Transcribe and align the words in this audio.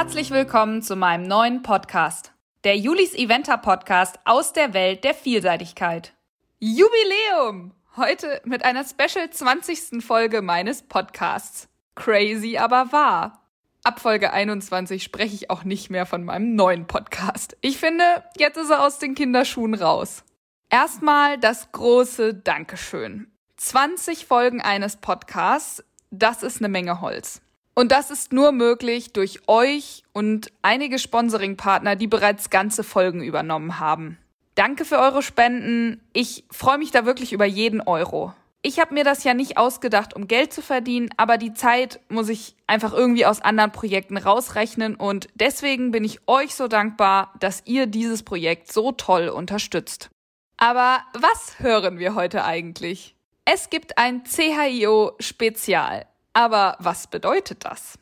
Herzlich 0.00 0.30
willkommen 0.30 0.80
zu 0.80 0.96
meinem 0.96 1.24
neuen 1.24 1.60
Podcast, 1.60 2.32
der 2.64 2.74
Julis 2.74 3.12
Eventer 3.12 3.58
Podcast 3.58 4.18
aus 4.24 4.54
der 4.54 4.72
Welt 4.72 5.04
der 5.04 5.12
Vielseitigkeit. 5.12 6.14
Jubiläum! 6.58 7.74
Heute 7.98 8.40
mit 8.46 8.64
einer 8.64 8.82
Special 8.82 9.28
20. 9.28 10.02
Folge 10.02 10.40
meines 10.40 10.80
Podcasts. 10.80 11.68
Crazy, 11.96 12.56
aber 12.56 12.92
wahr. 12.92 13.46
Ab 13.84 14.00
Folge 14.00 14.32
21 14.32 15.02
spreche 15.02 15.34
ich 15.34 15.50
auch 15.50 15.64
nicht 15.64 15.90
mehr 15.90 16.06
von 16.06 16.24
meinem 16.24 16.54
neuen 16.54 16.86
Podcast. 16.86 17.58
Ich 17.60 17.76
finde, 17.76 18.24
jetzt 18.38 18.56
ist 18.56 18.70
er 18.70 18.82
aus 18.82 19.00
den 19.00 19.14
Kinderschuhen 19.14 19.74
raus. 19.74 20.24
Erstmal 20.70 21.36
das 21.36 21.72
große 21.72 22.32
Dankeschön. 22.32 23.30
20 23.58 24.24
Folgen 24.24 24.62
eines 24.62 24.96
Podcasts, 24.96 25.84
das 26.10 26.42
ist 26.42 26.60
eine 26.60 26.70
Menge 26.70 27.02
Holz. 27.02 27.42
Und 27.74 27.92
das 27.92 28.10
ist 28.10 28.32
nur 28.32 28.52
möglich 28.52 29.12
durch 29.12 29.48
euch 29.48 30.02
und 30.12 30.52
einige 30.62 30.98
Sponsoring-Partner, 30.98 31.96
die 31.96 32.08
bereits 32.08 32.50
ganze 32.50 32.84
Folgen 32.84 33.22
übernommen 33.22 33.78
haben. 33.78 34.18
Danke 34.54 34.84
für 34.84 34.98
eure 34.98 35.22
Spenden. 35.22 36.00
Ich 36.12 36.44
freue 36.50 36.78
mich 36.78 36.90
da 36.90 37.06
wirklich 37.06 37.32
über 37.32 37.46
jeden 37.46 37.80
Euro. 37.80 38.34
Ich 38.62 38.78
habe 38.78 38.92
mir 38.92 39.04
das 39.04 39.24
ja 39.24 39.32
nicht 39.32 39.56
ausgedacht, 39.56 40.14
um 40.14 40.28
Geld 40.28 40.52
zu 40.52 40.60
verdienen, 40.60 41.08
aber 41.16 41.38
die 41.38 41.54
Zeit 41.54 41.98
muss 42.10 42.28
ich 42.28 42.56
einfach 42.66 42.92
irgendwie 42.92 43.24
aus 43.24 43.40
anderen 43.40 43.72
Projekten 43.72 44.18
rausrechnen 44.18 44.96
und 44.96 45.28
deswegen 45.34 45.92
bin 45.92 46.04
ich 46.04 46.20
euch 46.26 46.54
so 46.54 46.68
dankbar, 46.68 47.32
dass 47.40 47.62
ihr 47.64 47.86
dieses 47.86 48.22
Projekt 48.22 48.70
so 48.70 48.92
toll 48.92 49.28
unterstützt. 49.30 50.10
Aber 50.58 51.00
was 51.14 51.58
hören 51.60 51.98
wir 51.98 52.14
heute 52.14 52.44
eigentlich? 52.44 53.16
Es 53.46 53.70
gibt 53.70 53.96
ein 53.96 54.24
CHIO-Spezial. 54.24 56.04
Aber 56.32 56.76
was 56.78 57.06
bedeutet 57.06 57.64
das? 57.64 57.98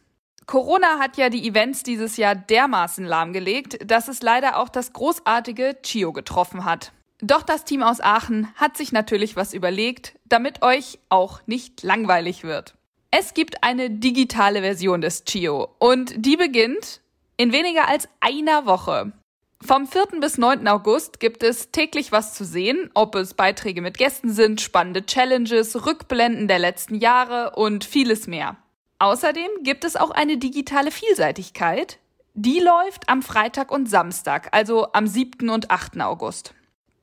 Corona 0.46 0.98
hat 0.98 1.18
ja 1.18 1.28
die 1.28 1.46
Events 1.46 1.82
dieses 1.82 2.16
Jahr 2.16 2.34
dermaßen 2.34 3.04
lahmgelegt, 3.04 3.78
dass 3.90 4.08
es 4.08 4.22
leider 4.22 4.56
auch 4.56 4.70
das 4.70 4.94
großartige 4.94 5.76
Chio 5.82 6.12
getroffen 6.12 6.64
hat. 6.64 6.92
Doch 7.20 7.42
das 7.42 7.64
Team 7.64 7.82
aus 7.82 8.00
Aachen 8.00 8.48
hat 8.54 8.76
sich 8.76 8.92
natürlich 8.92 9.36
was 9.36 9.52
überlegt, 9.52 10.18
damit 10.24 10.62
euch 10.62 10.98
auch 11.08 11.40
nicht 11.46 11.82
langweilig 11.82 12.44
wird. 12.44 12.74
Es 13.10 13.34
gibt 13.34 13.64
eine 13.64 13.90
digitale 13.90 14.60
Version 14.60 15.00
des 15.00 15.24
Chio 15.24 15.74
und 15.78 16.14
die 16.16 16.36
beginnt 16.36 17.00
in 17.36 17.52
weniger 17.52 17.88
als 17.88 18.08
einer 18.20 18.66
Woche. 18.66 19.12
Vom 19.60 19.88
4. 19.88 20.20
bis 20.20 20.38
9. 20.38 20.68
August 20.68 21.18
gibt 21.18 21.42
es 21.42 21.72
täglich 21.72 22.12
was 22.12 22.32
zu 22.32 22.44
sehen, 22.44 22.90
ob 22.94 23.16
es 23.16 23.34
Beiträge 23.34 23.82
mit 23.82 23.98
Gästen 23.98 24.30
sind, 24.30 24.60
spannende 24.60 25.04
Challenges, 25.04 25.84
Rückblenden 25.84 26.46
der 26.46 26.60
letzten 26.60 26.94
Jahre 26.94 27.56
und 27.56 27.84
vieles 27.84 28.28
mehr. 28.28 28.56
Außerdem 29.00 29.50
gibt 29.64 29.84
es 29.84 29.96
auch 29.96 30.10
eine 30.10 30.38
digitale 30.38 30.92
Vielseitigkeit. 30.92 31.98
Die 32.34 32.60
läuft 32.60 33.08
am 33.08 33.20
Freitag 33.20 33.72
und 33.72 33.90
Samstag, 33.90 34.48
also 34.52 34.92
am 34.92 35.08
7. 35.08 35.50
und 35.50 35.72
8. 35.72 36.00
August. 36.00 36.54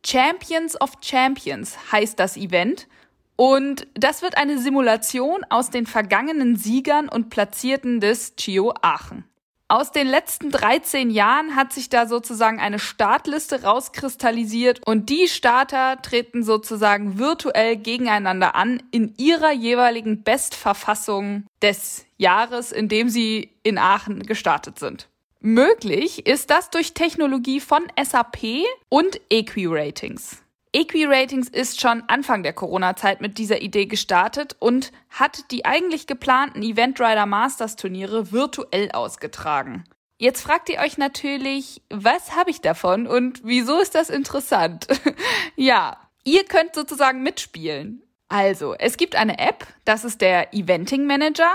Champions 0.06 0.80
of 0.80 0.94
Champions 1.02 1.78
heißt 1.92 2.18
das 2.18 2.38
Event 2.38 2.88
und 3.36 3.86
das 3.96 4.22
wird 4.22 4.38
eine 4.38 4.60
Simulation 4.60 5.44
aus 5.50 5.72
den 5.72 5.86
vergangenen 5.86 6.56
Siegern 6.56 7.10
und 7.10 7.30
Platzierten 7.30 8.00
des 8.00 8.38
Chio 8.38 8.74
Aachen. 8.82 9.26
Aus 9.68 9.92
den 9.92 10.06
letzten 10.06 10.52
13 10.52 11.10
Jahren 11.10 11.56
hat 11.56 11.74
sich 11.74 11.90
da 11.90 12.06
sozusagen 12.06 12.60
eine 12.60 12.78
Startliste 12.78 13.64
rauskristallisiert 13.64 14.80
und 14.86 15.10
die 15.10 15.28
Starter 15.28 16.00
treten 16.04 16.44
sozusagen 16.44 17.18
virtuell 17.18 17.76
gegeneinander 17.76 18.54
an 18.54 18.84
in 18.92 19.16
ihrer 19.18 19.52
jeweiligen 19.52 20.22
Bestverfassung 20.22 21.48
des 21.64 22.06
Jahres, 22.18 22.72
in 22.72 22.90
dem 22.90 23.10
sie 23.10 23.56
in 23.64 23.80
Aachen 23.80 24.28
gestartet 24.28 24.78
sind. 24.78 25.10
Möglich 25.40 26.28
ist 26.28 26.52
das 26.52 26.70
durch 26.70 26.94
Technologie 26.94 27.60
von 27.60 27.88
SAP 28.00 28.66
und 28.90 29.20
Equi-Ratings. 29.32 30.45
Equi-Ratings 30.76 31.48
ist 31.48 31.80
schon 31.80 32.04
Anfang 32.08 32.44
der 32.44 32.52
Corona-Zeit 32.52 33.22
mit 33.22 33.38
dieser 33.38 33.62
Idee 33.62 33.86
gestartet 33.86 34.58
und 34.60 34.92
hat 35.10 35.50
die 35.52 35.64
eigentlich 35.64 36.06
geplanten 36.06 36.62
Event 36.62 37.00
Rider 37.00 37.26
Masters 37.26 37.78
Turniere 37.78 38.34
virtuell 38.34 38.92
ausgetragen. 38.92 39.86
Jetzt 40.18 40.42
fragt 40.42 40.68
ihr 40.68 40.80
euch 40.80 40.98
natürlich, 40.98 41.82
was 41.90 42.36
habe 42.36 42.50
ich 42.50 42.60
davon 42.60 43.08
und 43.08 43.40
wieso 43.46 43.80
ist 43.80 43.96
das 43.96 44.10
interessant? 44.10 44.88
ja, 45.56 45.96
ihr 46.26 46.44
könnt 46.44 46.76
sozusagen 46.76 47.24
mitspielen. 47.24 48.04
Also, 48.28 48.76
es 48.78 48.98
gibt 48.98 49.16
eine 49.16 49.40
App, 49.40 49.66
das 49.86 50.04
ist 50.04 50.20
der 50.20 50.54
Eventing 50.54 51.08
Manager 51.08 51.54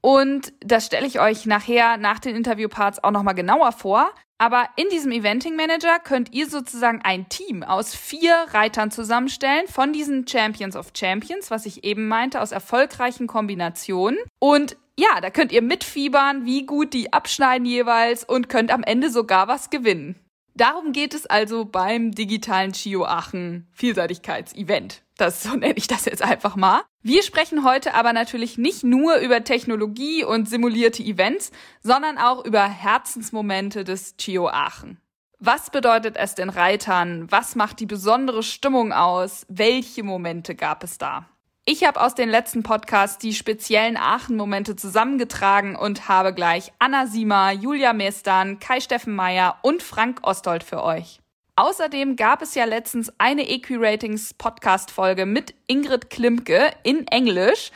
und 0.00 0.54
das 0.60 0.86
stelle 0.86 1.06
ich 1.06 1.20
euch 1.20 1.44
nachher 1.44 1.98
nach 1.98 2.18
den 2.18 2.34
Interviewparts 2.34 3.04
auch 3.04 3.10
nochmal 3.10 3.34
genauer 3.34 3.72
vor. 3.72 4.08
Aber 4.44 4.68
in 4.76 4.90
diesem 4.90 5.10
Eventing 5.10 5.56
Manager 5.56 5.98
könnt 5.98 6.34
ihr 6.34 6.46
sozusagen 6.46 7.00
ein 7.02 7.30
Team 7.30 7.62
aus 7.62 7.94
vier 7.94 8.34
Reitern 8.50 8.90
zusammenstellen 8.90 9.66
von 9.68 9.94
diesen 9.94 10.28
Champions 10.28 10.76
of 10.76 10.92
Champions, 10.94 11.50
was 11.50 11.64
ich 11.64 11.82
eben 11.82 12.08
meinte, 12.08 12.42
aus 12.42 12.52
erfolgreichen 12.52 13.26
Kombinationen. 13.26 14.18
Und 14.38 14.76
ja, 14.98 15.22
da 15.22 15.30
könnt 15.30 15.50
ihr 15.50 15.62
mitfiebern, 15.62 16.44
wie 16.44 16.66
gut 16.66 16.92
die 16.92 17.10
abschneiden 17.10 17.64
jeweils 17.64 18.22
und 18.22 18.50
könnt 18.50 18.70
am 18.70 18.82
Ende 18.82 19.08
sogar 19.08 19.48
was 19.48 19.70
gewinnen. 19.70 20.14
Darum 20.56 20.92
geht 20.92 21.14
es 21.14 21.26
also 21.26 21.64
beim 21.64 22.12
digitalen 22.12 22.72
Chio 22.72 23.04
Aachen 23.04 23.66
Vielseitigkeitsevent. 23.72 25.02
Das 25.16 25.42
so 25.42 25.56
nenne 25.56 25.74
ich 25.76 25.88
das 25.88 26.04
jetzt 26.04 26.22
einfach 26.22 26.54
mal. 26.54 26.82
Wir 27.02 27.24
sprechen 27.24 27.64
heute 27.64 27.94
aber 27.94 28.12
natürlich 28.12 28.56
nicht 28.56 28.84
nur 28.84 29.16
über 29.16 29.42
Technologie 29.42 30.24
und 30.24 30.48
simulierte 30.48 31.02
Events, 31.02 31.50
sondern 31.82 32.18
auch 32.18 32.44
über 32.44 32.62
Herzensmomente 32.68 33.82
des 33.82 34.16
Chio 34.16 34.48
Aachen. 34.48 35.00
Was 35.40 35.70
bedeutet 35.70 36.16
es 36.16 36.36
den 36.36 36.50
Reitern? 36.50 37.30
Was 37.30 37.56
macht 37.56 37.80
die 37.80 37.86
besondere 37.86 38.44
Stimmung 38.44 38.92
aus? 38.92 39.46
Welche 39.48 40.04
Momente 40.04 40.54
gab 40.54 40.84
es 40.84 40.98
da? 40.98 41.28
Ich 41.66 41.82
habe 41.82 42.02
aus 42.02 42.14
den 42.14 42.28
letzten 42.28 42.62
Podcasts 42.62 43.16
die 43.16 43.32
speziellen 43.32 43.96
Aachen-Momente 43.96 44.76
zusammengetragen 44.76 45.76
und 45.76 46.08
habe 46.08 46.34
gleich 46.34 46.70
Anna 46.78 47.06
Siemer, 47.06 47.52
Julia 47.52 47.94
Mestan, 47.94 48.58
Kai 48.58 48.80
Steffen 48.80 49.14
Meyer 49.14 49.56
und 49.62 49.82
Frank 49.82 50.18
Ostold 50.24 50.62
für 50.62 50.82
euch. 50.82 51.20
Außerdem 51.56 52.16
gab 52.16 52.42
es 52.42 52.54
ja 52.54 52.66
letztens 52.66 53.10
eine 53.16 53.48
Equi-Ratings 53.48 54.34
Podcast-Folge 54.34 55.24
mit 55.24 55.54
Ingrid 55.66 56.10
Klimke 56.10 56.70
in 56.82 57.08
Englisch. 57.08 57.70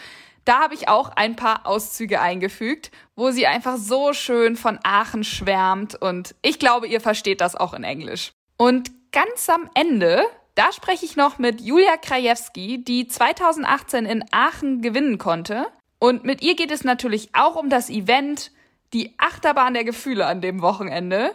Da 0.45 0.61
habe 0.61 0.75
ich 0.75 0.89
auch 0.89 1.09
ein 1.17 1.35
paar 1.35 1.67
Auszüge 1.67 2.21
eingefügt, 2.21 2.91
wo 3.17 3.31
sie 3.31 3.47
einfach 3.47 3.79
so 3.79 4.13
schön 4.13 4.57
von 4.57 4.79
Aachen 4.83 5.25
schwärmt 5.25 5.95
und 5.95 6.35
ich 6.43 6.59
glaube, 6.59 6.89
ihr 6.89 7.01
versteht 7.01 7.41
das 7.41 7.57
auch 7.57 7.73
in 7.73 7.85
Englisch. 7.85 8.33
Und 8.59 8.91
ganz 9.13 9.49
am 9.49 9.71
Ende, 9.73 10.27
da 10.59 10.73
spreche 10.73 11.05
ich 11.05 11.15
noch 11.15 11.39
mit 11.39 11.61
Julia 11.61 11.97
Krajewski, 11.97 12.83
die 12.83 13.07
2018 13.07 14.05
in 14.07 14.25
Aachen 14.33 14.83
gewinnen 14.83 15.17
konnte. 15.17 15.69
Und 16.01 16.25
mit 16.25 16.43
ihr 16.43 16.57
geht 16.57 16.73
es 16.73 16.83
natürlich 16.83 17.31
auch 17.33 17.55
um 17.55 17.71
das 17.71 17.89
Event, 17.89 18.51
die 18.93 19.15
Achterbahn 19.19 19.75
der 19.75 19.85
Gefühle 19.85 20.27
an 20.27 20.41
dem 20.41 20.61
Wochenende. 20.61 21.33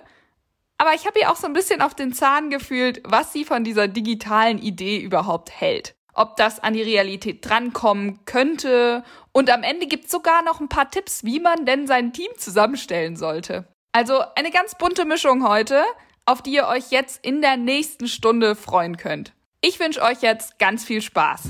Aber 0.77 0.93
ich 0.93 1.05
habe 1.07 1.19
ihr 1.19 1.31
auch 1.31 1.37
so 1.37 1.47
ein 1.47 1.53
bisschen 1.53 1.81
auf 1.81 1.95
den 1.95 2.11
Zahn 2.11 2.49
gefühlt, 2.49 3.01
was 3.05 3.31
sie 3.31 3.45
von 3.45 3.63
dieser 3.63 3.87
digitalen 3.87 4.59
Idee 4.59 4.99
überhaupt 4.99 5.51
hält. 5.51 5.95
Ob 6.13 6.35
das 6.35 6.59
an 6.59 6.73
die 6.73 6.81
Realität 6.81 7.47
drankommen 7.47 8.25
könnte. 8.25 9.05
Und 9.31 9.49
am 9.49 9.63
Ende 9.63 9.87
gibt's 9.87 10.11
sogar 10.11 10.43
noch 10.43 10.59
ein 10.59 10.67
paar 10.67 10.91
Tipps, 10.91 11.23
wie 11.23 11.39
man 11.39 11.65
denn 11.65 11.87
sein 11.87 12.11
Team 12.11 12.31
zusammenstellen 12.37 13.15
sollte. 13.15 13.69
Also 13.93 14.21
eine 14.35 14.51
ganz 14.51 14.75
bunte 14.75 15.05
Mischung 15.05 15.47
heute, 15.47 15.81
auf 16.25 16.41
die 16.41 16.53
ihr 16.53 16.67
euch 16.67 16.91
jetzt 16.91 17.25
in 17.25 17.41
der 17.41 17.57
nächsten 17.57 18.07
Stunde 18.07 18.55
freuen 18.55 18.97
könnt. 18.97 19.33
Ich 19.61 19.79
wünsche 19.79 20.01
euch 20.01 20.21
jetzt 20.21 20.59
ganz 20.59 20.83
viel 20.83 21.01
Spaß. 21.01 21.49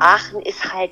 Aachen 0.00 0.42
ist 0.42 0.72
halt 0.72 0.90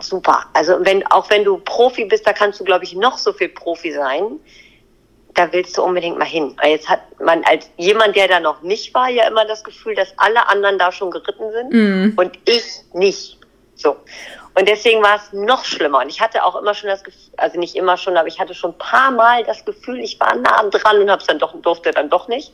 super. 0.00 0.46
Also 0.52 0.76
wenn, 0.80 1.04
auch 1.08 1.28
wenn 1.30 1.44
du 1.44 1.58
Profi 1.58 2.04
bist, 2.04 2.26
da 2.26 2.32
kannst 2.32 2.60
du, 2.60 2.64
glaube 2.64 2.84
ich, 2.84 2.94
noch 2.94 3.18
so 3.18 3.32
viel 3.32 3.48
Profi 3.48 3.92
sein. 3.92 4.38
Da 5.34 5.52
willst 5.52 5.76
du 5.76 5.82
unbedingt 5.82 6.18
mal 6.18 6.26
hin. 6.26 6.56
Jetzt 6.64 6.88
hat 6.88 7.00
man 7.20 7.42
als 7.44 7.68
jemand, 7.76 8.14
der 8.14 8.28
da 8.28 8.40
noch 8.40 8.62
nicht 8.62 8.94
war, 8.94 9.08
ja 9.08 9.26
immer 9.26 9.44
das 9.44 9.64
Gefühl, 9.64 9.94
dass 9.94 10.16
alle 10.16 10.48
anderen 10.48 10.78
da 10.78 10.92
schon 10.92 11.10
geritten 11.10 11.50
sind 11.52 11.72
mm. 11.72 12.18
und 12.18 12.38
ich 12.44 12.64
nicht. 12.92 13.38
So. 13.74 13.96
Und 14.56 14.68
deswegen 14.68 15.02
war 15.02 15.16
es 15.16 15.32
noch 15.32 15.64
schlimmer. 15.64 15.98
Und 15.98 16.08
ich 16.08 16.20
hatte 16.20 16.44
auch 16.44 16.54
immer 16.54 16.74
schon 16.74 16.88
das 16.88 17.02
Gefühl, 17.02 17.32
also 17.36 17.58
nicht 17.58 17.74
immer 17.74 17.96
schon, 17.96 18.16
aber 18.16 18.28
ich 18.28 18.38
hatte 18.38 18.54
schon 18.54 18.70
ein 18.70 18.78
paar 18.78 19.10
Mal 19.10 19.42
das 19.42 19.64
Gefühl, 19.64 19.98
ich 19.98 20.20
war 20.20 20.36
nah 20.36 20.62
dran 20.70 21.00
und 21.00 21.10
hab's 21.10 21.26
dann 21.26 21.40
doch, 21.40 21.60
durfte 21.60 21.90
dann 21.90 22.08
doch 22.08 22.28
nicht 22.28 22.52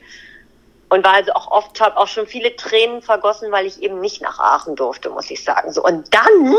und 0.91 1.05
war 1.05 1.15
also 1.15 1.33
auch 1.33 1.51
oft, 1.51 1.81
habe 1.81 1.97
auch 1.97 2.09
schon 2.09 2.27
viele 2.27 2.55
Tränen 2.57 3.01
vergossen, 3.01 3.51
weil 3.53 3.65
ich 3.65 3.81
eben 3.81 4.01
nicht 4.01 4.21
nach 4.21 4.39
Aachen 4.39 4.77
durfte, 4.77 5.09
muss 5.09 5.31
ich 5.31 5.43
sagen. 5.43 5.73
So 5.73 5.83
und 5.83 6.13
dann, 6.13 6.55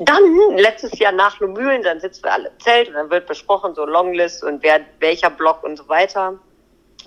dann 0.00 0.56
letztes 0.56 0.98
Jahr 0.98 1.12
nach 1.12 1.38
Lomühlen, 1.40 1.82
dann 1.82 2.00
sitzen 2.00 2.24
wir 2.24 2.32
alle 2.32 2.48
im 2.48 2.60
Zelt 2.60 2.88
und 2.88 2.94
dann 2.94 3.10
wird 3.10 3.26
besprochen 3.26 3.74
so 3.74 3.84
Longlist 3.84 4.42
und 4.42 4.62
wer 4.62 4.80
welcher 4.98 5.30
Block 5.30 5.62
und 5.62 5.76
so 5.76 5.88
weiter. 5.88 6.38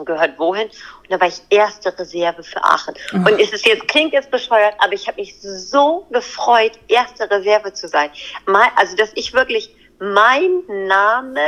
gehört 0.06 0.40
wohin. 0.40 0.68
Und 0.68 1.12
da 1.12 1.20
war 1.20 1.28
ich 1.28 1.42
erste 1.50 1.98
Reserve 1.98 2.44
für 2.44 2.64
Aachen. 2.64 2.96
Oh. 3.14 3.18
Und 3.18 3.40
es 3.40 3.52
ist 3.52 3.66
jetzt, 3.66 3.88
klingt 3.88 4.14
jetzt 4.14 4.32
bescheuert, 4.32 4.76
aber 4.80 4.94
ich 4.94 5.08
habe 5.08 5.22
mich 5.22 5.36
so 5.42 6.06
gefreut, 6.12 6.74
erste 6.88 7.30
Reserve 7.30 7.74
zu 7.74 7.88
sein. 7.88 8.10
Mal, 8.46 8.68
also, 8.76 8.96
dass 8.96 9.12
ich 9.16 9.34
wirklich 9.34 9.76
mein 10.00 10.64
Name 10.88 11.42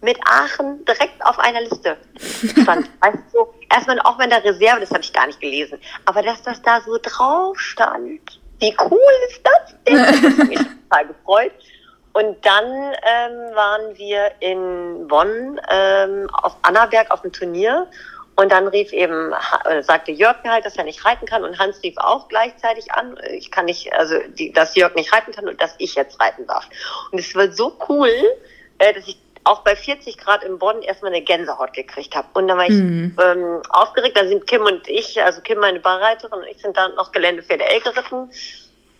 mit 0.00 0.18
Aachen 0.24 0.84
direkt 0.84 1.24
auf 1.24 1.38
einer 1.38 1.60
Liste 1.62 1.96
stand. 2.62 2.88
weißt 3.00 3.18
du, 3.32 3.46
erstmal 3.72 4.00
auch 4.00 4.18
wenn 4.18 4.30
der 4.30 4.44
Reserve, 4.44 4.80
das 4.80 4.90
habe 4.90 5.00
ich 5.00 5.12
gar 5.12 5.26
nicht 5.26 5.40
gelesen, 5.40 5.80
aber 6.04 6.22
dass 6.22 6.42
das 6.42 6.62
da 6.62 6.80
so 6.80 6.98
drauf 7.02 7.58
stand. 7.58 8.20
Wie 8.60 8.76
cool 8.90 9.00
ist 9.28 9.40
das 9.44 9.74
denn? 9.86 9.98
Das 10.22 10.38
hat 10.38 10.48
mich 10.48 10.58
total 10.58 11.06
gefreut. 11.06 11.52
Und 12.12 12.44
dann 12.44 12.64
ähm, 12.64 13.54
waren 13.54 13.96
wir 13.96 14.32
in 14.40 15.06
Bonn 15.06 15.60
ähm, 15.70 16.28
auf 16.32 16.56
Annaberg 16.62 17.10
auf 17.10 17.22
dem 17.22 17.32
Turnier. 17.32 17.86
Und 18.34 18.52
dann 18.52 18.68
rief 18.68 18.92
eben, 18.92 19.32
äh, 19.64 19.82
sagte 19.82 20.12
Jörg 20.12 20.42
mir 20.44 20.52
halt, 20.52 20.64
dass 20.64 20.76
er 20.76 20.84
nicht 20.84 21.04
reiten 21.04 21.26
kann. 21.26 21.44
Und 21.44 21.58
Hans 21.58 21.82
rief 21.82 21.94
auch 21.96 22.28
gleichzeitig 22.28 22.92
an, 22.92 23.18
ich 23.30 23.50
kann 23.50 23.66
nicht, 23.66 23.92
also 23.92 24.16
die, 24.28 24.52
dass 24.52 24.74
Jörg 24.74 24.94
nicht 24.94 25.12
reiten 25.12 25.32
kann 25.32 25.48
und 25.48 25.60
dass 25.60 25.74
ich 25.78 25.94
jetzt 25.94 26.20
reiten 26.20 26.46
darf. 26.46 26.68
Und 27.10 27.18
es 27.18 27.34
war 27.34 27.52
so 27.52 27.76
cool, 27.88 28.10
äh, 28.78 28.94
dass 28.94 29.06
ich 29.06 29.18
auch 29.44 29.60
bei 29.62 29.76
40 29.76 30.18
Grad 30.18 30.44
in 30.44 30.58
Bonn 30.58 30.82
erstmal 30.82 31.12
eine 31.12 31.22
Gänsehaut 31.22 31.72
gekriegt 31.72 32.14
habe. 32.14 32.28
Und 32.34 32.48
dann 32.48 32.58
war 32.58 32.66
ich 32.66 32.72
mhm. 32.72 33.16
ähm, 33.22 33.62
aufgeregt. 33.70 34.16
Da 34.16 34.26
sind 34.26 34.46
Kim 34.46 34.62
und 34.62 34.86
ich, 34.88 35.20
also 35.22 35.40
Kim 35.40 35.58
meine 35.58 35.80
Barreiterin 35.80 36.40
und 36.40 36.46
ich 36.46 36.60
sind 36.60 36.76
dann 36.76 36.94
noch 36.94 37.12
Geländepferde 37.12 37.64
L 37.64 37.80
geritten 37.80 38.30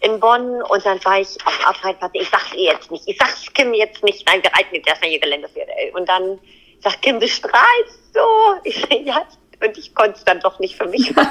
in 0.00 0.20
Bonn 0.20 0.62
und 0.62 0.86
dann 0.86 1.04
war 1.04 1.20
ich 1.20 1.36
auf 1.44 1.66
Abreitplatz. 1.66 2.12
Ich 2.14 2.28
sag's 2.28 2.52
ihr 2.54 2.72
jetzt 2.72 2.90
nicht. 2.90 3.04
Ich 3.06 3.18
sag's 3.18 3.52
Kim 3.52 3.74
jetzt 3.74 4.02
nicht. 4.04 4.26
Nein, 4.26 4.42
wir 4.42 4.50
reiten 4.52 4.74
jetzt 4.74 4.88
erstmal 4.88 5.10
hier 5.10 5.20
Geländepferde 5.20 5.72
L. 5.72 5.90
Und 5.94 6.08
dann 6.08 6.38
sagt 6.80 7.02
Kim, 7.02 7.20
du 7.20 7.28
strahlst 7.28 8.14
so. 8.14 8.20
Ich 8.64 8.80
sag, 8.80 8.92
ja, 9.04 9.26
und 9.60 9.76
ich 9.76 9.94
konnte 9.94 10.16
es 10.16 10.24
dann 10.24 10.40
doch 10.40 10.58
nicht 10.60 10.76
für 10.76 10.86
mich 10.86 11.14
machen. 11.16 11.30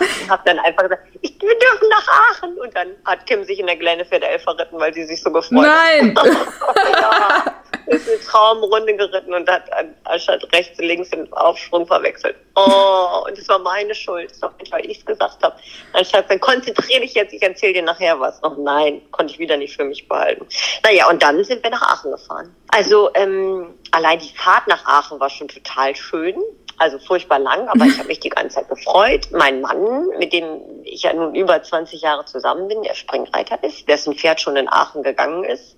ich 0.00 0.28
habe 0.28 0.42
dann 0.44 0.58
einfach 0.60 0.84
gesagt, 0.84 1.02
ich, 1.20 1.34
wir 1.40 1.58
dürfen 1.58 1.88
nach 1.90 2.08
Aachen. 2.08 2.58
Und 2.58 2.76
dann 2.76 2.88
hat 3.04 3.26
Kim 3.26 3.42
sich 3.44 3.58
in 3.58 3.66
der 3.66 3.76
Geländepferde 3.76 4.26
L 4.26 4.38
verritten, 4.38 4.78
weil 4.78 4.94
sie 4.94 5.04
sich 5.04 5.20
so 5.20 5.32
gefreut 5.32 5.66
hat. 5.66 6.02
Nein! 6.02 6.14
ja 6.92 7.54
ist 7.86 8.08
eine 8.08 8.20
Traumrunde 8.20 8.96
geritten 8.96 9.34
und 9.34 9.48
hat 9.48 9.64
anstatt 10.04 10.46
rechts 10.52 10.78
und 10.78 10.86
links 10.86 11.10
den 11.10 11.32
Aufschwung 11.32 11.86
verwechselt. 11.86 12.36
Oh, 12.54 13.24
und 13.26 13.38
es 13.38 13.48
war 13.48 13.58
meine 13.58 13.94
Schuld. 13.94 14.32
Weil 14.70 14.86
ich 14.86 14.98
es 14.98 15.06
gesagt 15.06 15.42
habe. 15.42 15.56
Anstatt 15.92 16.30
dann 16.30 16.40
konzentriere 16.40 17.00
dich 17.00 17.14
jetzt, 17.14 17.32
ich 17.32 17.42
erzähle 17.42 17.74
dir 17.74 17.82
nachher 17.82 18.18
was. 18.18 18.42
Oh 18.42 18.54
nein, 18.58 19.02
konnte 19.10 19.32
ich 19.32 19.38
wieder 19.38 19.56
nicht 19.56 19.76
für 19.76 19.84
mich 19.84 20.08
behalten. 20.08 20.46
Naja, 20.82 21.08
und 21.08 21.22
dann 21.22 21.42
sind 21.44 21.62
wir 21.62 21.70
nach 21.70 21.82
Aachen 21.82 22.10
gefahren. 22.10 22.54
Also 22.68 23.10
ähm, 23.14 23.74
allein 23.90 24.18
die 24.18 24.36
Fahrt 24.36 24.66
nach 24.66 24.84
Aachen 24.84 25.20
war 25.20 25.30
schon 25.30 25.48
total 25.48 25.94
schön. 25.94 26.36
Also 26.78 26.98
furchtbar 26.98 27.38
lang, 27.38 27.68
aber 27.68 27.86
ich 27.86 27.96
habe 27.96 28.08
mich 28.08 28.20
die 28.20 28.28
ganze 28.28 28.56
Zeit 28.56 28.68
gefreut. 28.68 29.28
Mein 29.32 29.62
Mann, 29.62 30.08
mit 30.18 30.34
dem 30.34 30.60
ich 30.84 31.02
ja 31.02 31.12
nun 31.14 31.34
über 31.34 31.62
20 31.62 32.02
Jahre 32.02 32.26
zusammen 32.26 32.68
bin, 32.68 32.82
der 32.82 32.94
Springreiter 32.94 33.62
ist, 33.64 33.88
dessen 33.88 34.14
Pferd 34.14 34.42
schon 34.42 34.56
in 34.56 34.68
Aachen 34.68 35.02
gegangen 35.02 35.44
ist, 35.44 35.75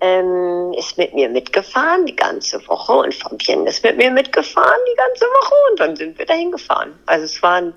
ähm, 0.00 0.74
ist 0.76 0.98
mit 0.98 1.14
mir 1.14 1.28
mitgefahren 1.28 2.06
die 2.06 2.16
ganze 2.16 2.66
Woche 2.68 2.92
und 2.92 3.14
Fabienne 3.14 3.68
ist 3.68 3.82
mit 3.82 3.96
mir 3.96 4.10
mitgefahren 4.10 4.80
die 4.90 4.96
ganze 4.96 5.24
Woche 5.24 5.54
und 5.70 5.80
dann 5.80 5.96
sind 5.96 6.18
wir 6.18 6.26
dahin 6.26 6.50
gefahren. 6.52 6.98
Also 7.06 7.24
es 7.24 7.42
waren, 7.42 7.74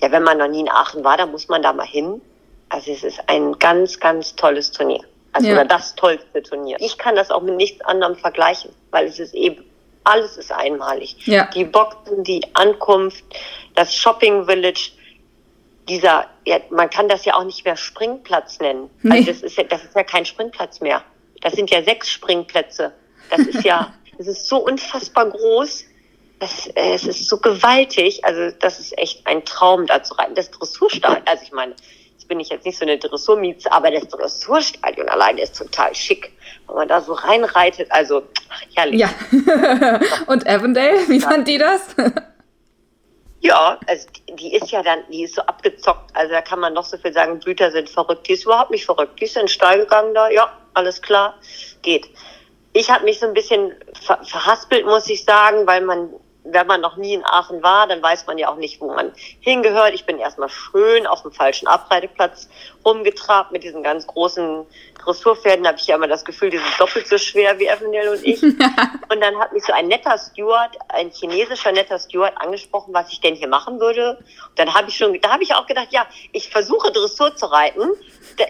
ja, 0.00 0.10
wenn 0.10 0.22
man 0.22 0.38
noch 0.38 0.48
nie 0.48 0.60
in 0.60 0.68
Aachen 0.68 1.04
war, 1.04 1.16
dann 1.16 1.30
muss 1.30 1.48
man 1.48 1.62
da 1.62 1.72
mal 1.72 1.86
hin. 1.86 2.20
Also 2.68 2.90
es 2.90 3.04
ist 3.04 3.20
ein 3.28 3.56
ganz, 3.58 4.00
ganz 4.00 4.34
tolles 4.34 4.72
Turnier. 4.72 5.00
Also 5.32 5.48
ja. 5.48 5.54
oder 5.54 5.64
das 5.64 5.94
tollste 5.94 6.42
Turnier. 6.42 6.76
Ich 6.80 6.98
kann 6.98 7.14
das 7.14 7.30
auch 7.30 7.42
mit 7.42 7.56
nichts 7.56 7.84
anderem 7.84 8.16
vergleichen, 8.16 8.72
weil 8.90 9.06
es 9.06 9.20
ist 9.20 9.34
eben 9.34 9.64
alles 10.06 10.36
ist 10.36 10.52
einmalig. 10.52 11.16
Ja. 11.26 11.50
Die 11.54 11.64
Boxen, 11.64 12.24
die 12.24 12.42
Ankunft, 12.54 13.24
das 13.74 13.94
Shopping 13.94 14.46
Village, 14.46 14.92
dieser, 15.88 16.26
ja, 16.44 16.58
man 16.70 16.90
kann 16.90 17.08
das 17.08 17.24
ja 17.24 17.34
auch 17.34 17.44
nicht 17.44 17.64
mehr 17.64 17.76
Springplatz 17.76 18.60
nennen. 18.60 18.90
Nee. 19.02 19.18
Also 19.18 19.32
das 19.32 19.42
ist 19.42 19.56
ja, 19.56 19.64
das 19.64 19.84
ist 19.84 19.94
ja 19.94 20.02
kein 20.02 20.24
Springplatz 20.24 20.80
mehr. 20.80 21.02
Das 21.42 21.54
sind 21.54 21.70
ja 21.70 21.82
sechs 21.82 22.10
Springplätze. 22.10 22.92
Das 23.30 23.40
ist 23.40 23.64
ja, 23.64 23.92
das 24.18 24.26
ist 24.26 24.48
so 24.48 24.58
unfassbar 24.58 25.30
groß. 25.30 25.84
Das, 26.38 26.66
äh, 26.74 26.94
es 26.94 27.04
ist 27.04 27.28
so 27.28 27.38
gewaltig. 27.38 28.24
Also 28.24 28.56
das 28.58 28.80
ist 28.80 28.98
echt 28.98 29.26
ein 29.26 29.44
Traum, 29.44 29.86
da 29.86 30.02
zu 30.02 30.14
reiten. 30.14 30.34
Das 30.34 30.50
Dressurstadion, 30.50 31.22
also 31.24 31.42
ich 31.44 31.52
meine, 31.52 31.74
jetzt 32.12 32.28
bin 32.28 32.40
ich 32.40 32.48
jetzt 32.48 32.66
nicht 32.66 32.78
so 32.78 32.84
eine 32.84 32.98
Dressurmieze, 32.98 33.70
aber 33.70 33.90
das 33.90 34.08
Dressurstadion 34.08 35.08
allein 35.08 35.38
ist 35.38 35.56
total 35.56 35.94
schick. 35.94 36.32
Wenn 36.66 36.76
man 36.76 36.88
da 36.88 37.00
so 37.00 37.12
reinreitet, 37.12 37.92
also 37.92 38.24
ach, 38.50 38.62
herrlich. 38.74 39.00
Ja. 39.00 39.10
Und 40.26 40.46
Avondale, 40.48 41.08
wie 41.08 41.20
fand 41.20 41.46
die 41.46 41.58
das? 41.58 41.94
Ja, 43.40 43.78
also 43.86 44.08
die 44.28 44.54
ist 44.54 44.70
ja 44.70 44.82
dann, 44.82 45.00
die 45.10 45.24
ist 45.24 45.34
so 45.34 45.42
abgezockt. 45.42 46.10
Also 46.14 46.32
da 46.32 46.42
kann 46.42 46.58
man 46.58 46.72
noch 46.72 46.84
so 46.84 46.96
viel 46.96 47.12
sagen, 47.12 47.38
Blüter 47.38 47.70
sind 47.70 47.88
verrückt. 47.88 48.28
Die 48.28 48.32
ist 48.32 48.44
überhaupt 48.44 48.70
nicht 48.70 48.86
verrückt. 48.86 49.20
Die 49.20 49.24
ist 49.24 49.36
in 49.36 49.42
den 49.42 49.48
Stall 49.48 49.80
gegangen 49.80 50.14
da, 50.14 50.28
ja, 50.30 50.50
alles 50.74 51.02
klar, 51.02 51.34
geht. 51.82 52.08
Ich 52.72 52.90
habe 52.90 53.04
mich 53.04 53.20
so 53.20 53.26
ein 53.26 53.34
bisschen 53.34 53.74
ver 54.02 54.18
verhaspelt, 54.24 54.84
muss 54.84 55.08
ich 55.08 55.24
sagen, 55.24 55.66
weil 55.66 55.80
man 55.80 56.10
wenn 56.50 56.66
man 56.66 56.80
noch 56.80 56.96
nie 56.96 57.14
in 57.14 57.24
Aachen 57.24 57.62
war, 57.62 57.86
dann 57.86 58.02
weiß 58.02 58.26
man 58.26 58.38
ja 58.38 58.48
auch 58.48 58.56
nicht, 58.56 58.80
wo 58.80 58.92
man 58.92 59.12
hingehört. 59.40 59.94
Ich 59.94 60.06
bin 60.06 60.18
erstmal 60.18 60.48
schön 60.48 61.06
auf 61.06 61.22
dem 61.22 61.32
falschen 61.32 61.66
Abreiteplatz 61.66 62.48
rumgetrabt 62.84 63.52
mit 63.52 63.64
diesen 63.64 63.82
ganz 63.82 64.06
großen 64.06 64.64
Dressurpferden. 65.02 65.64
Da 65.64 65.70
habe 65.70 65.78
ich 65.78 65.86
ja 65.86 65.96
immer 65.96 66.08
das 66.08 66.24
Gefühl, 66.24 66.50
die 66.50 66.58
sind 66.58 66.68
doppelt 66.78 67.08
so 67.08 67.18
schwer 67.18 67.58
wie 67.58 67.66
Evanel 67.66 68.08
und 68.08 68.24
ich. 68.24 68.42
und 68.42 69.20
dann 69.20 69.38
hat 69.38 69.52
mich 69.52 69.64
so 69.64 69.72
ein 69.72 69.88
netter 69.88 70.16
Steward, 70.18 70.76
ein 70.88 71.10
chinesischer 71.10 71.72
netter 71.72 71.98
Steward 71.98 72.36
angesprochen, 72.36 72.94
was 72.94 73.10
ich 73.12 73.20
denn 73.20 73.34
hier 73.34 73.48
machen 73.48 73.80
würde. 73.80 74.18
Und 74.48 74.58
dann 74.58 74.72
habe 74.74 74.88
ich 74.88 74.96
schon, 74.96 75.18
da 75.20 75.30
habe 75.30 75.42
ich 75.42 75.54
auch 75.54 75.66
gedacht, 75.66 75.88
ja, 75.90 76.06
ich 76.32 76.50
versuche 76.50 76.92
Dressur 76.92 77.34
zu 77.34 77.46
reiten. 77.46 77.90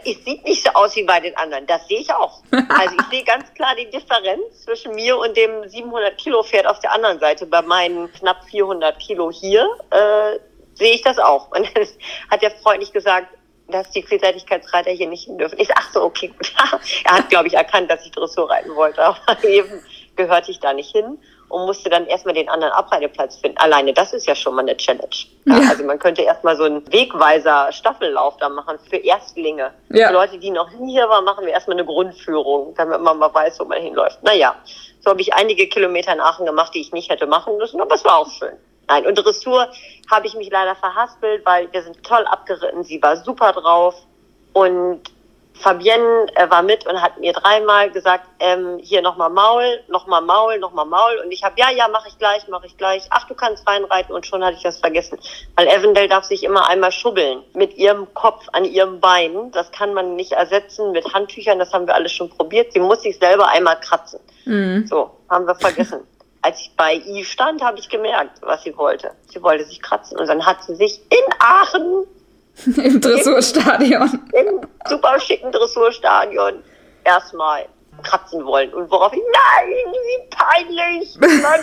Es 0.04 0.24
sieht 0.24 0.44
nicht 0.44 0.64
so 0.64 0.70
aus 0.70 0.96
wie 0.96 1.04
bei 1.04 1.20
den 1.20 1.36
anderen. 1.36 1.66
Das 1.66 1.86
sehe 1.88 2.00
ich 2.00 2.12
auch. 2.12 2.42
Also 2.68 2.94
ich 2.98 3.06
sehe 3.10 3.24
ganz 3.24 3.52
klar 3.54 3.74
die 3.76 3.88
Differenz 3.90 4.64
zwischen 4.64 4.94
mir 4.94 5.16
und 5.16 5.36
dem 5.36 5.68
700 5.68 6.18
Kilo 6.18 6.42
Pferd 6.42 6.66
auf 6.66 6.78
der 6.80 6.92
anderen 6.92 7.18
Seite 7.18 7.46
bei 7.46 7.62
meinen 7.62 8.12
knapp 8.12 8.44
400 8.50 8.98
Kilo 8.98 9.30
hier, 9.30 9.68
äh, 9.90 10.38
sehe 10.74 10.94
ich 10.94 11.02
das 11.02 11.18
auch. 11.18 11.50
Und 11.52 11.70
dann 11.74 11.86
hat 12.30 12.42
der 12.42 12.50
Freund 12.50 12.80
nicht 12.80 12.92
gesagt, 12.92 13.28
dass 13.68 13.90
die 13.90 14.02
Vielseitigkeitsreiter 14.02 14.90
hier 14.90 15.08
nicht 15.08 15.24
hin 15.24 15.38
dürfen. 15.38 15.58
Ich 15.58 15.68
sag 15.68 15.90
so, 15.92 16.02
okay, 16.02 16.28
gut. 16.28 16.52
er 17.04 17.12
hat, 17.12 17.30
glaube 17.30 17.48
ich, 17.48 17.54
erkannt, 17.54 17.90
dass 17.90 18.04
ich 18.04 18.12
Dressur 18.12 18.50
reiten 18.50 18.74
wollte, 18.74 19.02
aber 19.02 19.44
eben 19.44 19.82
gehörte 20.16 20.50
ich 20.50 20.60
da 20.60 20.72
nicht 20.72 20.92
hin 20.92 21.18
und 21.48 21.66
musste 21.66 21.90
dann 21.90 22.06
erstmal 22.06 22.34
den 22.34 22.48
anderen 22.48 22.72
Abreiteplatz 22.72 23.36
finden. 23.36 23.58
Alleine 23.58 23.92
das 23.92 24.12
ist 24.12 24.26
ja 24.26 24.34
schon 24.34 24.54
mal 24.54 24.62
eine 24.62 24.76
Challenge. 24.76 25.08
Ja, 25.44 25.58
ja. 25.58 25.70
Also 25.70 25.84
man 25.84 25.98
könnte 25.98 26.22
erstmal 26.22 26.56
so 26.56 26.64
einen 26.64 26.90
Wegweiser 26.92 27.72
Staffellauf 27.72 28.36
da 28.38 28.48
machen 28.48 28.78
für 28.90 28.96
Erstlinge. 28.96 29.72
Ja. 29.90 30.08
Für 30.08 30.14
Leute, 30.14 30.38
die 30.38 30.50
noch 30.50 30.70
nie 30.72 30.92
hier 30.92 31.08
waren, 31.08 31.24
machen 31.24 31.46
wir 31.46 31.52
erstmal 31.52 31.76
eine 31.76 31.86
Grundführung, 31.86 32.74
damit 32.76 33.00
man 33.00 33.18
mal 33.18 33.32
weiß, 33.32 33.60
wo 33.60 33.64
man 33.64 33.80
hinläuft. 33.80 34.22
Naja, 34.22 34.56
so 35.00 35.10
habe 35.10 35.20
ich 35.20 35.34
einige 35.34 35.68
Kilometer 35.68 36.12
in 36.12 36.20
Aachen 36.20 36.46
gemacht, 36.46 36.74
die 36.74 36.80
ich 36.80 36.92
nicht 36.92 37.10
hätte 37.10 37.26
machen 37.26 37.56
müssen, 37.58 37.80
aber 37.80 37.94
es 37.94 38.04
war 38.04 38.18
auch 38.18 38.30
schön. 38.30 38.56
Nein, 38.88 39.06
und 39.06 39.14
Dressur 39.16 39.68
habe 40.10 40.26
ich 40.26 40.34
mich 40.34 40.50
leider 40.50 40.74
verhaspelt, 40.76 41.44
weil 41.44 41.72
wir 41.72 41.82
sind 41.82 42.02
toll 42.04 42.24
abgeritten, 42.26 42.84
sie 42.84 43.02
war 43.02 43.16
super 43.16 43.52
drauf 43.52 43.94
und 44.52 45.02
Fabienne 45.58 46.26
äh, 46.34 46.48
war 46.50 46.62
mit 46.62 46.86
und 46.86 47.00
hat 47.00 47.18
mir 47.18 47.32
dreimal 47.32 47.90
gesagt, 47.90 48.26
ähm, 48.40 48.78
hier 48.78 49.02
nochmal 49.02 49.30
Maul, 49.30 49.80
nochmal 49.88 50.22
Maul, 50.22 50.58
nochmal 50.58 50.86
Maul. 50.86 51.20
Und 51.24 51.32
ich 51.32 51.42
habe, 51.42 51.54
ja, 51.58 51.70
ja, 51.70 51.88
mache 51.88 52.08
ich 52.08 52.18
gleich, 52.18 52.46
mache 52.48 52.66
ich 52.66 52.76
gleich. 52.76 53.06
Ach, 53.10 53.26
du 53.26 53.34
kannst 53.34 53.66
reinreiten 53.66 54.14
und 54.14 54.26
schon 54.26 54.44
hatte 54.44 54.56
ich 54.56 54.62
das 54.62 54.78
vergessen. 54.78 55.18
Weil 55.54 55.68
Evendale 55.68 56.08
darf 56.08 56.24
sich 56.24 56.44
immer 56.44 56.68
einmal 56.68 56.92
schubbeln 56.92 57.42
mit 57.54 57.76
ihrem 57.76 58.12
Kopf 58.14 58.46
an 58.52 58.64
ihrem 58.64 59.00
Bein. 59.00 59.50
Das 59.52 59.70
kann 59.72 59.94
man 59.94 60.16
nicht 60.16 60.32
ersetzen 60.32 60.92
mit 60.92 61.12
Handtüchern, 61.14 61.58
das 61.58 61.72
haben 61.72 61.86
wir 61.86 61.94
alles 61.94 62.12
schon 62.12 62.30
probiert. 62.30 62.72
Sie 62.72 62.80
muss 62.80 63.02
sich 63.02 63.18
selber 63.18 63.48
einmal 63.48 63.80
kratzen. 63.80 64.20
Mhm. 64.44 64.86
So, 64.86 65.10
haben 65.28 65.46
wir 65.46 65.54
vergessen. 65.54 66.00
Als 66.42 66.60
ich 66.60 66.70
bei 66.76 66.94
I 66.94 67.24
stand, 67.24 67.62
habe 67.62 67.78
ich 67.78 67.88
gemerkt, 67.88 68.38
was 68.42 68.62
sie 68.62 68.76
wollte. 68.76 69.10
Sie 69.28 69.42
wollte 69.42 69.64
sich 69.64 69.82
kratzen. 69.82 70.18
Und 70.18 70.28
dann 70.28 70.46
hat 70.46 70.62
sie 70.62 70.76
sich 70.76 71.00
in 71.10 71.34
Aachen 71.40 72.06
Im 72.76 73.00
Dressurstadion. 73.00 74.20
Im, 74.32 74.46
Im 74.46 74.60
super 74.88 75.20
schicken 75.20 75.52
Dressurstadion 75.52 76.62
erstmal 77.04 77.66
kratzen 78.02 78.44
wollen. 78.44 78.72
Und 78.74 78.90
worauf 78.90 79.12
ich, 79.12 79.20
nein, 79.32 79.68
wie 79.92 80.28
peinlich, 80.30 81.42
Mann, 81.42 81.60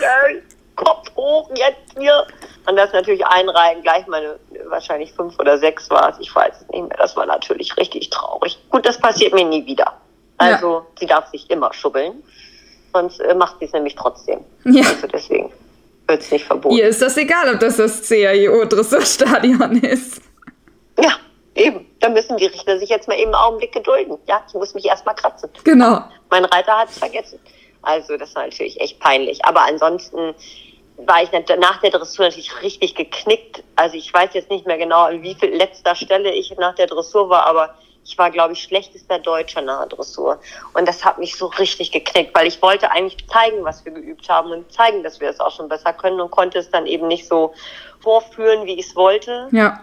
Kopf 0.75 1.07
hoch 1.15 1.49
jetzt 1.55 1.97
hier. 1.97 2.25
Und 2.67 2.75
das 2.75 2.91
natürlich 2.93 3.25
einreihen, 3.25 3.81
gleich 3.81 4.07
meine, 4.07 4.39
wahrscheinlich 4.67 5.13
fünf 5.13 5.37
oder 5.39 5.57
sechs 5.57 5.89
war 5.89 6.09
es, 6.09 6.15
ich 6.19 6.33
weiß 6.33 6.61
es 6.61 6.67
nicht 6.69 6.87
mehr. 6.87 6.97
Das 6.97 7.15
war 7.15 7.25
natürlich 7.25 7.75
richtig 7.77 8.09
traurig. 8.09 8.57
Gut, 8.69 8.85
das 8.85 8.97
passiert 8.97 9.33
mir 9.33 9.45
nie 9.45 9.65
wieder. 9.65 9.93
Also, 10.37 10.73
ja. 10.73 10.85
sie 10.99 11.05
darf 11.05 11.27
sich 11.27 11.49
immer 11.49 11.73
schubbeln. 11.73 12.23
Sonst 12.93 13.19
äh, 13.19 13.33
macht 13.35 13.59
sie 13.59 13.65
es 13.65 13.73
nämlich 13.73 13.95
trotzdem. 13.95 14.39
Ja. 14.65 14.83
Also 14.87 15.07
deswegen 15.07 15.51
wird 16.07 16.21
es 16.21 16.31
nicht 16.31 16.45
verboten. 16.45 16.75
Ihr 16.75 16.87
ist 16.87 17.01
das 17.01 17.17
egal, 17.17 17.53
ob 17.53 17.59
das 17.59 17.77
das 17.77 18.07
CAIO-Dressurstadion 18.07 19.77
ist. 19.83 20.21
Ja, 21.01 21.11
eben. 21.55 21.89
Da 21.99 22.09
müssen 22.09 22.37
die 22.37 22.45
Richter 22.45 22.77
sich 22.79 22.89
jetzt 22.89 23.07
mal 23.07 23.17
eben 23.17 23.33
einen 23.33 23.43
Augenblick 23.43 23.71
gedulden. 23.71 24.17
Ja, 24.27 24.43
ich 24.47 24.53
muss 24.53 24.73
mich 24.73 24.85
erstmal 24.85 25.15
kratzen. 25.15 25.49
Genau. 25.63 26.03
Mein 26.29 26.45
Reiter 26.45 26.77
hat 26.77 26.89
es 26.89 26.99
vergessen. 26.99 27.39
Also 27.81 28.17
das 28.17 28.33
war 28.35 28.43
natürlich 28.43 28.79
echt 28.79 28.99
peinlich. 28.99 29.43
Aber 29.45 29.61
ansonsten, 29.61 30.35
war 30.97 31.23
ich 31.23 31.31
nach 31.31 31.81
der 31.81 31.91
Dressur 31.91 32.25
natürlich 32.25 32.61
richtig 32.61 32.95
geknickt. 32.95 33.63
Also 33.75 33.95
ich 33.95 34.13
weiß 34.13 34.31
jetzt 34.33 34.49
nicht 34.49 34.65
mehr 34.65 34.77
genau, 34.77 35.03
an 35.03 35.23
wie 35.23 35.35
viel 35.35 35.49
letzter 35.49 35.95
Stelle 35.95 36.31
ich 36.31 36.55
nach 36.57 36.75
der 36.75 36.87
Dressur 36.87 37.29
war, 37.29 37.45
aber 37.45 37.75
ich 38.05 38.17
war, 38.17 38.31
glaube 38.31 38.53
ich, 38.53 38.61
schlechtester 38.61 39.17
Deutscher 39.17 39.61
nach 39.61 39.87
der 39.87 39.97
Dressur. 39.97 40.39
Und 40.73 40.87
das 40.87 41.05
hat 41.05 41.19
mich 41.19 41.37
so 41.37 41.47
richtig 41.47 41.91
geknickt, 41.91 42.35
weil 42.35 42.47
ich 42.47 42.61
wollte 42.61 42.91
eigentlich 42.91 43.25
zeigen, 43.27 43.63
was 43.63 43.85
wir 43.85 43.93
geübt 43.93 44.27
haben 44.29 44.51
und 44.51 44.71
zeigen, 44.71 45.03
dass 45.03 45.19
wir 45.19 45.29
es 45.29 45.39
auch 45.39 45.51
schon 45.51 45.69
besser 45.69 45.93
können 45.93 46.19
und 46.19 46.29
konnte 46.29 46.59
es 46.59 46.69
dann 46.69 46.85
eben 46.85 47.07
nicht 47.07 47.27
so 47.27 47.53
vorführen, 48.01 48.65
wie 48.65 48.73
ich 48.73 48.87
es 48.87 48.95
wollte. 48.95 49.47
Ja. 49.51 49.79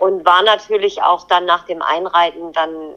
Und 0.00 0.24
war 0.24 0.42
natürlich 0.42 1.02
auch 1.02 1.26
dann 1.26 1.44
nach 1.44 1.64
dem 1.66 1.82
Einreiten, 1.82 2.52
dann 2.52 2.94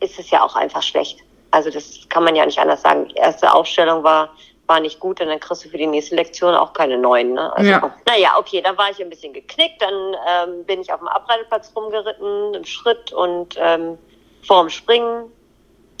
ist 0.00 0.18
es 0.18 0.30
ja 0.30 0.42
auch 0.42 0.56
einfach 0.56 0.82
schlecht. 0.82 1.20
Also 1.50 1.70
das 1.70 2.08
kann 2.08 2.24
man 2.24 2.36
ja 2.36 2.46
nicht 2.46 2.58
anders 2.58 2.82
sagen. 2.82 3.08
Die 3.08 3.16
erste 3.16 3.52
Aufstellung 3.52 4.02
war 4.04 4.30
war 4.70 4.78
nicht 4.78 5.00
gut 5.00 5.20
und 5.20 5.26
dann 5.26 5.40
kriegst 5.40 5.64
du 5.64 5.68
für 5.68 5.78
die 5.78 5.86
nächste 5.88 6.14
Lektion 6.14 6.54
auch 6.54 6.72
keine 6.72 6.96
neuen. 6.96 7.34
Ne? 7.34 7.52
Also, 7.56 7.70
ja. 7.70 7.92
Naja, 8.06 8.36
okay, 8.38 8.62
dann 8.62 8.78
war 8.78 8.88
ich 8.88 9.02
ein 9.02 9.10
bisschen 9.10 9.32
geknickt, 9.32 9.82
dann 9.82 10.16
ähm, 10.28 10.64
bin 10.64 10.80
ich 10.80 10.92
auf 10.92 11.00
dem 11.00 11.08
Abreiteplatz 11.08 11.72
rumgeritten, 11.74 12.54
im 12.54 12.64
Schritt 12.64 13.12
und 13.12 13.56
ähm, 13.58 13.98
vorm 14.46 14.70
Springen 14.70 15.24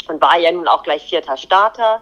und 0.06 0.22
war 0.22 0.38
ja 0.38 0.52
nun 0.52 0.68
auch 0.68 0.84
gleich 0.84 1.02
vierter 1.02 1.36
Starter. 1.36 2.00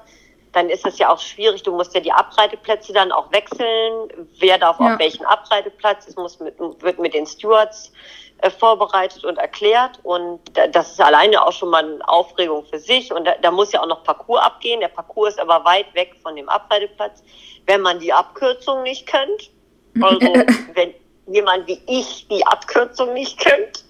Dann 0.59 0.71
ist 0.71 0.85
es 0.85 0.99
ja 0.99 1.13
auch 1.13 1.21
schwierig, 1.21 1.63
du 1.63 1.71
musst 1.71 1.95
ja 1.95 2.01
die 2.01 2.11
Abreiteplätze 2.11 2.93
dann 2.93 3.13
auch 3.13 3.31
wechseln. 3.31 4.09
Wer 4.41 4.59
darf 4.59 4.81
ja. 4.81 4.93
auf 4.93 4.99
welchen 4.99 5.25
Abreiteplatz? 5.25 6.09
Es 6.09 6.17
muss 6.17 6.41
mit, 6.41 6.59
wird 6.59 6.99
mit 6.99 7.15
den 7.15 7.29
Stewards 7.29 7.93
äh, 8.39 8.51
vorbereitet 8.51 9.25
und 9.25 9.39
erklärt. 9.39 10.01
Und 10.03 10.41
das 10.73 10.91
ist 10.91 11.01
alleine 11.01 11.47
auch 11.47 11.53
schon 11.53 11.71
mal 11.71 11.85
eine 11.85 12.09
Aufregung 12.09 12.65
für 12.65 12.81
sich. 12.81 13.13
Und 13.13 13.25
da, 13.25 13.37
da 13.41 13.53
muss 13.53 13.71
ja 13.71 13.81
auch 13.81 13.87
noch 13.87 14.03
Parcours 14.03 14.43
abgehen. 14.43 14.81
Der 14.81 14.89
Parcours 14.89 15.35
ist 15.35 15.39
aber 15.39 15.65
weit 15.65 15.95
weg 15.95 16.17
von 16.25 16.35
dem 16.35 16.49
Abreiteplatz. 16.49 17.23
Wenn 17.67 17.83
man 17.83 18.01
die 18.01 18.13
Abkürzung 18.13 18.83
nicht 18.83 19.07
kennt, 19.07 19.53
also 20.01 20.19
wenn 20.75 20.93
jemand 21.29 21.69
wie 21.69 21.81
ich 21.87 22.27
die 22.27 22.45
Abkürzung 22.45 23.13
nicht 23.13 23.39
kennt, 23.39 23.85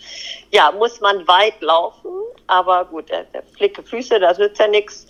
ja, 0.50 0.70
muss 0.72 1.00
man 1.00 1.26
weit 1.26 1.62
laufen. 1.62 2.10
Aber 2.46 2.84
gut, 2.84 3.08
der, 3.08 3.24
der 3.24 3.42
flicke 3.42 3.82
Füße, 3.82 4.20
das 4.20 4.36
nützt 4.36 4.60
ja 4.60 4.68
nichts. 4.68 5.06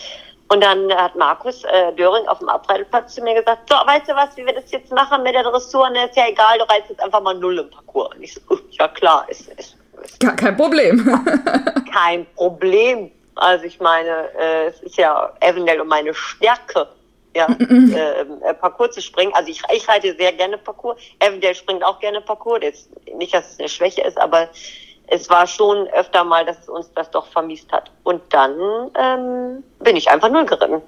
Und 0.50 0.62
dann 0.62 0.90
hat 0.94 1.14
Markus 1.14 1.62
äh, 1.64 1.92
Döring 1.92 2.26
auf 2.26 2.38
dem 2.38 2.48
Abreiteplatz 2.48 3.14
zu 3.14 3.22
mir 3.22 3.34
gesagt, 3.34 3.68
so, 3.68 3.74
weißt 3.74 4.08
du 4.08 4.14
was, 4.14 4.34
wie 4.36 4.46
wir 4.46 4.54
das 4.54 4.70
jetzt 4.70 4.90
machen 4.90 5.22
mit 5.22 5.34
der 5.34 5.42
Dressur? 5.42 5.86
Und 5.86 5.96
ist 5.96 6.16
ja 6.16 6.28
egal, 6.28 6.58
du 6.58 6.64
reizt 6.64 6.88
jetzt 6.88 7.02
einfach 7.02 7.20
mal 7.20 7.34
null 7.34 7.58
im 7.58 7.70
Parcours. 7.70 8.14
Und 8.14 8.22
ich 8.22 8.34
so, 8.34 8.58
ja 8.70 8.88
klar, 8.88 9.26
ist, 9.28 9.48
ist, 9.48 9.76
ist 10.02 10.20
Gar 10.20 10.36
kein 10.36 10.56
Problem. 10.56 11.04
kein 11.92 12.26
Problem. 12.34 13.10
Also 13.34 13.66
ich 13.66 13.78
meine, 13.78 14.30
äh, 14.38 14.66
es 14.68 14.80
ist 14.82 14.96
ja 14.96 15.32
eventuell 15.40 15.82
um 15.82 15.88
meine 15.88 16.14
Stärke, 16.14 16.88
ja, 17.36 17.46
äh, 17.60 18.20
äh, 18.20 18.54
Parcours 18.54 18.92
zu 18.92 19.02
springen. 19.02 19.32
Also 19.34 19.50
ich, 19.50 19.62
ich 19.72 19.86
reite 19.86 20.16
sehr 20.16 20.32
gerne 20.32 20.56
Parcours. 20.56 20.98
Eventuell 21.20 21.54
springt 21.54 21.84
auch 21.84 22.00
gerne 22.00 22.20
Parcours. 22.22 22.60
Jetzt, 22.62 22.88
nicht, 23.14 23.34
dass 23.34 23.52
es 23.52 23.58
eine 23.58 23.68
Schwäche 23.68 24.02
ist, 24.02 24.18
aber 24.18 24.48
es 25.10 25.28
war 25.30 25.46
schon 25.46 25.88
öfter 25.88 26.24
mal, 26.24 26.44
dass 26.44 26.68
uns 26.68 26.92
das 26.94 27.10
doch 27.10 27.26
vermisst 27.26 27.70
hat. 27.72 27.90
Und 28.04 28.22
dann 28.30 28.90
ähm, 28.94 29.64
bin 29.80 29.96
ich 29.96 30.10
einfach 30.10 30.30
null 30.30 30.44
geritten. 30.44 30.82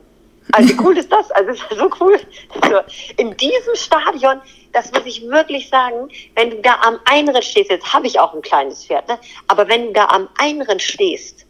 Also 0.53 0.69
wie 0.69 0.81
cool 0.83 0.99
ist 0.99 1.13
das? 1.13 1.31
Also 1.31 1.51
es 1.51 1.61
ist 1.61 1.79
so 1.79 1.91
cool. 2.01 2.19
Also 2.61 2.81
in 3.17 3.37
diesem 3.37 3.75
Stadion, 3.75 4.41
das 4.73 4.93
muss 4.93 5.07
ich 5.07 5.27
wirklich 5.29 5.69
sagen, 5.69 6.09
wenn 6.35 6.51
du 6.51 6.61
da 6.61 6.77
am 6.83 6.99
Einrind 7.05 7.45
stehst, 7.45 7.71
jetzt 7.71 7.93
habe 7.93 8.07
ich 8.07 8.19
auch 8.19 8.35
ein 8.35 8.43
kleines 8.43 8.85
Pferd, 8.85 9.09
ne? 9.09 9.19
aber 9.47 9.69
wenn 9.69 9.87
du 9.87 9.93
da 9.93 10.07
am 10.07 10.29
Einrind 10.39 10.83
stehst 10.83 11.47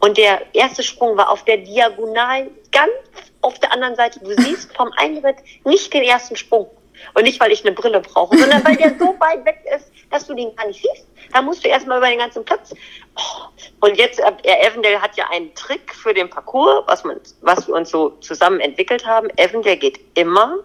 und 0.00 0.18
der 0.18 0.42
erste 0.54 0.82
Sprung 0.82 1.16
war 1.16 1.30
auf 1.30 1.44
der 1.44 1.58
Diagonal 1.58 2.50
ganz 2.70 2.92
auf 3.40 3.58
der 3.60 3.72
anderen 3.72 3.96
Seite, 3.96 4.20
du 4.20 4.34
siehst 4.42 4.76
vom 4.76 4.92
Einritt 4.96 5.36
nicht 5.64 5.92
den 5.94 6.02
ersten 6.02 6.36
Sprung. 6.36 6.68
Und 7.14 7.22
nicht, 7.22 7.40
weil 7.40 7.52
ich 7.52 7.64
eine 7.64 7.72
Brille 7.72 8.00
brauche, 8.00 8.36
sondern 8.36 8.64
weil 8.64 8.76
der 8.76 8.94
so 8.98 9.14
weit 9.20 9.44
weg 9.44 9.64
ist, 9.74 9.90
dass 10.10 10.26
du 10.26 10.34
den 10.34 10.54
gar 10.56 10.66
nicht 10.66 10.82
siehst. 10.82 11.06
Da 11.32 11.42
musst 11.42 11.64
du 11.64 11.68
erstmal 11.68 11.98
über 11.98 12.08
den 12.08 12.18
ganzen 12.18 12.44
Platz. 12.44 12.74
Oh. 13.16 13.86
Und 13.86 13.96
jetzt, 13.96 14.20
äh, 14.20 14.66
Evendale 14.66 15.00
hat 15.00 15.16
ja 15.16 15.26
einen 15.30 15.54
Trick 15.54 15.94
für 15.94 16.14
den 16.14 16.30
Parcours, 16.30 16.84
was, 16.86 17.04
man, 17.04 17.20
was 17.42 17.68
wir 17.68 17.74
uns 17.74 17.90
so 17.90 18.10
zusammen 18.20 18.60
entwickelt 18.60 19.06
haben. 19.06 19.28
Evendale 19.36 19.76
geht 19.76 20.00
immer 20.14 20.56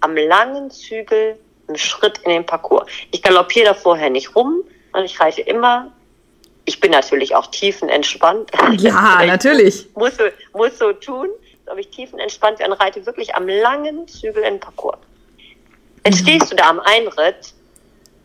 am 0.00 0.16
langen 0.16 0.70
Zügel 0.70 1.38
einen 1.68 1.78
Schritt 1.78 2.18
in 2.24 2.30
den 2.30 2.46
Parcours. 2.46 2.86
Ich 3.10 3.22
galoppiere 3.22 3.66
da 3.66 3.74
vorher 3.74 4.10
nicht 4.10 4.34
rum 4.34 4.62
und 4.92 5.04
ich 5.04 5.18
reite 5.20 5.40
immer. 5.42 5.92
Ich 6.64 6.78
bin 6.78 6.92
natürlich 6.92 7.34
auch 7.34 7.46
tiefenentspannt. 7.48 8.50
Ja, 8.78 9.22
natürlich. 9.26 9.88
Muss, 9.94 10.12
muss 10.52 10.78
so 10.78 10.92
tun, 10.92 11.28
ob 11.66 11.78
ich 11.78 11.88
tiefenentspannt 11.88 12.58
bin 12.58 12.66
und 12.66 12.74
reite 12.74 13.04
wirklich 13.04 13.34
am 13.34 13.48
langen 13.48 14.06
Zügel 14.06 14.44
in 14.44 14.54
den 14.54 14.60
Parcours. 14.60 14.98
Jetzt 16.04 16.20
mhm. 16.20 16.28
stehst 16.28 16.52
du 16.52 16.56
da 16.56 16.68
am 16.68 16.80
Einritt 16.80 17.54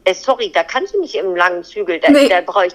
äh, 0.08 0.14
sorry, 0.14 0.52
da 0.54 0.64
kannst 0.64 0.94
du 0.94 1.02
nicht 1.02 1.16
im 1.16 1.36
langen 1.36 1.64
Zügel, 1.64 2.00
da, 2.00 2.10
nee. 2.10 2.30
da 2.30 2.40
brauche 2.40 2.68
ich 2.68 2.74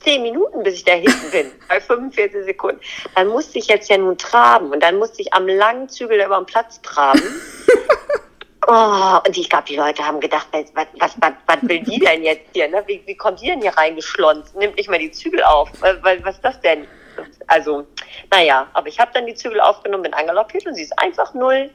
zehn 0.00 0.22
Minuten, 0.22 0.62
bis 0.62 0.74
ich 0.74 0.84
da 0.84 0.92
hinten 0.92 1.30
bin, 1.30 1.50
bei 1.68 1.80
45 1.80 2.44
Sekunden. 2.44 2.80
Dann 3.14 3.28
musste 3.28 3.58
ich 3.58 3.66
jetzt 3.66 3.88
ja 3.88 3.96
nun 3.96 4.18
traben 4.18 4.70
und 4.70 4.82
dann 4.82 4.98
musste 4.98 5.22
ich 5.22 5.32
am 5.32 5.48
langen 5.48 5.88
Zügel 5.88 6.20
über 6.20 6.36
den 6.36 6.46
Platz 6.46 6.80
traben. 6.82 7.22
Oh, 8.68 9.18
und 9.24 9.38
ich 9.38 9.48
glaube, 9.48 9.62
die 9.68 9.76
Leute 9.76 10.04
haben 10.04 10.18
gedacht, 10.18 10.48
was, 10.50 10.64
was, 10.74 11.14
was, 11.20 11.32
was 11.46 11.56
will 11.62 11.78
die 11.84 12.00
denn 12.00 12.24
jetzt 12.24 12.48
hier? 12.52 12.66
Ne? 12.66 12.82
Wie, 12.86 13.00
wie 13.06 13.16
kommt 13.16 13.40
die 13.40 13.46
denn 13.46 13.62
hier 13.62 13.70
reingeschlonzt? 13.70 14.56
Nimmt 14.56 14.74
nicht 14.74 14.90
mal 14.90 14.98
die 14.98 15.12
Zügel 15.12 15.40
auf. 15.44 15.70
Was, 15.78 15.98
was 16.02 16.34
ist 16.34 16.44
das 16.44 16.60
denn? 16.62 16.84
Also, 17.46 17.86
naja, 18.32 18.66
aber 18.72 18.88
ich 18.88 18.98
habe 18.98 19.12
dann 19.14 19.24
die 19.24 19.34
Zügel 19.34 19.60
aufgenommen, 19.60 20.02
bin 20.02 20.14
angeloppiert 20.14 20.66
und 20.66 20.74
sie 20.74 20.82
ist 20.82 20.98
einfach 20.98 21.32
null 21.32 21.70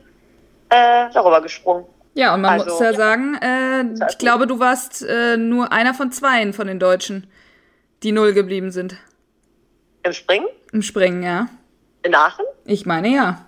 äh, 0.67 1.09
darüber 1.13 1.39
gesprungen. 1.39 1.85
Ja, 2.13 2.33
und 2.33 2.41
man 2.41 2.59
also, 2.59 2.71
muss 2.71 2.79
ja 2.79 2.93
sagen, 2.93 3.35
äh, 3.35 3.83
ich 4.09 4.17
glaube, 4.17 4.47
du 4.47 4.59
warst 4.59 5.01
äh, 5.01 5.37
nur 5.37 5.71
einer 5.71 5.93
von 5.93 6.11
zweien 6.11 6.53
von 6.53 6.67
den 6.67 6.79
Deutschen, 6.79 7.31
die 8.03 8.11
null 8.11 8.33
geblieben 8.33 8.71
sind. 8.71 8.97
Im 10.03 10.13
Springen? 10.13 10.47
Im 10.73 10.81
Springen, 10.81 11.23
ja. 11.23 11.47
In 12.03 12.15
Aachen? 12.15 12.45
Ich 12.65 12.85
meine 12.85 13.09
ja. 13.09 13.45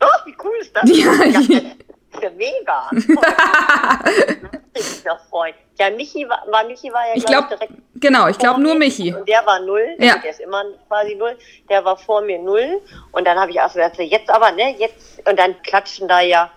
Oh, 0.00 0.26
wie 0.26 0.34
cool 0.42 0.56
ist 0.60 0.74
das? 0.74 0.90
Ja, 0.90 1.12
das 1.32 1.48
ist 1.48 2.22
ja 2.22 2.30
mega. 2.36 2.90
ich 4.74 5.04
noch 5.04 5.20
freuen. 5.28 5.54
Ja, 5.78 5.90
Michi 5.90 6.28
war, 6.28 6.44
war 6.50 6.64
Michi 6.64 6.92
war 6.92 7.08
ja 7.08 7.14
ich 7.14 7.24
glaub, 7.24 7.48
direkt. 7.48 7.72
Genau, 7.94 8.28
ich 8.28 8.38
glaube 8.38 8.60
nur 8.60 8.74
Michi. 8.74 9.14
Und 9.14 9.28
der 9.28 9.44
war 9.46 9.60
null. 9.60 9.96
Ja. 9.98 10.18
Der 10.18 10.30
ist 10.30 10.40
immer 10.40 10.64
quasi 10.88 11.14
null. 11.14 11.36
Der 11.70 11.84
war 11.84 11.96
vor 11.96 12.20
mir 12.20 12.38
null. 12.38 12.80
Und 13.12 13.26
dann 13.26 13.38
habe 13.38 13.50
ich 13.50 13.60
auch 13.60 13.68
so 13.68 13.78
gesagt, 13.78 13.98
jetzt 13.98 14.28
aber, 14.28 14.52
ne, 14.52 14.76
jetzt. 14.78 15.26
Und 15.26 15.38
dann 15.38 15.60
klatschen 15.62 16.08
da 16.08 16.20
ja 16.20 16.50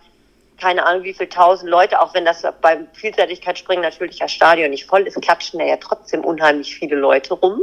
keine 0.58 0.86
Ahnung, 0.86 1.04
wie 1.04 1.14
viel 1.14 1.28
tausend 1.28 1.70
Leute, 1.70 2.00
auch 2.00 2.14
wenn 2.14 2.26
das 2.26 2.44
beim 2.62 2.88
Vielseitigkeitsspringen 2.94 3.84
natürlich 3.84 4.20
das 4.20 4.32
Stadion 4.32 4.70
nicht 4.70 4.86
voll 4.86 5.08
ist, 5.08 5.22
klatschen 5.22 5.60
da 5.60 5.66
ja 5.66 5.78
trotzdem 5.78 6.24
unheimlich 6.24 6.76
viele 6.76 6.96
Leute 6.96 7.34
rum. 7.34 7.62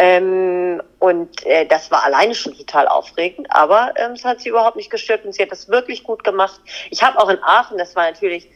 Ähm, 0.00 0.80
und 1.00 1.44
äh, 1.44 1.66
das 1.66 1.90
war 1.90 2.04
alleine 2.04 2.34
schon 2.34 2.56
total 2.56 2.86
aufregend, 2.86 3.48
aber 3.50 3.94
ähm, 3.96 4.12
es 4.12 4.24
hat 4.24 4.40
sie 4.40 4.50
überhaupt 4.50 4.76
nicht 4.76 4.90
gestört 4.90 5.24
und 5.24 5.34
sie 5.34 5.42
hat 5.42 5.50
das 5.50 5.68
wirklich 5.68 6.04
gut 6.04 6.22
gemacht. 6.22 6.60
Ich 6.90 7.02
habe 7.02 7.18
auch 7.18 7.28
in 7.28 7.42
Aachen, 7.42 7.78
das 7.78 7.96
war 7.96 8.08
natürlich 8.08 8.48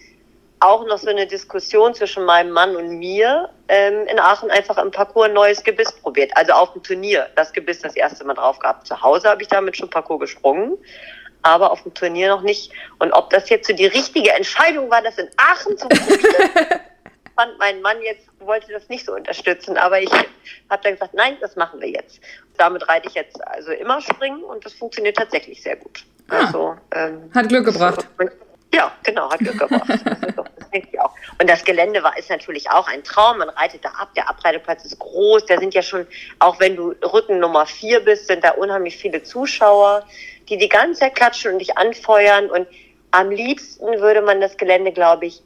auch 0.60 0.86
noch 0.86 0.98
so 0.98 1.10
eine 1.10 1.26
Diskussion 1.26 1.92
zwischen 1.94 2.24
meinem 2.24 2.52
Mann 2.52 2.76
und 2.76 2.96
mir, 2.98 3.50
ähm, 3.66 4.06
in 4.06 4.20
Aachen 4.20 4.52
einfach 4.52 4.78
im 4.78 4.92
Parcours 4.92 5.26
ein 5.26 5.34
neues 5.34 5.64
Gebiss 5.64 5.90
probiert. 5.90 6.30
Also 6.36 6.52
auf 6.52 6.74
dem 6.74 6.84
Turnier 6.84 7.28
das 7.34 7.52
Gebiss 7.52 7.80
das 7.80 7.96
erste 7.96 8.24
Mal 8.24 8.34
drauf 8.34 8.60
gehabt. 8.60 8.86
Zu 8.86 9.02
Hause 9.02 9.28
habe 9.28 9.42
ich 9.42 9.48
damit 9.48 9.76
schon 9.76 9.90
Parcours 9.90 10.20
gesprungen 10.20 10.78
aber 11.42 11.70
auf 11.70 11.82
dem 11.82 11.94
Turnier 11.94 12.28
noch 12.28 12.42
nicht. 12.42 12.72
Und 12.98 13.12
ob 13.12 13.30
das 13.30 13.48
jetzt 13.50 13.66
so 13.66 13.74
die 13.74 13.86
richtige 13.86 14.30
Entscheidung 14.32 14.90
war, 14.90 15.02
das 15.02 15.18
in 15.18 15.28
Aachen 15.36 15.76
zu 15.76 15.88
probieren, 15.88 16.20
fand 17.36 17.58
mein 17.58 17.80
Mann 17.82 18.00
jetzt, 18.02 18.26
wollte 18.40 18.72
das 18.72 18.88
nicht 18.88 19.04
so 19.04 19.14
unterstützen. 19.14 19.76
Aber 19.76 20.00
ich 20.00 20.12
habe 20.12 20.82
dann 20.82 20.92
gesagt, 20.92 21.14
nein, 21.14 21.36
das 21.40 21.56
machen 21.56 21.80
wir 21.80 21.88
jetzt. 21.88 22.20
Damit 22.56 22.88
reite 22.88 23.08
ich 23.08 23.14
jetzt 23.14 23.42
also 23.46 23.72
immer 23.72 24.00
springen 24.00 24.42
und 24.42 24.64
das 24.64 24.74
funktioniert 24.74 25.16
tatsächlich 25.16 25.62
sehr 25.62 25.76
gut. 25.76 26.04
Ah, 26.28 26.46
also, 26.46 26.76
ähm, 26.94 27.30
hat 27.34 27.48
Glück 27.48 27.64
gebracht. 27.64 28.06
Ja, 28.74 28.92
genau, 29.02 29.30
hat 29.30 29.38
Glück 29.40 29.58
gebracht. 29.58 29.88
Das 29.88 30.70
denke 30.70 30.88
ich 30.92 31.00
auch. 31.00 31.14
Und 31.38 31.50
das 31.50 31.64
Gelände 31.64 32.02
war 32.02 32.16
ist 32.16 32.30
natürlich 32.30 32.70
auch 32.70 32.88
ein 32.88 33.04
Traum. 33.04 33.38
Man 33.38 33.50
reitet 33.50 33.84
da 33.84 33.90
ab. 33.90 34.14
Der 34.16 34.28
Abreiteplatz 34.30 34.84
ist 34.84 34.98
groß. 34.98 35.44
Da 35.46 35.58
sind 35.58 35.74
ja 35.74 35.82
schon, 35.82 36.06
auch 36.38 36.58
wenn 36.60 36.76
du 36.76 36.94
Rücken 37.02 37.38
Nummer 37.38 37.66
vier 37.66 38.00
bist, 38.00 38.28
sind 38.28 38.44
da 38.44 38.52
unheimlich 38.52 38.96
viele 38.96 39.22
Zuschauer 39.22 40.06
die 40.48 40.58
die 40.58 40.68
ganze 40.68 41.00
Zeit 41.00 41.14
klatschen 41.14 41.52
und 41.52 41.58
dich 41.58 41.76
anfeuern. 41.76 42.50
Und 42.50 42.66
am 43.10 43.30
liebsten 43.30 44.00
würde 44.00 44.22
man 44.22 44.40
das 44.40 44.56
Gelände, 44.56 44.92
glaube 44.92 45.26
ich, 45.26 45.42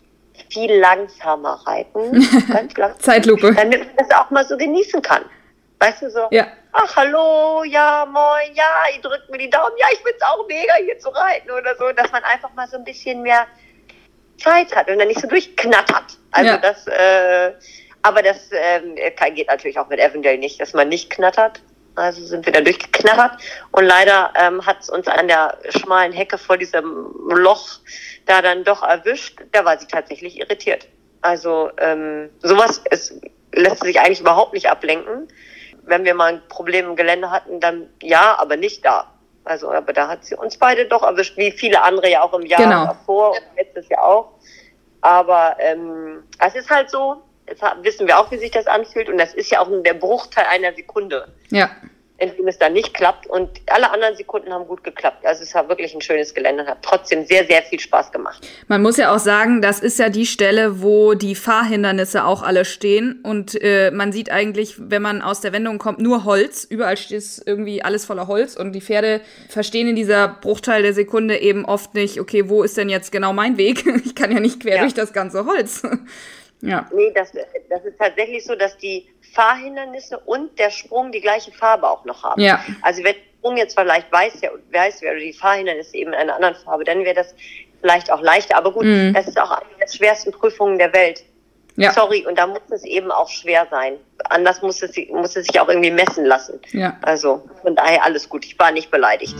viel 0.50 0.72
langsamer 0.78 1.62
reiten. 1.66 2.12
Ganz 2.52 2.76
langsam. 2.76 3.00
Zeitlupe. 3.00 3.54
Damit 3.54 3.86
man 3.86 3.96
das 3.96 4.10
auch 4.18 4.30
mal 4.30 4.46
so 4.46 4.56
genießen 4.56 5.02
kann. 5.02 5.24
Weißt 5.78 6.02
du 6.02 6.10
so? 6.10 6.28
Ja. 6.30 6.48
Ach, 6.72 6.96
hallo, 6.96 7.64
ja, 7.64 8.06
moin, 8.10 8.54
ja, 8.54 8.64
ihr 8.94 9.00
drückt 9.00 9.30
mir 9.30 9.38
die 9.38 9.48
Daumen, 9.48 9.74
ja, 9.78 9.86
ich 9.92 9.98
find's 10.00 10.22
auch 10.22 10.46
mega, 10.46 10.74
hier 10.84 10.98
zu 10.98 11.08
reiten 11.08 11.50
oder 11.50 11.74
so, 11.76 11.90
dass 11.92 12.12
man 12.12 12.22
einfach 12.24 12.52
mal 12.54 12.68
so 12.68 12.76
ein 12.76 12.84
bisschen 12.84 13.22
mehr 13.22 13.46
Zeit 14.38 14.74
hat 14.76 14.88
und 14.90 14.98
dann 14.98 15.08
nicht 15.08 15.20
so 15.20 15.26
durchknattert. 15.26 16.18
Also 16.32 16.50
ja. 16.50 16.58
das, 16.58 16.86
äh, 16.86 17.52
aber 18.02 18.22
das 18.22 18.50
äh, 18.52 18.80
geht 19.30 19.48
natürlich 19.48 19.78
auch 19.78 19.88
mit 19.88 20.00
Evendale 20.00 20.38
nicht, 20.38 20.60
dass 20.60 20.74
man 20.74 20.88
nicht 20.88 21.10
knattert. 21.10 21.62
Also 21.96 22.24
sind 22.24 22.44
wir 22.44 22.52
da 22.52 22.60
durchgeknattert 22.60 23.40
und 23.72 23.84
leider 23.84 24.32
ähm, 24.38 24.64
hat 24.64 24.80
es 24.80 24.90
uns 24.90 25.08
an 25.08 25.28
der 25.28 25.56
schmalen 25.70 26.12
Hecke 26.12 26.36
vor 26.36 26.58
diesem 26.58 27.10
Loch 27.28 27.80
da 28.26 28.42
dann 28.42 28.64
doch 28.64 28.82
erwischt. 28.82 29.40
Da 29.52 29.64
war 29.64 29.78
sie 29.78 29.86
tatsächlich 29.86 30.38
irritiert. 30.38 30.86
Also 31.22 31.70
ähm, 31.78 32.28
sowas 32.42 32.82
ist, 32.90 33.14
lässt 33.52 33.82
sich 33.82 33.98
eigentlich 33.98 34.20
überhaupt 34.20 34.52
nicht 34.52 34.70
ablenken. 34.70 35.28
Wenn 35.84 36.04
wir 36.04 36.14
mal 36.14 36.34
ein 36.34 36.42
Problem 36.48 36.86
im 36.86 36.96
Gelände 36.96 37.30
hatten, 37.30 37.60
dann 37.60 37.88
ja, 38.02 38.36
aber 38.38 38.56
nicht 38.56 38.84
da. 38.84 39.10
Also, 39.44 39.70
aber 39.70 39.92
da 39.92 40.08
hat 40.08 40.24
sie 40.24 40.34
uns 40.34 40.58
beide 40.58 40.86
doch 40.86 41.02
erwischt, 41.02 41.36
wie 41.36 41.52
viele 41.52 41.82
andere 41.82 42.10
ja 42.10 42.22
auch 42.22 42.34
im 42.34 42.44
Jahr 42.44 42.62
genau. 42.62 42.86
davor 42.86 43.30
und 43.30 43.56
letztes 43.56 43.88
Jahr 43.88 44.04
auch. 44.04 44.32
Aber 45.00 45.56
ähm, 45.60 46.24
es 46.44 46.56
ist 46.56 46.68
halt 46.68 46.90
so, 46.90 47.22
wissen 47.82 48.06
wir 48.06 48.18
auch, 48.18 48.30
wie 48.30 48.38
sich 48.38 48.50
das 48.50 48.66
anfühlt 48.66 49.08
und 49.08 49.18
das 49.18 49.34
ist 49.34 49.50
ja 49.50 49.60
auch 49.60 49.68
nur 49.68 49.82
der 49.82 49.94
Bruchteil 49.94 50.46
einer 50.50 50.74
Sekunde. 50.74 51.28
Ja 51.50 51.70
in 52.18 52.34
dem 52.34 52.48
es 52.48 52.58
dann 52.58 52.72
nicht 52.72 52.94
klappt. 52.94 53.26
Und 53.26 53.50
alle 53.66 53.90
anderen 53.90 54.16
Sekunden 54.16 54.52
haben 54.52 54.66
gut 54.66 54.82
geklappt. 54.82 55.26
Also 55.26 55.42
es 55.42 55.54
war 55.54 55.68
wirklich 55.68 55.94
ein 55.94 56.00
schönes 56.00 56.34
Gelände 56.34 56.62
und 56.62 56.68
hat 56.68 56.78
trotzdem 56.82 57.26
sehr, 57.26 57.46
sehr 57.46 57.62
viel 57.62 57.78
Spaß 57.78 58.10
gemacht. 58.10 58.46
Man 58.68 58.80
muss 58.80 58.96
ja 58.96 59.14
auch 59.14 59.18
sagen, 59.18 59.60
das 59.60 59.80
ist 59.80 59.98
ja 59.98 60.08
die 60.08 60.24
Stelle, 60.24 60.80
wo 60.80 61.14
die 61.14 61.34
Fahrhindernisse 61.34 62.24
auch 62.24 62.42
alle 62.42 62.64
stehen. 62.64 63.20
Und 63.22 63.60
äh, 63.60 63.90
man 63.90 64.12
sieht 64.12 64.30
eigentlich, 64.30 64.76
wenn 64.78 65.02
man 65.02 65.20
aus 65.20 65.40
der 65.40 65.52
Wendung 65.52 65.78
kommt, 65.78 65.98
nur 65.98 66.24
Holz. 66.24 66.64
Überall 66.64 66.96
steht 66.96 67.16
irgendwie 67.44 67.82
alles 67.82 68.04
voller 68.06 68.28
Holz. 68.28 68.56
Und 68.56 68.72
die 68.72 68.80
Pferde 68.80 69.20
verstehen 69.48 69.88
in 69.88 69.96
dieser 69.96 70.28
Bruchteil 70.28 70.82
der 70.82 70.94
Sekunde 70.94 71.38
eben 71.38 71.64
oft 71.66 71.94
nicht, 71.94 72.18
okay, 72.20 72.48
wo 72.48 72.62
ist 72.62 72.76
denn 72.76 72.88
jetzt 72.88 73.12
genau 73.12 73.32
mein 73.32 73.56
Weg? 73.56 73.84
Ich 74.06 74.14
kann 74.14 74.30
ja 74.30 74.40
nicht 74.40 74.60
quer 74.60 74.76
ja. 74.76 74.82
durch 74.82 74.94
das 74.94 75.12
ganze 75.12 75.46
Holz. 75.46 75.82
Ja. 76.62 76.88
Nee, 76.92 77.12
das, 77.14 77.32
das 77.68 77.84
ist 77.84 77.98
tatsächlich 77.98 78.44
so, 78.44 78.54
dass 78.54 78.76
die 78.78 79.06
Fahrhindernisse 79.34 80.18
und 80.18 80.58
der 80.58 80.70
Sprung 80.70 81.12
die 81.12 81.20
gleiche 81.20 81.52
Farbe 81.52 81.88
auch 81.88 82.04
noch 82.04 82.22
haben. 82.22 82.40
Ja. 82.40 82.64
Also 82.82 83.04
wenn 83.04 83.14
der 83.14 83.22
Sprung 83.38 83.56
jetzt 83.56 83.78
vielleicht 83.78 84.10
weiß, 84.10 84.40
ja, 84.40 84.50
weiß 84.72 85.02
wäre, 85.02 85.14
oder 85.14 85.22
die 85.22 85.32
Fahrhindernisse 85.32 85.96
eben 85.96 86.12
in 86.12 86.18
einer 86.18 86.34
anderen 86.34 86.54
Farbe, 86.54 86.84
dann 86.84 87.04
wäre 87.04 87.14
das 87.14 87.34
vielleicht 87.80 88.10
auch 88.10 88.20
leichter. 88.20 88.56
Aber 88.56 88.72
gut, 88.72 88.84
mhm. 88.84 89.12
das 89.14 89.28
ist 89.28 89.38
auch 89.38 89.50
eine 89.50 89.66
der 89.80 89.88
schwersten 89.88 90.32
Prüfungen 90.32 90.78
der 90.78 90.92
Welt. 90.92 91.24
Ja. 91.76 91.92
Sorry, 91.92 92.26
und 92.26 92.38
da 92.38 92.46
muss 92.46 92.62
es 92.70 92.84
eben 92.84 93.10
auch 93.10 93.28
schwer 93.28 93.66
sein. 93.70 93.98
Anders 94.30 94.62
muss 94.62 94.82
es, 94.82 94.96
muss 95.10 95.36
es 95.36 95.46
sich 95.46 95.60
auch 95.60 95.68
irgendwie 95.68 95.90
messen 95.90 96.24
lassen. 96.24 96.58
Ja. 96.72 96.96
Also 97.02 97.46
von 97.60 97.76
daher 97.76 98.02
alles 98.02 98.28
gut. 98.30 98.46
Ich 98.46 98.58
war 98.58 98.72
nicht 98.72 98.90
beleidigt. 98.90 99.36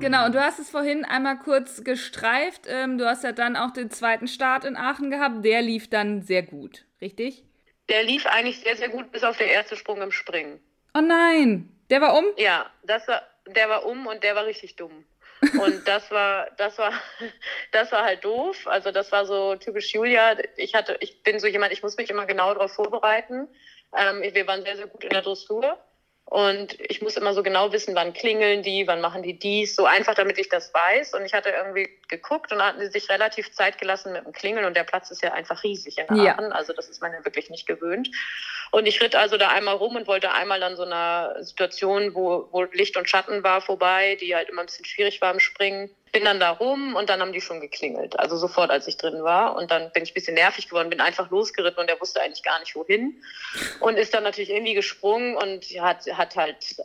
Genau, 0.00 0.24
und 0.24 0.34
du 0.34 0.42
hast 0.42 0.58
es 0.58 0.70
vorhin 0.70 1.04
einmal 1.04 1.38
kurz 1.38 1.84
gestreift. 1.84 2.62
Ähm, 2.66 2.96
du 2.96 3.06
hast 3.06 3.22
ja 3.22 3.32
dann 3.32 3.54
auch 3.54 3.70
den 3.70 3.90
zweiten 3.90 4.28
Start 4.28 4.64
in 4.64 4.74
Aachen 4.74 5.10
gehabt. 5.10 5.44
Der 5.44 5.60
lief 5.60 5.90
dann 5.90 6.22
sehr 6.22 6.42
gut, 6.42 6.86
richtig? 7.02 7.44
Der 7.90 8.02
lief 8.02 8.24
eigentlich 8.24 8.60
sehr, 8.60 8.76
sehr 8.76 8.88
gut, 8.88 9.12
bis 9.12 9.24
auf 9.24 9.36
den 9.36 9.48
ersten 9.48 9.76
Sprung 9.76 10.00
im 10.00 10.10
Springen. 10.10 10.58
Oh 10.94 11.02
nein, 11.02 11.68
der 11.90 12.00
war 12.00 12.16
um? 12.16 12.24
Ja, 12.38 12.70
das 12.82 13.06
war, 13.08 13.20
der 13.46 13.68
war 13.68 13.84
um 13.84 14.06
und 14.06 14.24
der 14.24 14.34
war 14.34 14.46
richtig 14.46 14.76
dumm. 14.76 15.04
Und 15.60 15.82
das 15.86 16.10
war, 16.10 16.48
das 16.56 16.78
war, 16.78 16.94
das 17.72 17.92
war 17.92 18.04
halt 18.04 18.24
doof. 18.24 18.66
Also 18.66 18.92
das 18.92 19.12
war 19.12 19.26
so 19.26 19.56
typisch 19.56 19.92
Julia. 19.92 20.34
Ich 20.56 20.74
hatte, 20.74 20.96
ich 21.00 21.22
bin 21.22 21.38
so 21.38 21.46
jemand, 21.46 21.74
ich 21.74 21.82
muss 21.82 21.98
mich 21.98 22.08
immer 22.08 22.24
genau 22.24 22.54
darauf 22.54 22.72
vorbereiten. 22.72 23.48
Ähm, 23.94 24.22
wir 24.22 24.46
waren 24.46 24.62
sehr, 24.62 24.76
sehr 24.76 24.86
gut 24.86 25.04
in 25.04 25.10
der 25.10 25.20
Dressur. 25.20 25.78
Und 26.30 26.78
ich 26.80 27.02
muss 27.02 27.16
immer 27.16 27.34
so 27.34 27.42
genau 27.42 27.72
wissen, 27.72 27.96
wann 27.96 28.12
klingeln 28.12 28.62
die, 28.62 28.86
wann 28.86 29.00
machen 29.00 29.24
die 29.24 29.36
dies, 29.36 29.74
so 29.74 29.84
einfach, 29.84 30.14
damit 30.14 30.38
ich 30.38 30.48
das 30.48 30.72
weiß. 30.72 31.14
Und 31.14 31.24
ich 31.24 31.34
hatte 31.34 31.48
irgendwie 31.50 31.88
geguckt 32.08 32.52
und 32.52 32.58
da 32.58 32.68
hatten 32.68 32.80
sie 32.80 32.86
sich 32.86 33.08
relativ 33.08 33.50
Zeit 33.50 33.78
gelassen 33.78 34.12
mit 34.12 34.24
dem 34.24 34.32
Klingeln 34.32 34.64
und 34.64 34.76
der 34.76 34.84
Platz 34.84 35.10
ist 35.10 35.24
ja 35.24 35.32
einfach 35.32 35.64
riesig 35.64 35.98
in 35.98 36.04
Aachen. 36.04 36.22
Ja. 36.22 36.36
Also 36.50 36.72
das 36.72 36.88
ist 36.88 37.02
man 37.02 37.12
ja 37.12 37.24
wirklich 37.24 37.50
nicht 37.50 37.66
gewöhnt. 37.66 38.10
Und 38.70 38.86
ich 38.86 39.02
ritt 39.02 39.16
also 39.16 39.38
da 39.38 39.48
einmal 39.48 39.74
rum 39.74 39.96
und 39.96 40.06
wollte 40.06 40.30
einmal 40.30 40.62
an 40.62 40.76
so 40.76 40.84
einer 40.84 41.34
Situation, 41.42 42.14
wo, 42.14 42.46
wo 42.52 42.62
Licht 42.62 42.96
und 42.96 43.10
Schatten 43.10 43.42
war, 43.42 43.60
vorbei, 43.60 44.16
die 44.20 44.36
halt 44.36 44.50
immer 44.50 44.60
ein 44.60 44.66
bisschen 44.66 44.84
schwierig 44.84 45.20
war 45.20 45.32
im 45.32 45.40
Springen 45.40 45.90
bin 46.12 46.24
dann 46.24 46.40
da 46.40 46.50
rum 46.50 46.94
und 46.96 47.08
dann 47.08 47.20
haben 47.20 47.32
die 47.32 47.40
schon 47.40 47.60
geklingelt. 47.60 48.18
Also 48.18 48.36
sofort, 48.36 48.70
als 48.70 48.86
ich 48.88 48.96
drin 48.96 49.22
war. 49.22 49.56
Und 49.56 49.70
dann 49.70 49.90
bin 49.92 50.02
ich 50.02 50.10
ein 50.10 50.14
bisschen 50.14 50.34
nervig 50.34 50.68
geworden, 50.68 50.90
bin 50.90 51.00
einfach 51.00 51.30
losgeritten 51.30 51.80
und 51.80 51.88
der 51.88 52.00
wusste 52.00 52.20
eigentlich 52.20 52.42
gar 52.42 52.58
nicht 52.60 52.74
wohin. 52.74 53.22
Und 53.80 53.96
ist 53.96 54.12
dann 54.14 54.24
natürlich 54.24 54.50
irgendwie 54.50 54.74
gesprungen 54.74 55.36
und 55.36 55.64
hat, 55.80 56.06
hat 56.12 56.36
halt 56.36 56.76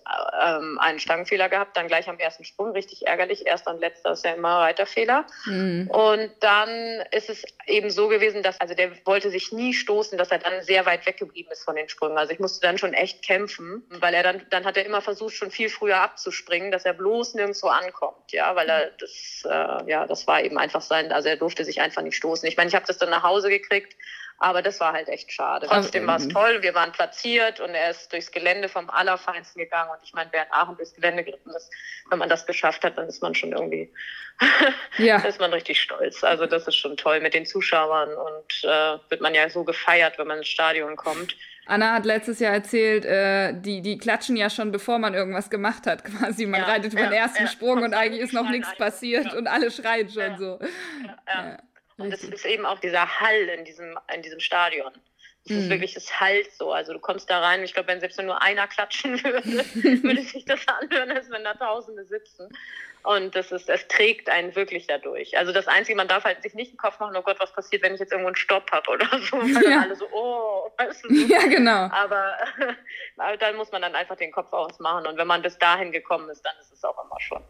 ähm, 0.42 0.78
einen 0.80 1.00
Stangenfehler 1.00 1.50
gehabt, 1.50 1.76
dann 1.76 1.88
gleich 1.88 2.08
am 2.08 2.20
ersten 2.20 2.44
Sprung, 2.44 2.72
richtig 2.72 3.08
ärgerlich. 3.08 3.46
Erst 3.48 3.68
und 3.68 3.80
letzter 3.80 4.12
ist 4.12 4.26
ja 4.26 4.34
immer 4.34 4.60
Reiterfehler. 4.60 5.26
Mhm. 5.46 5.90
Und 5.90 6.32
dann 6.42 7.04
ist 7.12 7.30
es 7.30 7.44
eben 7.66 7.90
so 7.90 8.08
gewesen, 8.08 8.44
dass, 8.44 8.60
also 8.62 8.76
der 8.76 8.92
wollte 9.06 9.32
sich 9.32 9.52
nie 9.52 9.74
stoßen, 9.74 10.18
dass 10.18 10.30
er 10.30 10.40
dann 10.40 10.62
sehr 10.62 10.86
weit 10.86 11.06
weggeblieben 11.06 11.52
ist 11.52 11.64
von 11.64 11.76
den 11.76 11.90
Sprüngen. 11.90 12.18
Also 12.18 12.32
ich 12.32 12.40
musste 12.40 12.62
dann 12.62 12.78
schon 12.78 12.94
echt 12.94 13.24
kämpfen, 13.24 13.84
weil 13.90 14.14
er 14.14 14.24
dann, 14.24 14.46
dann 14.52 14.66
hat 14.66 14.78
er 14.78 14.86
immer 14.86 15.02
versucht, 15.02 15.34
schon 15.34 15.52
viel 15.52 15.70
früher 15.70 16.02
abzuspringen, 16.02 16.72
dass 16.72 16.86
er 16.86 16.94
bloß 16.94 17.34
nirgendwo 17.34 17.68
ankommt, 17.68 18.32
ja, 18.32 18.56
weil 18.56 18.70
er 18.70 18.92
das 19.00 19.14
äh, 19.45 19.89
ja, 19.89 20.06
das 20.08 20.28
war 20.28 20.41
eben 20.41 20.58
einfach 20.58 20.82
sein, 20.82 21.12
also 21.12 21.30
er 21.30 21.38
durfte 21.38 21.65
sich 21.65 21.82
einfach 21.82 22.01
nicht 22.01 22.15
stoßen. 22.15 22.47
Ich 22.47 22.58
meine, 22.58 22.69
ich 22.69 22.75
habe 22.75 22.86
das 22.86 22.97
dann 22.97 23.10
nach 23.10 23.23
Hause 23.23 23.49
gekriegt, 23.49 23.95
aber 24.38 24.62
das 24.62 24.80
war 24.80 24.93
halt 24.93 25.08
echt 25.08 25.32
schade. 25.32 25.67
Trotzdem 25.67 26.06
war 26.08 26.17
es 26.17 26.28
toll, 26.28 26.62
wir 26.62 26.73
waren 26.73 26.91
platziert 26.91 27.60
und 27.62 27.69
er 27.69 27.91
ist 27.91 28.12
durchs 28.12 28.32
Gelände 28.32 28.67
vom 28.67 28.89
Allerfeinsten 28.89 29.62
gegangen 29.62 29.91
und 29.91 29.99
ich 30.04 30.13
meine, 30.13 30.32
während 30.34 30.51
Aachen 30.51 30.75
durchs 30.75 30.93
Gelände 30.93 31.23
geritten 31.23 31.51
ist, 31.51 31.71
wenn 32.10 32.19
man 32.19 32.30
das 32.30 32.45
geschafft 32.45 32.84
hat, 32.84 32.97
dann 32.97 33.08
ist 33.08 33.21
man 33.21 33.34
schon 33.34 33.54
irgendwie, 33.54 33.93
ja. 34.97 35.17
ist 35.19 35.39
man 35.39 35.54
richtig 35.54 35.82
stolz. 35.82 36.23
Also 36.23 36.45
das 36.45 36.67
ist 36.67 36.75
schon 36.75 36.97
toll 36.97 37.21
mit 37.21 37.34
den 37.34 37.45
Zuschauern 37.45 38.10
und 38.13 38.63
äh, 38.63 38.97
wird 39.10 39.21
man 39.21 39.34
ja 39.34 39.49
so 39.49 39.63
gefeiert, 39.63 40.17
wenn 40.17 40.28
man 40.28 40.39
ins 40.39 40.49
Stadion 40.49 40.95
kommt. 40.97 41.36
Anna 41.67 41.93
hat 41.93 42.06
letztes 42.06 42.39
Jahr 42.39 42.54
erzählt, 42.54 43.06
äh, 43.06 43.54
die, 43.60 43.82
die 43.82 43.97
klatschen 43.97 44.36
ja 44.36 44.49
schon, 44.49 44.71
bevor 44.71 44.99
man 44.99 45.13
irgendwas 45.13 45.49
gemacht 45.49 45.88
hat, 45.88 46.04
quasi. 46.06 46.45
Man 46.45 46.62
ja, 46.62 46.67
reitet 46.67 46.93
über 46.93 47.04
ja, 47.04 47.10
den 47.10 47.17
ersten 47.17 47.43
ja, 47.43 47.49
Sprung 47.49 47.84
und 47.84 47.93
eigentlich 47.93 48.21
ist 48.21 48.34
noch 48.34 48.49
nichts 48.49 48.75
passiert 48.78 49.34
und 49.34 49.47
alle 49.47 49.71
schreien 49.71 50.10
schon 50.10 50.38
so. 50.38 50.60
Und 51.97 52.13
es 52.13 52.23
ist 52.23 52.45
eben 52.45 52.65
auch 52.65 52.80
dieser 52.80 53.19
Hall 53.19 53.49
in 53.58 53.65
diesem, 53.65 53.97
in 54.13 54.21
diesem 54.21 54.39
Stadion. 54.39 54.91
Es 55.45 55.51
ist 55.51 55.63
hm. 55.63 55.69
wirklich, 55.69 55.93
das 55.93 56.19
Halt 56.19 56.51
so. 56.51 56.71
Also 56.71 56.93
du 56.93 56.99
kommst 56.99 57.30
da 57.30 57.39
rein, 57.39 57.63
ich 57.63 57.73
glaube, 57.73 57.88
wenn 57.88 57.99
selbst 57.99 58.21
nur 58.21 58.41
einer 58.41 58.67
klatschen 58.67 59.12
würde, 59.23 59.43
würde 60.04 60.21
sich 60.21 60.45
das 60.45 60.60
anhören, 60.67 61.12
als 61.12 61.30
wenn 61.30 61.43
da 61.43 61.54
Tausende 61.54 62.06
sitzen. 62.06 62.49
Und 63.06 63.36
das 63.36 63.52
ist, 63.52 63.70
es 63.70 63.88
trägt 63.88 64.30
einen 64.30 64.56
wirklich 64.56 64.88
dadurch. 64.88 65.38
Also 65.38 65.54
das 65.54 65.68
Einzige, 65.68 65.96
man 65.96 66.08
darf 66.08 66.24
halt 66.24 66.41
sich 66.41 66.56
nicht 66.56 66.72
den 66.72 66.78
Kopf 66.78 67.00
machen, 67.00 67.15
oh 67.15 67.22
Gott, 67.22 67.39
was 67.39 67.54
passiert, 67.54 67.84
wenn 67.84 67.94
ich 67.94 68.00
jetzt 68.00 68.12
irgendwo 68.12 68.30
einen 68.30 68.36
Stopp 68.36 68.72
habe 68.72 68.89
oder 68.89 69.08
so. 69.20 69.38
Weil 69.38 69.70
ja. 69.70 69.82
alle 69.82 69.96
so, 69.96 70.08
oh, 70.12 70.72
weißt 70.78 71.06
du. 71.06 71.13
Ja, 71.13 71.46
genau. 71.46 71.88
Aber, 71.91 72.36
aber 73.18 73.38
dann 73.38 73.58
muss 73.58 73.72
man 73.72 73.84
dann 73.84 73.94
einfach 73.94 74.15
den 74.15 74.32
Kopf 74.32 74.52
ausmachen. 74.52 75.06
Und 75.06 75.18
wenn 75.18 75.28
man 75.28 75.44
bis 75.44 75.58
dahin 75.60 75.91
gekommen 75.91 76.30
ist, 76.30 76.44
dann 76.44 76.56
ist 76.60 76.74
es 76.74 76.84
auch 76.84 76.98
immer 77.06 77.20
schon, 77.20 77.44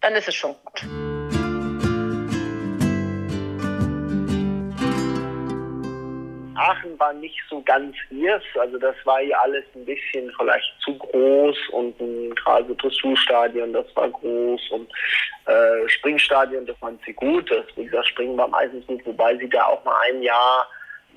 dann 0.00 0.14
ist 0.14 0.28
es 0.28 0.34
schon 0.34 0.56
gut. 0.64 1.11
Aachen 6.56 6.98
war 6.98 7.12
nicht 7.12 7.38
so 7.48 7.62
ganz 7.62 7.96
ihrs. 8.10 8.42
Also 8.58 8.78
das 8.78 8.96
war 9.04 9.20
ja 9.20 9.38
alles 9.38 9.64
ein 9.74 9.84
bisschen 9.84 10.32
vielleicht 10.38 10.72
zu 10.84 10.96
groß 10.96 11.56
und 11.72 11.94
gerade 12.36 12.66
so 12.68 12.74
Dressurstadion, 12.74 13.72
das 13.72 13.86
war 13.94 14.08
groß 14.08 14.70
und 14.70 14.90
äh, 15.46 15.88
Springstadion, 15.88 16.66
das 16.66 16.76
fand 16.78 17.00
sie 17.04 17.12
gut. 17.12 17.50
Das, 17.50 17.64
wie 17.76 17.84
gesagt, 17.84 18.08
Springen 18.08 18.36
war 18.36 18.48
meistens 18.48 18.86
gut, 18.86 19.04
wobei 19.04 19.36
sie 19.36 19.48
da 19.48 19.64
auch 19.64 19.84
mal 19.84 19.96
ein 20.08 20.22
Jahr 20.22 20.68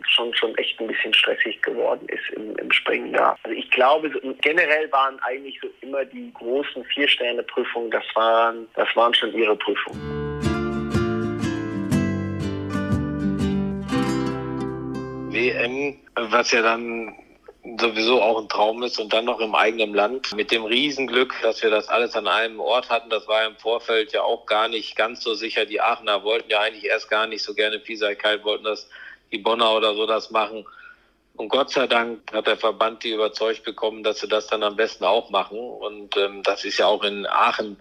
schon 0.07 0.33
schon 0.35 0.55
echt 0.57 0.79
ein 0.79 0.87
bisschen 0.87 1.13
stressig 1.13 1.61
geworden 1.61 2.07
ist 2.09 2.29
im, 2.35 2.55
im 2.57 2.71
Springen. 2.71 3.13
Ja. 3.13 3.35
Also 3.43 3.55
ich 3.55 3.69
glaube, 3.71 4.09
generell 4.41 4.91
waren 4.91 5.19
eigentlich 5.21 5.59
so 5.61 5.67
immer 5.81 6.05
die 6.05 6.31
großen 6.33 6.83
Vier-Sterne-Prüfungen, 6.85 7.91
das 7.91 8.03
waren, 8.13 8.67
das 8.75 8.87
waren 8.95 9.13
schon 9.13 9.33
ihre 9.33 9.55
Prüfungen. 9.55 10.34
WM, 15.35 15.99
was 16.15 16.51
ja 16.51 16.61
dann 16.61 17.13
sowieso 17.79 18.21
auch 18.21 18.41
ein 18.41 18.47
Traum 18.47 18.83
ist 18.83 18.99
und 18.99 19.11
dann 19.11 19.25
noch 19.25 19.39
im 19.39 19.55
eigenen 19.55 19.93
Land. 19.93 20.33
Mit 20.35 20.51
dem 20.51 20.63
Riesenglück, 20.63 21.33
dass 21.41 21.61
wir 21.63 21.69
das 21.69 21.89
alles 21.89 22.15
an 22.15 22.27
einem 22.27 22.59
Ort 22.59 22.89
hatten, 22.89 23.09
das 23.09 23.27
war 23.27 23.45
im 23.45 23.55
Vorfeld 23.57 24.13
ja 24.13 24.21
auch 24.21 24.45
gar 24.45 24.67
nicht 24.67 24.95
ganz 24.95 25.21
so 25.21 25.33
sicher. 25.33 25.65
Die 25.65 25.81
Aachener 25.81 26.23
wollten 26.23 26.49
ja 26.49 26.61
eigentlich 26.61 26.85
erst 26.85 27.09
gar 27.09 27.27
nicht 27.27 27.43
so 27.43 27.53
gerne 27.53 27.79
Pieseigkeit, 27.79 28.43
wollten 28.43 28.63
das 28.63 28.87
die 29.31 29.39
Bonner 29.39 29.75
oder 29.75 29.95
so 29.95 30.05
das 30.05 30.31
machen. 30.31 30.65
Und 31.35 31.49
Gott 31.49 31.71
sei 31.71 31.87
Dank 31.87 32.31
hat 32.31 32.47
der 32.47 32.57
Verband 32.57 33.03
die 33.03 33.11
überzeugt 33.11 33.63
bekommen, 33.63 34.03
dass 34.03 34.19
sie 34.19 34.27
das 34.27 34.47
dann 34.47 34.63
am 34.63 34.75
besten 34.75 35.03
auch 35.03 35.29
machen. 35.31 35.59
Und 35.59 36.15
ähm, 36.17 36.43
das 36.43 36.63
ist 36.63 36.77
ja 36.77 36.85
auch 36.87 37.03
in 37.03 37.25
Aachen, 37.25 37.77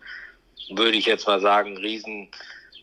würde 0.71 0.97
ich 0.97 1.07
jetzt 1.07 1.27
mal 1.27 1.41
sagen, 1.41 1.75
ein 1.75 1.77
riesen 1.77 2.31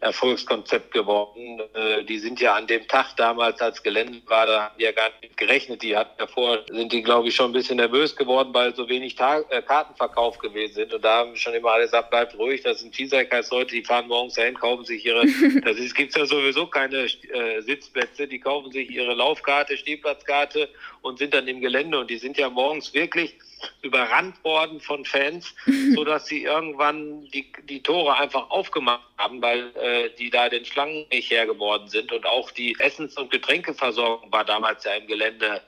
Erfolgskonzept 0.02 0.92
geworden. 0.92 1.62
Äh, 1.74 2.04
die 2.04 2.18
sind 2.18 2.42
ja 2.42 2.56
an 2.56 2.66
dem 2.66 2.88
Tag 2.88 3.16
damals, 3.18 3.62
als 3.62 3.82
Gelände 3.84 4.22
war, 4.26 4.48
da 4.48 4.64
haben 4.64 4.76
die 4.78 4.84
ja 4.84 4.92
gar 4.92 5.12
nicht 5.22 5.38
gerechnet. 5.38 5.84
Die 5.84 5.96
hatten 5.96 6.18
davor, 6.18 6.60
sind 6.70 6.92
die, 6.92 7.04
glaube 7.04 7.28
ich, 7.28 7.36
schon 7.36 7.52
ein 7.52 7.54
bisschen 7.54 7.78
nervös 7.78 8.16
geworden, 8.16 8.50
weil 8.52 8.76
so 8.76 8.90
wenig 8.90 9.16
Tag 9.16 9.46
äh, 9.50 9.62
Karten 9.62 9.96
verkauft 9.96 10.40
gewesen 10.40 10.74
sind. 10.74 10.94
Und 10.94 11.06
da 11.06 11.20
haben 11.20 11.36
schon 11.36 11.54
immer 11.54 11.72
alle 11.72 11.84
gesagt, 11.84 12.10
bleibt 12.10 12.38
ruhig, 12.38 12.64
das 12.64 12.80
sind 12.80 12.96
Vielseitigkeitsleute, 12.96 13.76
die 13.76 13.84
fahren 13.84 14.08
morgens 14.08 14.34
dahin, 14.34 14.56
kaufen 14.56 14.86
sich 14.86 15.06
ihre, 15.06 15.24
das 15.64 15.78
ist, 15.78 15.96
gibt's 15.96 16.16
ja 16.16 16.26
sowieso 16.26 16.66
keine 16.66 17.06
äh, 17.06 17.62
Sitzplätze, 17.62 18.28
die 18.28 18.40
kaufen 18.40 18.72
sich 18.72 18.90
ihre 18.90 19.14
Laufkarte, 19.14 19.78
Stehplatzkarte 19.78 20.68
und 21.04 21.20
sind 21.20 21.36
dann 21.36 21.48
im 21.48 21.62
Gelände. 21.62 22.00
Und 22.00 22.10
die 22.10 22.18
sind 22.18 22.38
ja 22.38 22.50
morgens 22.50 22.94
wirklich 22.96 23.36
überrannt 23.82 24.43
worden 24.43 24.80
von 24.80 25.06
Fans, 25.06 25.54
so 25.95 26.04
dass 26.04 26.28
sie 26.28 26.43
irgendwann 26.43 27.26
die, 27.28 27.52
die 27.63 27.82
Tore 27.82 28.17
einfach 28.17 28.50
aufgemacht 28.50 29.04
haben, 29.17 29.41
weil 29.41 29.76
äh, 29.76 30.10
die 30.17 30.30
da 30.30 30.50
den 30.50 30.65
Schlangen 30.65 31.06
nicht 31.12 31.30
hergeworden 31.32 31.88
sind. 31.88 32.12
Und 32.12 32.26
auch 32.26 32.52
die 32.52 32.76
Essens- 32.80 33.17
und 33.17 33.32
Getränkeversorgung 33.32 34.32
war 34.32 34.45
damals 34.45 34.84
ja 34.84 34.93
im 34.93 35.08
Gelände, 35.08 35.62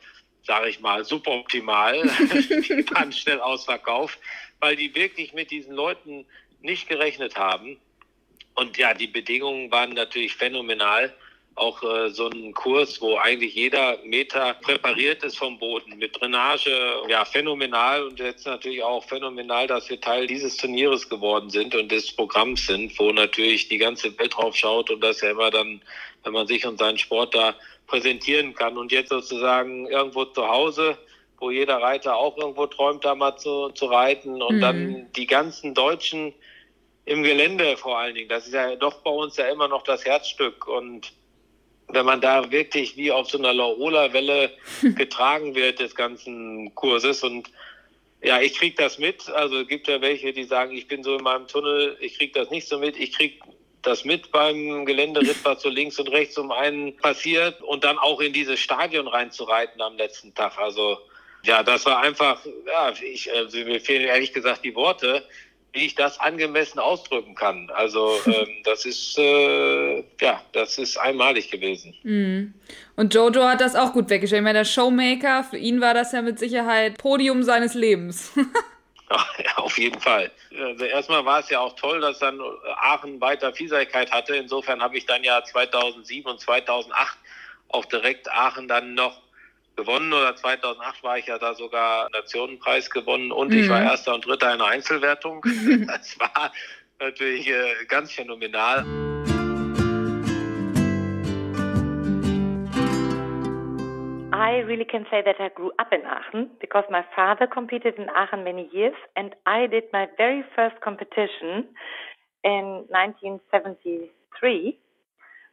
sage 0.43 0.69
ich 0.69 0.79
mal, 0.79 1.03
suboptimal. 1.03 2.01
die 2.19 2.85
waren 2.91 3.11
schnell 3.11 3.39
ausverkauft, 3.39 4.19
weil 4.59 4.75
die 4.75 4.93
wirklich 4.95 5.33
mit 5.33 5.51
diesen 5.51 5.73
Leuten 5.73 6.25
nicht 6.61 6.87
gerechnet 6.87 7.35
haben. 7.35 7.77
Und 8.55 8.77
ja, 8.77 8.93
die 8.93 9.07
Bedingungen 9.07 9.71
waren 9.71 9.93
natürlich 9.93 10.35
phänomenal 10.35 11.13
auch 11.55 11.83
äh, 11.83 12.09
so 12.09 12.29
ein 12.29 12.53
Kurs, 12.53 12.99
wo 13.01 13.17
eigentlich 13.17 13.53
jeder 13.53 13.97
Meter 14.03 14.55
präpariert 14.55 15.23
ist 15.23 15.37
vom 15.37 15.59
Boden 15.59 15.97
mit 15.97 16.19
Drainage. 16.19 16.71
Ja, 17.07 17.25
phänomenal 17.25 18.03
und 18.03 18.19
jetzt 18.19 18.45
natürlich 18.45 18.83
auch 18.83 19.03
phänomenal, 19.03 19.67
dass 19.67 19.89
wir 19.89 20.01
Teil 20.01 20.27
dieses 20.27 20.57
Turnieres 20.57 21.07
geworden 21.09 21.49
sind 21.49 21.75
und 21.75 21.91
des 21.91 22.11
Programms 22.11 22.65
sind, 22.65 22.97
wo 22.97 23.11
natürlich 23.11 23.67
die 23.67 23.77
ganze 23.77 24.17
Welt 24.17 24.35
drauf 24.35 24.55
schaut 24.55 24.89
und 24.89 25.01
das 25.01 25.21
ja 25.21 25.31
immer 25.31 25.51
dann, 25.51 25.81
wenn 26.23 26.33
man 26.33 26.47
sich 26.47 26.65
und 26.65 26.79
seinen 26.79 26.97
Sport 26.97 27.35
da 27.35 27.55
präsentieren 27.87 28.55
kann 28.55 28.77
und 28.77 28.91
jetzt 28.91 29.09
sozusagen 29.09 29.87
irgendwo 29.87 30.25
zu 30.25 30.47
Hause 30.47 30.97
wo 31.43 31.51
jeder 31.51 31.81
Reiter 31.81 32.15
auch 32.15 32.37
irgendwo 32.37 32.67
träumt, 32.67 33.03
da 33.03 33.15
mal 33.15 33.35
zu, 33.35 33.67
zu 33.71 33.87
reiten 33.87 34.41
und 34.41 34.57
mhm. 34.57 34.61
dann 34.61 35.11
die 35.17 35.27
ganzen 35.27 35.73
Deutschen 35.73 36.33
im 37.03 37.21
Gelände 37.21 37.75
vor 37.75 37.99
allen 37.99 38.15
Dingen. 38.15 38.29
Das 38.29 38.47
ist 38.47 38.53
ja 38.53 38.77
doch 38.77 39.01
bei 39.01 39.11
uns 39.11 39.35
ja 39.35 39.47
immer 39.49 39.67
noch 39.67 39.83
das 39.83 40.05
Herzstück 40.05 40.67
und 40.67 41.11
wenn 41.87 42.05
man 42.05 42.21
da 42.21 42.51
wirklich 42.51 42.97
wie 42.97 43.11
auf 43.11 43.29
so 43.29 43.37
einer 43.37 43.53
Laola-Welle 43.53 44.51
getragen 44.95 45.55
wird 45.55 45.79
des 45.79 45.95
ganzen 45.95 46.73
Kurses 46.75 47.23
und 47.23 47.49
ja, 48.21 48.39
ich 48.39 48.55
krieg 48.55 48.77
das 48.77 48.99
mit. 48.99 49.29
Also 49.29 49.59
es 49.59 49.67
gibt 49.67 49.87
ja 49.89 49.99
welche, 49.99 50.31
die 50.31 50.45
sagen, 50.45 50.73
ich 50.73 50.87
bin 50.87 51.03
so 51.03 51.17
in 51.17 51.23
meinem 51.23 51.45
Tunnel, 51.45 51.97
ich 51.99 52.17
krieg 52.17 52.33
das 52.33 52.49
nicht 52.49 52.69
so 52.69 52.79
mit. 52.79 52.97
Ich 52.97 53.11
krieg 53.11 53.41
das 53.81 54.05
mit 54.05 54.31
beim 54.31 54.85
Geländeritt, 54.85 55.43
was 55.43 55.61
so 55.61 55.67
links 55.67 55.99
und 55.99 56.07
rechts 56.07 56.37
um 56.37 56.51
einen 56.51 56.95
passiert 56.97 57.61
und 57.61 57.83
dann 57.83 57.97
auch 57.97 58.21
in 58.21 58.31
dieses 58.31 58.61
Stadion 58.61 59.09
reinzureiten 59.09 59.81
am 59.81 59.97
letzten 59.97 60.33
Tag. 60.33 60.57
Also 60.57 60.99
ja, 61.43 61.61
das 61.63 61.85
war 61.85 61.99
einfach, 61.99 62.39
ja, 62.65 62.93
ich, 63.01 63.31
also 63.33 63.57
mir 63.57 63.81
fehlen 63.81 64.05
ehrlich 64.05 64.31
gesagt 64.31 64.63
die 64.63 64.73
Worte 64.73 65.27
wie 65.73 65.87
ich 65.87 65.95
das 65.95 66.19
angemessen 66.19 66.79
ausdrücken 66.79 67.35
kann. 67.35 67.69
Also 67.71 68.13
ähm, 68.25 68.61
das 68.63 68.85
ist 68.85 69.17
äh, 69.17 70.03
ja, 70.21 70.41
das 70.53 70.77
ist 70.77 70.97
einmalig 70.97 71.49
gewesen. 71.51 71.93
Mm. 72.03 72.53
Und 72.95 73.13
Jojo 73.13 73.43
hat 73.43 73.59
das 73.59 73.75
auch 73.75 73.91
gut 73.91 74.09
weggestellt. 74.09 74.41
Ich 74.41 74.43
meine, 74.43 74.59
der 74.59 74.65
Showmaker, 74.65 75.43
für 75.43 75.57
ihn 75.57 75.81
war 75.81 75.93
das 75.93 76.11
ja 76.11 76.21
mit 76.21 76.39
Sicherheit 76.39 76.97
Podium 76.99 77.43
seines 77.43 77.73
Lebens. 77.73 78.31
ja, 79.09 79.57
auf 79.57 79.77
jeden 79.77 79.99
Fall. 79.99 80.31
Also 80.57 80.85
erstmal 80.85 81.25
war 81.25 81.39
es 81.39 81.49
ja 81.49 81.59
auch 81.59 81.75
toll, 81.75 81.99
dass 82.01 82.19
dann 82.19 82.39
Aachen 82.77 83.19
weiter 83.19 83.51
Vielseitigkeit 83.51 84.11
hatte. 84.11 84.35
Insofern 84.35 84.81
habe 84.81 84.97
ich 84.97 85.05
dann 85.07 85.23
ja 85.23 85.43
2007 85.43 86.29
und 86.29 86.39
2008 86.39 87.17
auch 87.69 87.85
direkt 87.85 88.31
Aachen 88.31 88.67
dann 88.67 88.93
noch 88.93 89.22
gewonnen 89.75 90.13
oder 90.13 90.35
2008 90.35 91.03
war 91.03 91.17
ich 91.17 91.27
ja 91.27 91.37
da 91.37 91.53
sogar 91.53 92.09
Nationenpreis 92.11 92.89
gewonnen 92.89 93.31
und 93.31 93.51
mhm. 93.51 93.59
ich 93.59 93.69
war. 93.69 93.81
Erster 93.81 94.13
und 94.13 94.25
Dritter 94.25 94.53
in 94.53 94.59
der 94.59 94.67
Einzelwertung. 94.67 95.41
das 95.87 96.19
war 96.19 96.51
natürlich 96.99 97.47
äh, 97.47 97.85
ganz 97.87 98.11
phänomenal. 98.13 98.85
I 104.35 104.61
really 104.61 104.85
can 104.85 105.05
say 105.11 105.21
that 105.21 105.39
I 105.39 105.49
grew 105.53 105.71
up 105.77 105.93
in 105.93 106.05
Aachen 106.05 106.49
because 106.59 106.85
my 106.89 107.03
father 107.15 107.47
competed 107.47 107.95
in 107.97 108.09
Aachen 108.09 108.43
many 108.43 108.67
years 108.73 108.95
and 109.15 109.35
I 109.45 109.67
did 109.67 109.85
my 109.93 110.07
very 110.17 110.43
first 110.55 110.81
competition 110.81 111.65
in 112.43 112.85
1973 112.89 114.77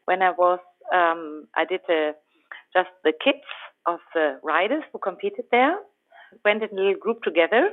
when 0.07 0.23
I 0.23 0.31
was 0.31 0.61
um, 0.93 1.47
I 1.55 1.65
did 1.67 1.83
a, 1.89 2.15
just 2.75 2.91
the 3.05 3.13
kids 3.13 3.45
of 3.87 4.01
the 4.15 4.39
riders 4.43 4.83
who 4.93 4.99
competed 4.99 5.45
there 5.51 5.77
went 6.45 6.63
in 6.63 6.71
a 6.71 6.75
little 6.75 7.01
group 7.01 7.23
together. 7.23 7.71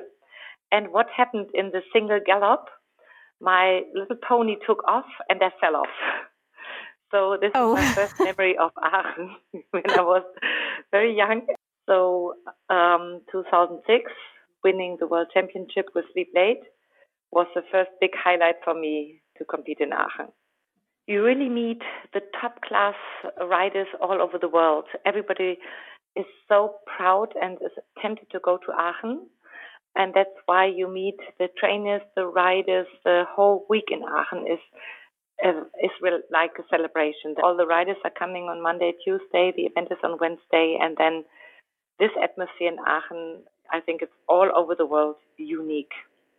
And 0.71 0.91
what 0.91 1.07
happened 1.15 1.47
in 1.53 1.71
the 1.71 1.81
single 1.93 2.19
gallop? 2.25 2.65
My 3.39 3.81
little 3.93 4.17
pony 4.27 4.55
took 4.65 4.83
off 4.87 5.05
and 5.29 5.41
I 5.41 5.49
fell 5.61 5.75
off. 5.75 5.87
So 7.09 7.37
this 7.39 7.51
oh. 7.55 7.77
is 7.77 7.85
my 7.85 7.93
first 7.93 8.15
memory 8.19 8.57
of 8.57 8.71
Aachen 8.83 9.37
when 9.71 9.89
I 9.91 10.01
was 10.01 10.23
very 10.91 11.15
young. 11.15 11.47
So 11.85 12.33
um, 12.69 13.21
2006, 13.31 14.11
winning 14.61 14.97
the 14.99 15.07
world 15.07 15.27
championship 15.33 15.85
with 15.95 16.03
Sleep 16.11 16.27
Late 16.35 16.63
was 17.31 17.47
the 17.55 17.61
first 17.71 17.91
big 18.01 18.09
highlight 18.13 18.55
for 18.61 18.73
me 18.73 19.21
to 19.37 19.45
compete 19.45 19.77
in 19.79 19.93
Aachen 19.93 20.33
you 21.07 21.23
really 21.23 21.49
meet 21.49 21.81
the 22.13 22.21
top 22.39 22.61
class 22.61 22.95
riders 23.41 23.87
all 24.01 24.21
over 24.21 24.37
the 24.37 24.49
world. 24.49 24.85
Everybody 25.05 25.57
is 26.17 26.25
so 26.47 26.75
proud 26.85 27.33
and 27.41 27.57
is 27.61 27.71
tempted 28.01 28.29
to 28.31 28.39
go 28.39 28.57
to 28.57 28.71
Aachen. 28.71 29.27
And 29.95 30.13
that's 30.13 30.37
why 30.45 30.67
you 30.67 30.87
meet 30.87 31.17
the 31.39 31.47
trainers, 31.59 32.01
the 32.15 32.25
riders, 32.27 32.87
the 33.03 33.23
whole 33.29 33.65
week 33.69 33.85
in 33.91 34.03
Aachen 34.03 34.45
is 34.47 34.59
uh, 35.45 35.61
is 35.83 35.91
real, 36.01 36.19
like 36.31 36.51
a 36.57 36.63
celebration. 36.69 37.35
All 37.43 37.55
the 37.55 37.67
riders 37.67 37.97
are 38.03 38.11
coming 38.17 38.45
on 38.45 38.61
Monday, 38.61 38.93
Tuesday. 39.03 39.53
The 39.55 39.63
event 39.63 39.89
is 39.91 39.97
on 40.03 40.17
Wednesday, 40.19 40.77
and 40.81 40.95
then 40.97 41.23
this 41.99 42.09
atmosphere 42.21 42.69
in 42.71 42.79
Aachen, 42.79 43.43
I 43.71 43.79
think 43.81 44.01
it's 44.01 44.17
all 44.27 44.49
over 44.55 44.75
the 44.75 44.85
world 44.85 45.17
unique 45.37 45.93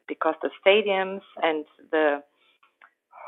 because 0.08 0.34
the 0.42 0.50
stadiums 0.64 1.22
and 1.42 1.64
the 1.90 2.22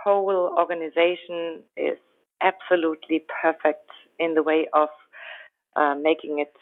whole 0.04 0.54
organization 0.58 1.62
is 1.76 1.98
absolutely 2.42 3.24
perfect 3.42 3.90
in 4.18 4.34
the 4.34 4.42
way 4.42 4.66
of 4.72 4.88
uh, 5.76 5.94
making 6.00 6.38
it 6.38 6.52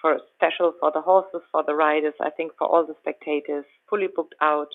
for 0.00 0.18
special 0.34 0.72
for 0.80 0.90
the 0.92 1.00
horses, 1.00 1.42
for 1.50 1.62
the 1.64 1.74
riders, 1.74 2.14
I 2.20 2.30
think 2.30 2.52
for 2.58 2.66
all 2.66 2.86
the 2.86 2.94
spectators, 3.00 3.64
fully 3.88 4.08
booked 4.14 4.34
out. 4.40 4.68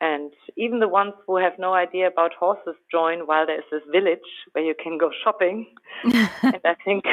And 0.00 0.32
even 0.56 0.78
the 0.78 0.86
ones 0.86 1.14
who 1.26 1.38
have 1.38 1.58
no 1.58 1.74
idea 1.74 2.06
about 2.06 2.32
horses 2.38 2.76
join 2.90 3.26
while 3.26 3.46
there 3.46 3.58
is 3.58 3.64
this 3.72 3.82
village 3.90 4.20
where 4.52 4.62
you 4.62 4.74
can 4.80 4.96
go 4.96 5.10
shopping. 5.24 5.66
and 6.04 6.60
I 6.64 6.76
think 6.84 7.04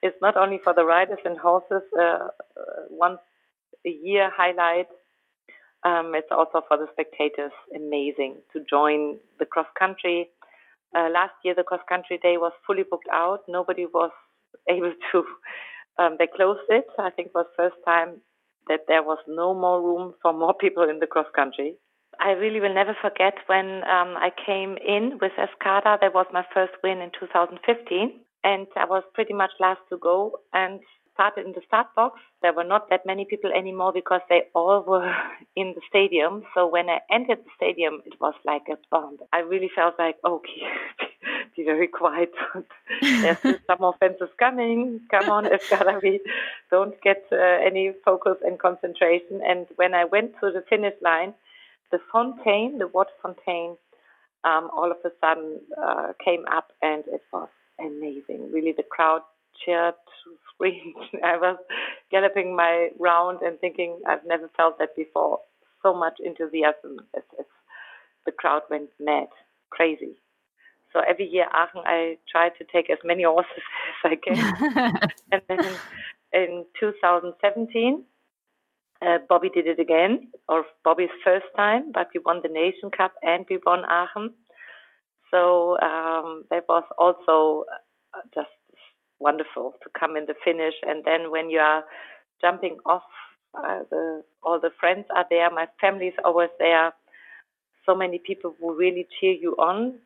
it's 0.00 0.16
not 0.22 0.36
only 0.36 0.60
for 0.62 0.72
the 0.72 0.84
riders 0.84 1.18
and 1.24 1.36
horses, 1.36 1.82
uh, 1.98 2.02
uh, 2.02 2.28
once 2.88 3.18
a 3.84 3.90
year 3.90 4.30
highlight 4.32 4.86
um, 5.84 6.12
it's 6.14 6.28
also 6.30 6.62
for 6.68 6.76
the 6.76 6.86
spectators 6.92 7.52
amazing 7.74 8.36
to 8.52 8.60
join 8.68 9.18
the 9.38 9.46
cross 9.46 9.66
country. 9.78 10.28
Uh, 10.94 11.08
last 11.12 11.32
year, 11.44 11.54
the 11.54 11.62
cross 11.62 11.80
country 11.88 12.18
day 12.22 12.36
was 12.36 12.52
fully 12.66 12.82
booked 12.88 13.08
out. 13.12 13.40
Nobody 13.48 13.86
was 13.86 14.10
able 14.68 14.92
to. 15.12 15.24
Um, 15.98 16.16
they 16.18 16.26
closed 16.26 16.60
it. 16.68 16.86
I 16.98 17.10
think 17.10 17.34
was 17.34 17.46
first 17.56 17.76
time 17.84 18.20
that 18.68 18.80
there 18.88 19.02
was 19.02 19.18
no 19.26 19.54
more 19.54 19.82
room 19.82 20.14
for 20.22 20.32
more 20.32 20.54
people 20.54 20.88
in 20.88 20.98
the 21.00 21.06
cross 21.06 21.26
country. 21.34 21.74
I 22.20 22.32
really 22.32 22.60
will 22.60 22.74
never 22.74 22.96
forget 23.00 23.34
when 23.46 23.82
um, 23.84 24.16
I 24.16 24.30
came 24.44 24.76
in 24.76 25.18
with 25.20 25.32
Escada. 25.38 25.98
That 26.00 26.14
was 26.14 26.26
my 26.32 26.44
first 26.52 26.72
win 26.82 27.00
in 27.00 27.10
2015, 27.18 28.20
and 28.44 28.66
I 28.76 28.84
was 28.84 29.02
pretty 29.14 29.32
much 29.32 29.50
last 29.60 29.80
to 29.90 29.98
go. 29.98 30.38
And 30.52 30.80
started 31.20 31.44
in 31.44 31.52
the 31.52 31.60
start 31.66 31.86
box, 31.94 32.18
there 32.40 32.54
were 32.54 32.64
not 32.64 32.88
that 32.88 33.04
many 33.04 33.26
people 33.26 33.50
anymore 33.52 33.92
because 33.92 34.22
they 34.30 34.44
all 34.54 34.82
were 34.88 35.14
in 35.56 35.74
the 35.74 35.82
stadium. 35.86 36.42
So 36.54 36.66
when 36.66 36.88
I 36.88 37.00
entered 37.12 37.40
the 37.44 37.50
stadium, 37.56 38.00
it 38.06 38.14
was 38.20 38.32
like 38.46 38.62
a 38.70 38.78
bomb. 38.90 39.18
I 39.30 39.40
really 39.40 39.70
felt 39.74 39.94
like, 39.98 40.16
okay, 40.24 40.62
be 41.56 41.64
very 41.64 41.88
quiet. 41.88 42.32
There's 43.02 43.36
some 43.66 43.82
offenses 43.84 44.30
coming. 44.38 45.00
Come 45.10 45.28
on, 45.28 45.44
Escalavi. 45.44 46.20
Don't 46.70 46.94
get 47.02 47.22
uh, 47.30 47.36
any 47.36 47.92
focus 48.02 48.36
and 48.42 48.58
concentration. 48.58 49.42
And 49.46 49.66
when 49.76 49.92
I 49.92 50.06
went 50.06 50.32
to 50.40 50.50
the 50.50 50.64
finish 50.70 50.94
line, 51.02 51.34
the 51.92 51.98
fontaine, 52.10 52.78
the 52.78 52.86
water 52.86 53.10
fontaine, 53.20 53.76
um, 54.44 54.70
all 54.74 54.90
of 54.90 54.96
a 55.04 55.10
sudden 55.20 55.60
uh, 55.76 56.12
came 56.24 56.44
up 56.50 56.68
and 56.80 57.04
it 57.08 57.22
was 57.30 57.48
amazing. 57.78 58.50
Really, 58.50 58.72
the 58.74 58.84
crowd 58.84 59.20
cheered, 59.64 59.94
screamed. 60.54 60.96
I 61.24 61.36
was 61.36 61.58
galloping 62.10 62.56
my 62.56 62.90
round 62.98 63.40
and 63.42 63.58
thinking 63.60 64.00
I've 64.08 64.24
never 64.26 64.48
felt 64.56 64.78
that 64.78 64.96
before. 64.96 65.40
So 65.82 65.94
much 65.94 66.14
enthusiasm. 66.20 67.00
It's, 67.14 67.26
it's, 67.38 67.48
the 68.26 68.32
crowd 68.32 68.62
went 68.70 68.90
mad, 69.00 69.28
crazy. 69.70 70.16
So 70.92 71.00
every 71.08 71.26
year 71.26 71.46
Aachen, 71.54 71.82
I 71.86 72.18
try 72.30 72.50
to 72.50 72.64
take 72.72 72.90
as 72.90 72.98
many 73.04 73.22
horses 73.26 73.62
as 74.04 74.12
I 74.12 74.16
can. 74.16 75.00
and 75.32 75.42
then 75.48 75.60
in 76.32 76.64
2017, 76.78 78.04
uh, 79.02 79.18
Bobby 79.28 79.48
did 79.48 79.66
it 79.66 79.80
again, 79.80 80.28
or 80.48 80.64
Bobby's 80.84 81.08
first 81.24 81.46
time, 81.56 81.90
but 81.92 82.08
we 82.14 82.20
won 82.24 82.40
the 82.42 82.50
Nation 82.50 82.90
Cup 82.90 83.14
and 83.22 83.46
we 83.48 83.58
won 83.64 83.84
Aachen. 83.84 84.34
So 85.30 85.78
um, 85.80 86.44
that 86.50 86.64
was 86.68 86.84
also 86.98 87.64
uh, 88.14 88.20
just 88.34 88.50
wonderful 89.20 89.74
to 89.82 89.90
come 89.98 90.16
in 90.16 90.26
the 90.26 90.34
finish. 90.44 90.74
And 90.82 91.04
then 91.04 91.30
when 91.30 91.50
you 91.50 91.58
are 91.58 91.84
jumping 92.40 92.78
off, 92.86 93.02
uh, 93.54 93.80
the, 93.90 94.22
all 94.42 94.60
the 94.60 94.70
friends 94.78 95.06
are 95.14 95.26
there. 95.30 95.50
My 95.50 95.66
family 95.80 96.06
is 96.06 96.14
always 96.24 96.50
there. 96.58 96.92
So 97.86 97.94
many 97.94 98.18
people 98.18 98.54
who 98.60 98.76
really 98.76 99.06
cheer 99.20 99.32
you 99.32 99.52
on 99.58 99.98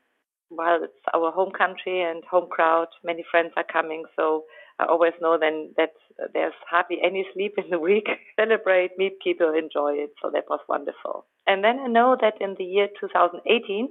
while 0.48 0.82
it's 0.82 0.92
our 1.14 1.30
home 1.32 1.50
country 1.50 2.02
and 2.02 2.24
home 2.24 2.48
crowd. 2.50 2.88
Many 3.02 3.24
friends 3.30 3.52
are 3.56 3.64
coming. 3.70 4.04
So 4.16 4.44
I 4.78 4.86
always 4.86 5.12
know 5.20 5.38
then 5.38 5.72
that 5.76 5.92
there's 6.32 6.54
hardly 6.68 6.98
any 7.04 7.26
sleep 7.34 7.54
in 7.58 7.70
the 7.70 7.78
week. 7.78 8.06
Celebrate, 8.36 8.98
meet 8.98 9.20
people, 9.20 9.52
enjoy 9.52 9.94
it. 9.94 10.10
So 10.22 10.30
that 10.32 10.44
was 10.48 10.60
wonderful. 10.68 11.26
And 11.46 11.62
then 11.62 11.78
I 11.80 11.86
know 11.86 12.16
that 12.20 12.40
in 12.40 12.54
the 12.58 12.64
year 12.64 12.88
2018, 13.00 13.88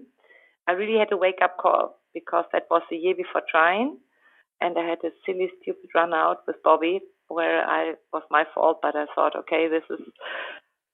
I 0.68 0.72
really 0.72 0.98
had 0.98 1.12
a 1.12 1.18
wake 1.18 1.40
up 1.44 1.58
call 1.58 2.00
because 2.14 2.46
that 2.54 2.68
was 2.72 2.82
the 2.90 2.98
year 2.98 3.16
before 3.16 3.42
trying. 3.50 3.98
And 4.64 4.78
I 4.78 4.86
had 4.88 5.00
a 5.04 5.12
silly, 5.26 5.50
stupid 5.62 5.90
run 5.94 6.14
out 6.14 6.40
with 6.48 6.56
Bobby 6.64 7.02
where 7.28 7.68
I 7.68 7.96
was 8.14 8.24
my 8.32 8.46
fault, 8.56 8.80
but 8.82 8.96
I 8.96 9.06
thought, 9.14 9.36
okay, 9.36 9.68
this 9.68 9.84
is 9.90 10.06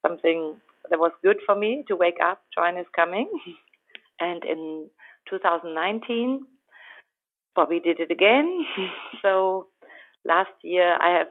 something 0.06 0.56
that 0.90 1.00
was 1.00 1.12
good 1.24 1.38
for 1.46 1.56
me 1.56 1.84
to 1.88 1.96
wake 1.96 2.18
up. 2.24 2.42
Trying 2.52 2.78
is 2.78 2.88
coming. 2.96 3.30
and 4.20 4.44
in 4.44 4.90
2019, 5.30 6.46
Bobby 7.56 7.80
did 7.80 8.00
it 8.00 8.12
again. 8.12 8.66
so 9.22 9.68
last 10.26 10.52
year 10.64 10.98
I 11.00 11.18
have 11.18 11.28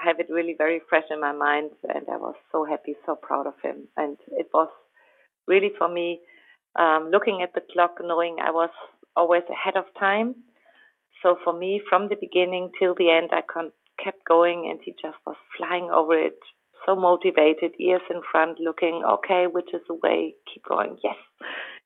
have 0.00 0.20
it 0.20 0.28
really 0.30 0.54
very 0.56 0.80
fresh 0.88 1.04
in 1.10 1.20
my 1.20 1.32
mind, 1.32 1.70
and 1.92 2.06
I 2.08 2.16
was 2.16 2.36
so 2.52 2.64
happy, 2.64 2.94
so 3.04 3.16
proud 3.16 3.48
of 3.48 3.54
him. 3.60 3.88
And 3.96 4.16
it 4.30 4.46
was 4.54 4.68
really 5.48 5.72
for 5.76 5.88
me 5.88 6.20
um, 6.78 7.10
looking 7.10 7.42
at 7.42 7.54
the 7.54 7.62
clock, 7.72 7.98
knowing 8.00 8.36
I 8.40 8.52
was 8.52 8.70
always 9.16 9.42
ahead 9.50 9.76
of 9.76 9.86
time. 9.98 10.36
So 11.22 11.36
for 11.44 11.52
me, 11.52 11.82
from 11.86 12.08
the 12.08 12.16
beginning 12.18 12.70
till 12.78 12.94
the 12.94 13.10
end, 13.10 13.28
I 13.30 13.42
kept 14.02 14.24
going, 14.26 14.68
and 14.70 14.80
he 14.82 14.92
just 14.92 15.18
was 15.26 15.36
flying 15.54 15.90
over 15.90 16.18
it, 16.18 16.38
so 16.86 16.96
motivated, 16.96 17.72
ears 17.78 18.00
in 18.08 18.22
front, 18.32 18.58
looking, 18.58 19.02
okay, 19.04 19.46
which 19.46 19.68
is 19.74 19.82
the 19.86 19.96
way? 20.02 20.34
Keep 20.52 20.64
going, 20.64 20.96
yes, 21.04 21.16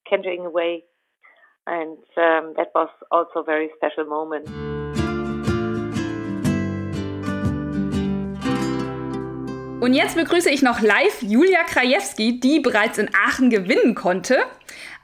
cantering 0.08 0.46
away. 0.46 0.84
And 1.66 1.98
um, 2.16 2.54
that 2.56 2.68
was 2.76 2.90
also 3.10 3.40
a 3.40 3.44
very 3.44 3.70
special 3.76 4.04
moment. 4.04 4.48
Und 9.80 9.92
jetzt 9.92 10.16
begrüße 10.16 10.48
ich 10.48 10.62
noch 10.62 10.80
live 10.80 11.20
Julia 11.20 11.62
Krajewski, 11.64 12.40
die 12.40 12.60
bereits 12.60 12.96
in 12.96 13.10
Aachen 13.14 13.50
gewinnen 13.50 13.94
konnte. 13.94 14.38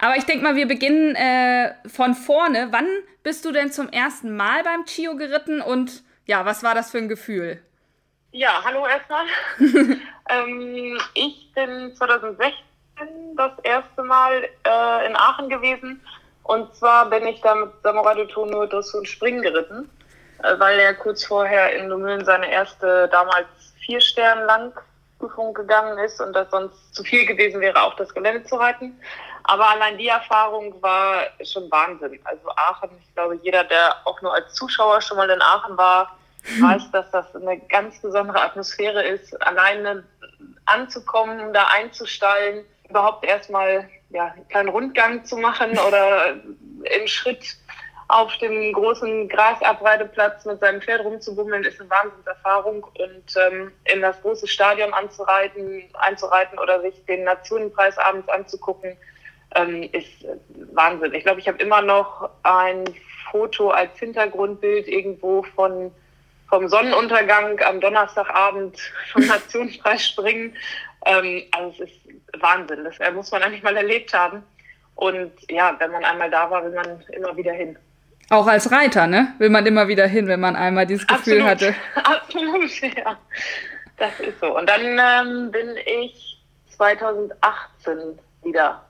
Aber 0.00 0.16
ich 0.16 0.24
denke 0.24 0.42
mal, 0.42 0.56
wir 0.56 0.66
beginnen 0.66 1.14
äh, 1.14 1.74
von 1.86 2.14
vorne. 2.14 2.68
Wann 2.70 2.88
bist 3.22 3.44
du 3.44 3.52
denn 3.52 3.70
zum 3.70 3.88
ersten 3.90 4.34
Mal 4.34 4.62
beim 4.64 4.84
Chio 4.86 5.14
geritten 5.16 5.60
und 5.60 6.02
ja, 6.26 6.46
was 6.46 6.62
war 6.62 6.74
das 6.74 6.90
für 6.90 6.98
ein 6.98 7.08
Gefühl? 7.08 7.62
Ja, 8.32 8.62
hallo 8.64 8.86
erstmal. 8.86 9.26
ähm, 10.28 10.98
ich 11.14 11.52
bin 11.54 11.94
2016 11.94 12.56
das 13.36 13.52
erste 13.62 14.02
Mal 14.02 14.44
äh, 14.64 15.06
in 15.06 15.16
Aachen 15.16 15.48
gewesen. 15.48 16.00
Und 16.44 16.74
zwar 16.74 17.10
bin 17.10 17.26
ich 17.26 17.40
da 17.42 17.54
mit 17.54 17.70
Samurai 17.82 18.14
Doto 18.14 18.46
nur 18.46 18.66
Dressur 18.66 19.00
und 19.00 19.08
Springen 19.08 19.42
geritten, 19.42 19.90
äh, 20.42 20.58
weil 20.58 20.78
er 20.78 20.94
kurz 20.94 21.24
vorher 21.24 21.76
in 21.76 21.88
Lumüllen 21.88 22.24
seine 22.24 22.50
erste 22.50 23.08
damals 23.08 23.48
vier 23.84 24.00
Sterne 24.00 24.46
lang 24.46 24.72
Prüfung 25.20 25.54
gegangen 25.54 25.98
ist 25.98 26.20
und 26.20 26.32
das 26.32 26.50
sonst 26.50 26.94
zu 26.94 27.04
viel 27.04 27.26
gewesen 27.26 27.60
wäre, 27.60 27.80
auch 27.80 27.94
das 27.94 28.12
Gelände 28.12 28.42
zu 28.44 28.56
reiten. 28.56 28.98
Aber 29.44 29.68
allein 29.70 29.98
die 29.98 30.08
Erfahrung 30.08 30.80
war 30.82 31.26
schon 31.44 31.70
Wahnsinn. 31.70 32.18
Also 32.24 32.48
Aachen, 32.56 32.90
ich 33.00 33.14
glaube, 33.14 33.38
jeder, 33.42 33.64
der 33.64 33.96
auch 34.04 34.20
nur 34.22 34.34
als 34.34 34.52
Zuschauer 34.54 35.00
schon 35.00 35.16
mal 35.16 35.30
in 35.30 35.40
Aachen 35.40 35.76
war, 35.76 36.16
weiß, 36.60 36.90
dass 36.90 37.10
das 37.10 37.34
eine 37.36 37.58
ganz 37.58 38.00
besondere 38.00 38.40
Atmosphäre 38.40 39.02
ist, 39.02 39.40
alleine 39.42 40.04
anzukommen, 40.64 41.52
da 41.52 41.66
einzusteigen, 41.66 42.64
überhaupt 42.88 43.24
erstmal 43.24 43.88
ja, 44.10 44.26
einen 44.26 44.48
kleinen 44.48 44.68
Rundgang 44.70 45.24
zu 45.24 45.36
machen 45.36 45.78
oder 45.86 46.32
im 46.32 47.06
Schritt 47.06 47.44
auf 48.10 48.36
dem 48.38 48.72
großen 48.72 49.28
Grasabreiteplatz 49.28 50.44
mit 50.44 50.60
seinem 50.60 50.80
Pferd 50.82 51.04
rumzubummeln, 51.04 51.64
ist 51.64 51.80
eine 51.80 51.90
Wahnsinnserfahrung. 51.90 52.84
Und 52.84 53.36
ähm, 53.36 53.72
in 53.84 54.00
das 54.02 54.20
große 54.22 54.48
Stadion 54.48 54.92
anzureiten, 54.92 55.84
einzureiten 55.94 56.58
oder 56.58 56.80
sich 56.82 57.04
den 57.06 57.24
Nationenpreis 57.24 57.96
abends 57.98 58.28
anzugucken, 58.28 58.96
ähm, 59.54 59.88
ist 59.92 60.26
Wahnsinn. 60.72 61.14
Ich 61.14 61.24
glaube, 61.24 61.40
ich 61.40 61.48
habe 61.48 61.58
immer 61.58 61.82
noch 61.82 62.30
ein 62.42 62.84
Foto 63.30 63.70
als 63.70 63.96
Hintergrundbild 63.98 64.88
irgendwo 64.88 65.42
von 65.42 65.92
vom 66.48 66.68
Sonnenuntergang 66.68 67.60
am 67.60 67.80
Donnerstagabend 67.80 68.76
vom 69.12 69.24
Nationenpreis 69.26 70.08
springen. 70.08 70.56
Ähm, 71.06 71.44
also 71.52 71.84
es 71.84 71.90
ist 71.90 72.42
Wahnsinn. 72.42 72.84
Das 72.84 72.98
muss 73.14 73.30
man 73.30 73.42
eigentlich 73.42 73.62
mal 73.62 73.76
erlebt 73.76 74.12
haben. 74.12 74.42
Und 74.96 75.32
ja, 75.48 75.74
wenn 75.78 75.92
man 75.92 76.04
einmal 76.04 76.28
da 76.28 76.50
war, 76.50 76.64
will 76.64 76.72
man 76.72 77.02
immer 77.12 77.36
wieder 77.36 77.52
hin. 77.52 77.78
Auch 78.30 78.46
als 78.46 78.70
Reiter, 78.70 79.08
ne? 79.08 79.34
Will 79.38 79.50
man 79.50 79.66
immer 79.66 79.88
wieder 79.88 80.06
hin, 80.06 80.28
wenn 80.28 80.38
man 80.38 80.54
einmal 80.54 80.86
dieses 80.86 81.04
Gefühl 81.04 81.42
Absolut. 81.42 81.74
hatte. 81.74 81.74
Absolut, 82.04 82.80
ja. 82.96 83.18
Das 83.96 84.20
ist 84.20 84.38
so. 84.40 84.56
Und 84.56 84.70
dann 84.70 84.80
ähm, 84.82 85.50
bin 85.50 85.76
ich 85.84 86.40
2018 86.76 88.18
wieder 88.44 88.84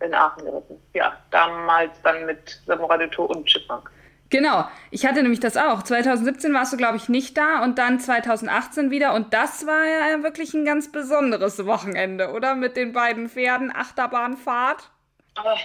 in 0.00 0.14
Aachen 0.14 0.44
geritten. 0.44 0.76
Ja, 0.92 1.16
damals 1.30 1.92
dann 2.02 2.26
mit 2.26 2.60
Samurai 2.66 2.98
de 2.98 3.08
Tour 3.08 3.30
und 3.30 3.46
Chipmunk. 3.46 3.90
Genau, 4.28 4.66
ich 4.90 5.06
hatte 5.06 5.22
nämlich 5.22 5.40
das 5.40 5.56
auch. 5.56 5.82
2017 5.82 6.52
warst 6.52 6.74
du, 6.74 6.76
glaube 6.76 6.98
ich, 6.98 7.08
nicht 7.08 7.36
da 7.36 7.62
und 7.62 7.78
dann 7.78 7.98
2018 7.98 8.90
wieder. 8.90 9.14
Und 9.14 9.32
das 9.32 9.66
war 9.66 9.84
ja 9.84 10.22
wirklich 10.22 10.52
ein 10.52 10.66
ganz 10.66 10.92
besonderes 10.92 11.64
Wochenende, 11.64 12.32
oder? 12.32 12.54
Mit 12.54 12.76
den 12.76 12.92
beiden 12.92 13.30
Pferden, 13.30 13.74
Achterbahnfahrt. 13.74 14.91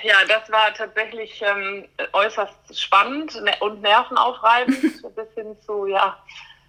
Ja, 0.04 0.16
das 0.28 0.50
war 0.50 0.74
tatsächlich 0.74 1.42
ähm, 1.42 1.88
äußerst 2.14 2.80
spannend 2.80 3.42
ne, 3.44 3.52
und 3.60 3.82
nervenaufreibend, 3.82 4.82
bis 5.16 5.28
hin 5.36 5.58
zu, 5.62 5.88
ja, 5.88 6.18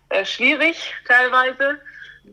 äh, 0.09 0.25
schwierig 0.25 0.95
teilweise. 1.07 1.81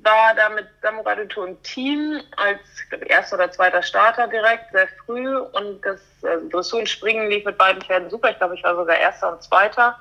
War 0.01 0.33
da 0.35 0.49
mit 0.49 0.67
Samurai 0.81 1.15
Duto 1.15 1.45
im 1.45 1.61
Team 1.63 2.19
als 2.35 2.59
glaub, 2.89 3.05
erster 3.05 3.35
oder 3.37 3.51
zweiter 3.51 3.81
Starter 3.81 4.27
direkt, 4.27 4.71
sehr 4.71 4.87
früh. 5.05 5.37
Und 5.37 5.85
das 5.85 6.01
äh, 6.23 6.37
Dressur 6.51 6.79
und 6.79 6.89
Springen 6.89 7.29
lief 7.29 7.45
mit 7.45 7.57
beiden 7.57 7.81
Pferden 7.81 8.09
super. 8.09 8.31
Ich 8.31 8.37
glaube, 8.37 8.55
ich 8.55 8.63
war 8.63 8.75
sogar 8.75 8.97
erster 8.97 9.31
und 9.31 9.43
zweiter. 9.43 9.97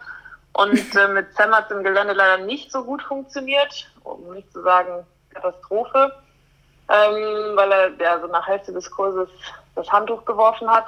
Und 0.55 0.97
äh, 0.97 1.09
mit 1.09 1.33
Sam 1.35 1.55
hat 1.55 1.71
es 1.71 1.77
im 1.77 1.85
Gelände 1.85 2.15
leider 2.15 2.43
nicht 2.43 2.73
so 2.73 2.83
gut 2.85 3.03
funktioniert, 3.03 3.91
um 4.03 4.33
nicht 4.33 4.51
zu 4.53 4.63
sagen 4.63 5.05
Katastrophe, 5.33 6.13
ähm, 6.89 7.57
weil 7.57 7.73
er 7.73 7.91
ja, 8.01 8.21
so 8.21 8.29
nach 8.29 8.47
Hälfte 8.47 8.73
des 8.73 8.91
Kurses 8.91 9.29
das 9.75 9.91
Handtuch 9.91 10.25
geworfen 10.25 10.69
hat. 10.69 10.87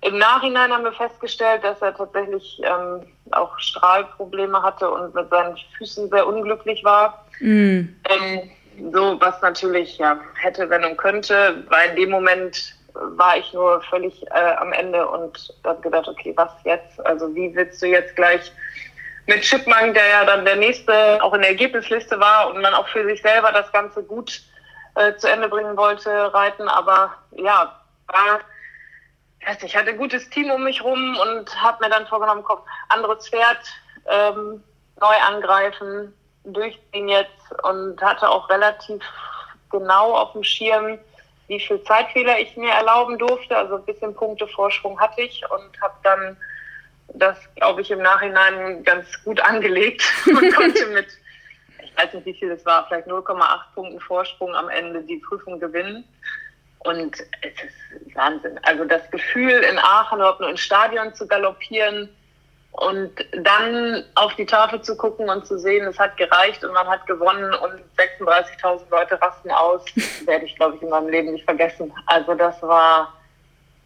Im 0.00 0.18
Nachhinein 0.18 0.72
haben 0.72 0.84
wir 0.84 0.92
festgestellt, 0.92 1.64
dass 1.64 1.80
er 1.80 1.94
tatsächlich 1.94 2.60
ähm, 2.62 3.06
auch 3.30 3.58
Strahlprobleme 3.58 4.62
hatte 4.62 4.90
und 4.90 5.14
mit 5.14 5.30
seinen 5.30 5.56
Füßen 5.78 6.10
sehr 6.10 6.26
unglücklich 6.26 6.84
war. 6.84 7.24
Mm. 7.40 7.88
Ähm, 8.08 8.50
so, 8.92 9.18
was 9.20 9.40
natürlich 9.40 9.96
ja 9.98 10.18
hätte, 10.34 10.68
wenn 10.68 10.84
und 10.84 10.98
könnte, 10.98 11.64
weil 11.70 11.90
in 11.90 11.96
dem 11.96 12.10
Moment 12.10 12.74
war 12.92 13.36
ich 13.36 13.52
nur 13.52 13.80
völlig 13.82 14.22
äh, 14.28 14.54
am 14.58 14.72
Ende 14.72 15.06
und 15.08 15.52
habe 15.64 15.80
gedacht, 15.80 16.06
okay, 16.06 16.32
was 16.36 16.50
jetzt? 16.64 17.04
Also 17.06 17.34
wie 17.34 17.54
willst 17.54 17.82
du 17.82 17.86
jetzt 17.86 18.14
gleich 18.14 18.52
mit 19.26 19.42
Chipmunk, 19.42 19.94
der 19.94 20.06
ja 20.06 20.24
dann 20.24 20.44
der 20.44 20.56
nächste 20.56 21.22
auch 21.22 21.32
in 21.34 21.40
der 21.40 21.50
Ergebnisliste 21.50 22.20
war 22.20 22.52
und 22.52 22.60
man 22.60 22.74
auch 22.74 22.88
für 22.88 23.04
sich 23.04 23.22
selber 23.22 23.52
das 23.52 23.70
Ganze 23.72 24.02
gut 24.02 24.42
äh, 24.96 25.14
zu 25.16 25.28
Ende 25.28 25.48
bringen 25.48 25.76
wollte, 25.76 26.10
reiten. 26.34 26.68
Aber 26.68 27.14
ja, 27.32 27.80
war, 28.06 28.40
ich 29.62 29.76
hatte 29.76 29.90
ein 29.90 29.98
gutes 29.98 30.28
Team 30.30 30.50
um 30.50 30.64
mich 30.64 30.82
rum 30.82 31.18
und 31.18 31.62
habe 31.62 31.84
mir 31.84 31.90
dann 31.90 32.06
vorgenommen, 32.06 32.42
komm, 32.44 32.60
anderes 32.88 33.28
Pferd, 33.28 33.58
ähm, 34.06 34.62
neu 35.00 35.16
angreifen, 35.26 36.14
durchziehen 36.44 37.08
jetzt 37.08 37.52
und 37.62 38.00
hatte 38.00 38.28
auch 38.28 38.48
relativ 38.48 39.02
genau 39.70 40.14
auf 40.14 40.32
dem 40.32 40.44
Schirm, 40.44 40.98
wie 41.48 41.60
viel 41.60 41.82
Zeitfehler 41.84 42.38
ich 42.38 42.56
mir 42.56 42.70
erlauben 42.70 43.18
durfte. 43.18 43.56
Also 43.56 43.76
ein 43.76 43.84
bisschen 43.84 44.14
Punkte 44.14 44.46
Vorsprung 44.48 44.98
hatte 44.98 45.20
ich 45.22 45.42
und 45.50 45.80
habe 45.80 45.94
dann 46.02 46.36
das, 47.08 47.36
glaube 47.56 47.82
ich, 47.82 47.90
im 47.90 48.00
Nachhinein 48.00 48.82
ganz 48.84 49.06
gut 49.24 49.40
angelegt 49.44 50.02
und 50.26 50.54
konnte 50.54 50.86
mit, 50.86 51.06
ich 51.82 51.96
weiß 51.96 52.14
nicht, 52.14 52.26
wie 52.26 52.34
viel 52.34 52.50
es 52.50 52.64
war, 52.64 52.86
vielleicht 52.86 53.08
0,8 53.08 53.58
Punkten 53.74 54.00
Vorsprung 54.00 54.54
am 54.54 54.68
Ende 54.68 55.02
die 55.02 55.18
Prüfung 55.18 55.60
gewinnen. 55.60 56.04
Und 56.84 57.16
es 57.40 57.52
ist 57.62 58.16
Wahnsinn. 58.16 58.58
Also 58.62 58.84
das 58.84 59.10
Gefühl, 59.10 59.50
in 59.50 59.78
Aachen 59.78 60.18
überhaupt 60.18 60.40
nur 60.40 60.50
ins 60.50 60.60
Stadion 60.60 61.14
zu 61.14 61.26
galoppieren 61.26 62.08
und 62.72 63.12
dann 63.32 64.04
auf 64.16 64.34
die 64.34 64.46
Tafel 64.46 64.82
zu 64.82 64.96
gucken 64.96 65.28
und 65.28 65.46
zu 65.46 65.58
sehen, 65.58 65.86
es 65.86 65.98
hat 65.98 66.16
gereicht 66.16 66.64
und 66.64 66.72
man 66.72 66.86
hat 66.88 67.06
gewonnen 67.06 67.54
und 67.54 67.80
36.000 67.96 68.82
Leute 68.90 69.20
rasten 69.20 69.50
aus, 69.50 69.84
werde 70.26 70.44
ich, 70.44 70.56
glaube 70.56 70.76
ich, 70.76 70.82
in 70.82 70.90
meinem 70.90 71.08
Leben 71.08 71.32
nicht 71.32 71.44
vergessen. 71.44 71.92
Also 72.06 72.34
das 72.34 72.60
war 72.62 73.12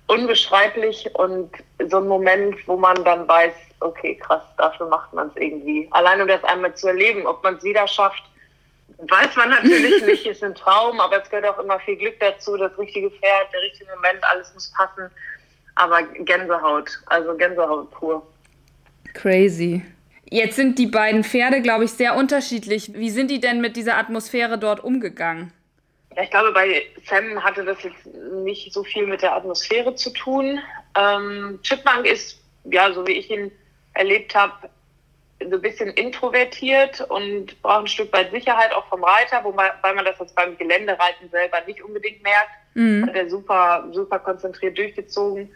unbeschreiblich 0.07 1.15
und 1.15 1.51
so 1.89 1.99
ein 1.99 2.09
Moment, 2.09 2.57
wo 2.67 2.77
man 2.77 3.05
dann 3.05 3.29
weiß, 3.29 3.53
okay, 3.81 4.17
krass, 4.17 4.43
dafür 4.57 4.89
macht 4.89 5.13
man 5.13 5.29
es 5.29 5.37
irgendwie. 5.37 5.87
Allein 5.91 6.23
um 6.23 6.29
das 6.29 6.43
einmal 6.45 6.75
zu 6.75 6.89
erleben, 6.89 7.27
ob 7.27 7.43
man 7.45 7.57
es 7.57 7.63
wieder 7.63 7.87
schafft, 7.87 8.23
weiß 8.97 9.37
man 9.37 9.51
natürlich 9.51 10.03
nicht, 10.07 10.27
ist 10.27 10.43
ein 10.43 10.55
Traum, 10.55 11.01
aber 11.01 11.23
es 11.23 11.31
gehört 11.31 11.47
auch 11.47 11.59
immer 11.59 11.79
viel 11.81 11.97
Glück 11.97 12.19
dazu, 12.21 12.57
das 12.57 12.77
richtige 12.79 13.11
Pferd, 13.11 13.53
der 13.53 13.61
richtige 13.63 13.91
Moment, 13.95 14.19
alles 14.23 14.53
muss 14.55 14.73
passen. 14.73 15.11
Aber 15.75 16.03
Gänsehaut, 16.03 16.91
also 17.07 17.37
Gänsehaut 17.37 17.91
pur. 17.93 18.27
Crazy. 19.15 19.85
Jetzt 20.31 20.57
sind 20.57 20.79
die 20.79 20.87
beiden 20.87 21.25
Pferde, 21.25 21.63
glaube 21.63 21.85
ich, 21.85 21.93
sehr 21.93 22.17
unterschiedlich. 22.17 22.93
Wie 22.95 23.11
sind 23.11 23.31
die 23.31 23.41
denn 23.41 23.61
mit 23.61 23.77
dieser 23.77 23.97
Atmosphäre 23.97 24.59
dort 24.59 24.83
umgegangen? 24.83 25.53
Ja, 26.17 26.25
ich 26.25 26.31
glaube, 26.31 26.53
bei 26.53 26.83
Sam 27.07 27.43
hatte 27.43 27.65
das 27.65 27.83
jetzt 27.83 28.05
nicht 28.45 28.73
so 28.73 28.83
viel 28.83 29.07
mit 29.07 29.23
der 29.23 29.35
Atmosphäre 29.35 29.95
zu 29.95 30.11
tun. 30.11 30.59
Ähm, 30.97 31.61
Chipmunk 31.63 32.07
ist, 32.07 32.41
ja, 32.65 32.93
so 32.93 33.07
wie 33.07 33.13
ich 33.13 33.31
ihn 33.31 33.53
erlebt 33.95 34.35
habe, 34.35 34.69
so 35.41 35.57
ein 35.57 35.63
bisschen 35.63 35.89
introvertiert 35.91 37.01
und 37.09 37.61
braucht 37.63 37.85
ein 37.85 37.87
Stück 37.87 38.13
weit 38.13 38.31
Sicherheit 38.33 38.73
auch 38.73 38.87
vom 38.89 39.05
Reiter, 39.05 39.43
wobei 39.45 39.71
man 39.83 40.05
das 40.05 40.19
jetzt 40.19 40.35
beim 40.35 40.59
Geländereiten 40.59 41.31
selber 41.31 41.61
nicht 41.67 41.83
unbedingt 41.83 42.23
merkt. 42.23 42.51
Mhm. 42.75 43.07
Hat 43.07 43.15
er 43.15 43.31
super, 43.31 43.89
super 43.93 44.19
konzentriert 44.19 44.77
durchgezogen. 44.77 45.51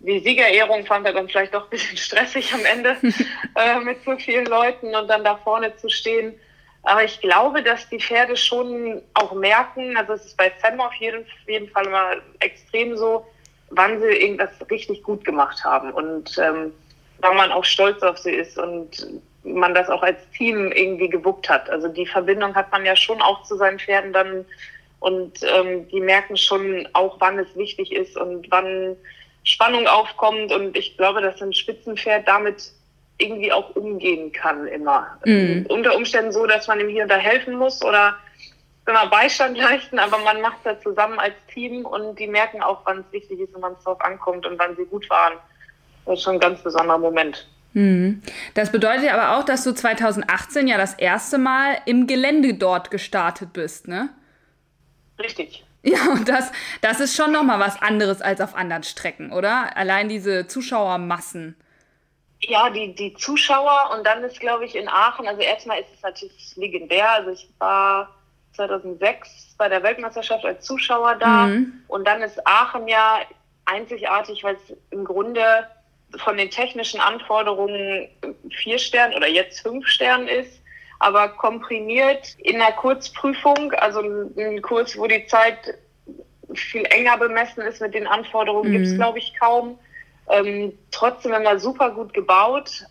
Die 0.00 0.20
Siegerehrung 0.20 0.86
fand 0.86 1.06
er 1.06 1.12
dann 1.12 1.28
vielleicht 1.28 1.54
doch 1.54 1.64
ein 1.64 1.70
bisschen 1.70 1.96
stressig 1.96 2.52
am 2.52 2.64
Ende 2.64 2.96
äh, 3.54 3.80
mit 3.80 4.02
so 4.04 4.16
vielen 4.16 4.46
Leuten 4.46 4.94
und 4.94 5.08
dann 5.08 5.24
da 5.24 5.36
vorne 5.36 5.76
zu 5.76 5.88
stehen. 5.88 6.34
Aber 6.82 7.04
ich 7.04 7.20
glaube, 7.20 7.62
dass 7.62 7.88
die 7.88 8.00
Pferde 8.00 8.36
schon 8.36 9.02
auch 9.14 9.34
merken, 9.34 9.96
also 9.96 10.14
es 10.14 10.26
ist 10.26 10.36
bei 10.36 10.52
Sam 10.62 10.80
auf 10.80 10.94
jeden, 10.94 11.26
jeden 11.46 11.68
Fall 11.68 11.86
immer 11.86 12.12
extrem 12.38 12.96
so, 12.96 13.26
wann 13.70 14.00
sie 14.00 14.06
irgendwas 14.06 14.50
richtig 14.70 15.02
gut 15.02 15.24
gemacht 15.24 15.62
haben 15.64 15.92
und 15.92 16.38
ähm, 16.38 16.72
wann 17.20 17.36
man 17.36 17.52
auch 17.52 17.64
stolz 17.64 18.02
auf 18.02 18.18
sie 18.18 18.30
ist 18.30 18.58
und 18.58 19.06
man 19.44 19.74
das 19.74 19.88
auch 19.88 20.02
als 20.02 20.18
Team 20.30 20.72
irgendwie 20.72 21.08
gewuppt 21.08 21.48
hat. 21.48 21.70
Also 21.70 21.88
die 21.88 22.06
Verbindung 22.06 22.54
hat 22.54 22.70
man 22.72 22.84
ja 22.84 22.96
schon 22.96 23.22
auch 23.22 23.42
zu 23.44 23.56
seinen 23.56 23.78
Pferden 23.78 24.12
dann 24.12 24.44
und 25.00 25.40
ähm, 25.42 25.88
die 25.88 26.00
merken 26.00 26.36
schon 26.36 26.88
auch, 26.92 27.16
wann 27.20 27.38
es 27.38 27.54
wichtig 27.56 27.92
ist 27.92 28.16
und 28.16 28.50
wann 28.50 28.96
Spannung 29.44 29.86
aufkommt. 29.86 30.52
Und 30.52 30.76
ich 30.76 30.96
glaube, 30.96 31.22
dass 31.22 31.40
ein 31.40 31.52
Spitzenpferd 31.52 32.26
damit 32.26 32.72
irgendwie 33.18 33.52
auch 33.52 33.74
umgehen 33.76 34.32
kann 34.32 34.66
immer. 34.68 35.18
Mhm. 35.24 35.66
Unter 35.68 35.96
Umständen 35.96 36.32
so, 36.32 36.46
dass 36.46 36.68
man 36.68 36.80
ihm 36.80 36.88
hier 36.88 37.02
und 37.04 37.08
da 37.10 37.16
helfen 37.16 37.56
muss 37.56 37.84
oder 37.84 38.16
immer 38.86 39.06
Beistand 39.08 39.58
leisten, 39.58 39.98
aber 39.98 40.18
man 40.18 40.40
macht 40.40 40.58
das 40.64 40.80
zusammen 40.82 41.18
als 41.18 41.34
Team 41.52 41.84
und 41.84 42.18
die 42.18 42.26
merken 42.26 42.62
auch, 42.62 42.80
wann 42.84 43.00
es 43.00 43.12
wichtig 43.12 43.40
ist 43.40 43.54
und 43.54 43.60
wann 43.60 43.74
es 43.74 43.84
drauf 43.84 44.00
ankommt 44.00 44.46
und 44.46 44.58
wann 44.58 44.76
sie 44.76 44.86
gut 44.86 45.08
waren. 45.10 45.34
Das 46.06 46.18
ist 46.18 46.24
schon 46.24 46.34
ein 46.34 46.40
ganz 46.40 46.62
besonderer 46.62 46.96
Moment. 46.96 47.46
Mhm. 47.74 48.22
Das 48.54 48.72
bedeutet 48.72 49.10
aber 49.10 49.36
auch, 49.36 49.44
dass 49.44 49.64
du 49.64 49.72
2018 49.72 50.68
ja 50.68 50.78
das 50.78 50.94
erste 50.94 51.38
Mal 51.38 51.76
im 51.86 52.06
Gelände 52.06 52.54
dort 52.54 52.90
gestartet 52.90 53.52
bist, 53.52 53.88
ne? 53.88 54.10
Richtig. 55.18 55.64
Ja, 55.82 56.10
und 56.12 56.28
das, 56.28 56.50
das 56.80 57.00
ist 57.00 57.16
schon 57.16 57.32
nochmal 57.32 57.60
was 57.60 57.80
anderes 57.80 58.20
als 58.20 58.40
auf 58.40 58.54
anderen 58.54 58.82
Strecken, 58.82 59.32
oder? 59.32 59.76
Allein 59.76 60.08
diese 60.08 60.46
Zuschauermassen. 60.46 61.56
Ja, 62.40 62.70
die, 62.70 62.94
die 62.94 63.14
Zuschauer 63.14 63.90
und 63.96 64.06
dann 64.06 64.22
ist, 64.22 64.38
glaube 64.38 64.64
ich, 64.64 64.76
in 64.76 64.88
Aachen, 64.88 65.26
also 65.26 65.40
erstmal 65.40 65.80
ist 65.80 65.88
es 65.94 66.02
natürlich 66.02 66.56
legendär. 66.56 67.10
Also 67.10 67.30
ich 67.30 67.48
war 67.58 68.14
2006 68.52 69.54
bei 69.58 69.68
der 69.68 69.82
Weltmeisterschaft 69.82 70.44
als 70.44 70.64
Zuschauer 70.64 71.16
da 71.16 71.46
mhm. 71.46 71.82
und 71.88 72.06
dann 72.06 72.22
ist 72.22 72.44
Aachen 72.46 72.86
ja 72.86 73.20
einzigartig, 73.64 74.44
weil 74.44 74.56
es 74.56 74.76
im 74.90 75.04
Grunde 75.04 75.66
von 76.16 76.36
den 76.36 76.50
technischen 76.50 77.00
Anforderungen 77.00 78.08
vier 78.50 78.78
Sterne 78.78 79.16
oder 79.16 79.28
jetzt 79.28 79.60
fünf 79.60 79.86
Sterne 79.86 80.30
ist, 80.30 80.60
aber 80.98 81.28
komprimiert 81.28 82.34
in 82.38 82.60
einer 82.60 82.72
Kurzprüfung, 82.72 83.72
also 83.72 84.00
ein 84.00 84.62
Kurs, 84.62 84.98
wo 84.98 85.06
die 85.06 85.26
Zeit 85.26 85.58
viel 86.54 86.84
enger 86.86 87.18
bemessen 87.18 87.62
ist 87.62 87.80
mit 87.80 87.94
den 87.94 88.06
Anforderungen, 88.06 88.70
mhm. 88.70 88.72
gibt 88.72 88.86
es, 88.86 88.94
glaube 88.94 89.18
ich, 89.18 89.34
kaum. 89.38 89.78
Ähm, 90.30 90.72
trotzdem 90.90 91.32
immer 91.32 91.58
super 91.58 91.90
gut 91.90 92.12
gebaut. 92.14 92.84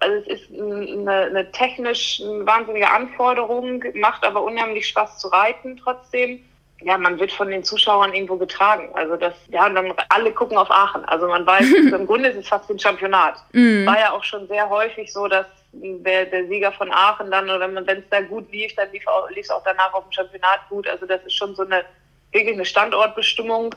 Also 0.00 0.16
es 0.16 0.40
ist 0.40 0.52
eine, 0.52 1.12
eine 1.12 1.52
technisch 1.52 2.20
eine 2.20 2.46
wahnsinnige 2.46 2.90
Anforderung, 2.90 3.82
macht 3.94 4.24
aber 4.24 4.42
unheimlich 4.42 4.86
Spaß 4.88 5.18
zu 5.18 5.28
reiten 5.28 5.76
trotzdem 5.76 6.44
ja, 6.84 6.98
man 6.98 7.18
wird 7.18 7.32
von 7.32 7.50
den 7.50 7.64
Zuschauern 7.64 8.12
irgendwo 8.12 8.36
getragen. 8.36 8.90
Also 8.94 9.16
das, 9.16 9.32
ja, 9.48 9.68
dann 9.68 9.94
alle 10.10 10.32
gucken 10.32 10.58
auf 10.58 10.70
Aachen. 10.70 11.04
Also 11.06 11.26
man 11.26 11.46
weiß, 11.46 11.72
im 11.92 12.06
Grunde 12.06 12.28
ist 12.28 12.36
es 12.36 12.48
fast 12.48 12.70
ein 12.70 12.78
Championat. 12.78 13.36
Mm. 13.52 13.86
War 13.86 13.98
ja 13.98 14.12
auch 14.12 14.22
schon 14.22 14.46
sehr 14.48 14.68
häufig 14.68 15.12
so, 15.12 15.26
dass 15.26 15.46
der, 15.72 16.26
der 16.26 16.46
Sieger 16.46 16.72
von 16.72 16.92
Aachen 16.92 17.30
dann, 17.30 17.48
oder 17.48 17.74
wenn 17.74 17.98
es 17.98 18.08
da 18.10 18.20
gut 18.20 18.52
lief, 18.52 18.74
dann 18.74 18.92
lief 18.92 19.04
es 19.36 19.50
auch 19.50 19.62
danach 19.64 19.92
auf 19.94 20.04
dem 20.04 20.12
Championat 20.12 20.60
gut. 20.68 20.86
Also 20.86 21.06
das 21.06 21.22
ist 21.24 21.34
schon 21.34 21.54
so 21.54 21.62
eine 21.62 21.84
wirklich 22.32 22.54
eine 22.54 22.64
Standortbestimmung 22.66 23.74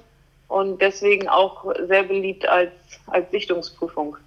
und 0.49 0.81
deswegen 0.81 1.29
auch 1.29 1.73
sehr 1.87 2.03
beliebt 2.03 2.47
als, 2.47 2.71
als 3.07 3.31
Sichtungsprüfung. 3.31 4.17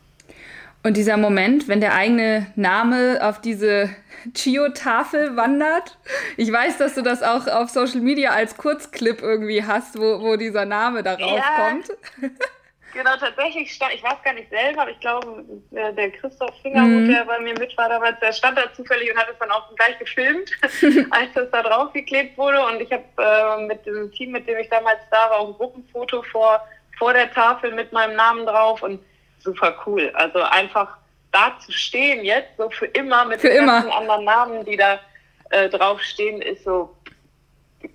Und 0.82 0.96
dieser 0.96 1.16
Moment, 1.16 1.68
wenn 1.68 1.80
der 1.80 1.94
eigene 1.94 2.46
Name 2.56 3.18
auf 3.22 3.40
diese 3.40 3.90
Chio-Tafel 4.34 5.36
wandert. 5.36 5.98
Ich 6.36 6.50
weiß, 6.50 6.78
dass 6.78 6.94
du 6.94 7.02
das 7.02 7.22
auch 7.22 7.46
auf 7.46 7.70
Social 7.70 8.00
Media 8.00 8.30
als 8.30 8.56
Kurzclip 8.56 9.22
irgendwie 9.22 9.64
hast, 9.64 9.98
wo, 9.98 10.20
wo 10.20 10.36
dieser 10.36 10.64
Name 10.64 11.02
darauf 11.02 11.36
ja, 11.36 11.68
kommt. 11.68 11.90
Genau, 12.92 13.16
tatsächlich 13.16 13.72
stand, 13.72 13.94
ich 13.94 14.02
weiß 14.02 14.20
gar 14.24 14.34
nicht 14.34 14.50
selber, 14.50 14.82
aber 14.82 14.90
ich 14.90 14.98
glaube, 14.98 15.44
der, 15.70 16.10
Christoph 16.10 16.52
Fingerhut, 16.60 16.88
mhm. 16.88 17.08
der 17.08 17.24
bei 17.24 17.38
mir 17.38 17.54
mit 17.56 17.76
war 17.78 17.88
damals, 17.88 18.18
der 18.18 18.32
stand 18.32 18.58
da 18.58 18.72
zufällig 18.74 19.12
und 19.12 19.16
hat 19.16 19.28
es 19.30 19.38
dann 19.38 19.50
auch 19.52 19.72
gleich 19.76 19.96
gefilmt, 20.00 20.50
als 21.10 21.32
das 21.34 21.50
da 21.52 21.62
draufgeklebt 21.62 22.36
wurde. 22.36 22.60
Und 22.66 22.80
ich 22.80 22.90
habe 22.90 23.04
äh, 23.16 23.66
mit 23.66 23.86
dem 23.86 24.10
Team, 24.10 24.32
mit 24.32 24.48
dem 24.48 24.58
ich 24.58 24.68
damals 24.70 24.98
da 25.10 25.30
war, 25.30 25.38
auch 25.38 25.48
ein 25.48 25.54
Gruppenfoto 25.54 26.22
vor, 26.24 26.66
vor 26.98 27.12
der 27.12 27.32
Tafel 27.32 27.72
mit 27.72 27.92
meinem 27.92 28.16
Namen 28.16 28.44
drauf 28.44 28.82
und 28.82 29.00
super 29.42 29.74
cool. 29.86 30.10
Also 30.14 30.42
einfach 30.42 30.96
da 31.32 31.56
zu 31.60 31.72
stehen 31.72 32.24
jetzt, 32.24 32.56
so 32.56 32.70
für 32.70 32.86
immer 32.86 33.24
mit 33.24 33.40
für 33.40 33.48
den 33.48 33.62
immer. 33.62 33.82
ganzen 33.82 33.92
anderen 33.92 34.24
Namen, 34.24 34.64
die 34.64 34.76
da 34.76 35.00
äh, 35.50 35.68
draufstehen, 35.68 36.42
ist 36.42 36.64
so 36.64 36.94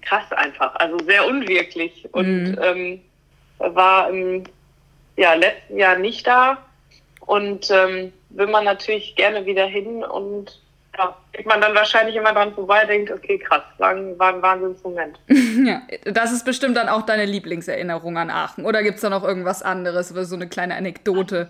krass 0.01 0.31
einfach. 0.31 0.75
Also 0.75 0.97
sehr 0.99 1.27
unwirklich. 1.27 2.07
Und 2.11 2.51
mhm. 2.51 2.59
ähm, 2.61 3.01
war 3.57 4.09
im 4.09 4.43
ja, 5.17 5.33
letzten 5.33 5.77
Jahr 5.77 5.97
nicht 5.97 6.25
da. 6.27 6.57
Und 7.21 7.71
ähm, 7.71 8.13
will 8.29 8.47
man 8.47 8.65
natürlich 8.65 9.15
gerne 9.15 9.45
wieder 9.45 9.65
hin 9.65 10.03
und 10.03 10.59
ja, 10.97 11.15
geht 11.33 11.45
man 11.45 11.61
dann 11.61 11.75
wahrscheinlich 11.75 12.15
immer 12.15 12.33
dran 12.33 12.53
vorbei, 12.53 12.85
denkt, 12.85 13.11
okay, 13.11 13.37
krass, 13.37 13.63
war, 13.77 13.95
war 14.17 14.33
ein 14.33 14.41
Wahnsinnsmoment. 14.41 15.19
ja, 15.65 15.81
das 16.05 16.31
ist 16.31 16.45
bestimmt 16.45 16.77
dann 16.77 16.89
auch 16.89 17.03
deine 17.03 17.25
Lieblingserinnerung 17.25 18.17
an 18.17 18.29
Aachen. 18.29 18.65
Oder 18.65 18.83
gibt 18.83 18.95
es 18.95 19.01
da 19.01 19.09
noch 19.09 19.23
irgendwas 19.23 19.61
anderes, 19.61 20.09
so 20.09 20.35
eine 20.35 20.47
kleine 20.47 20.75
Anekdote? 20.75 21.49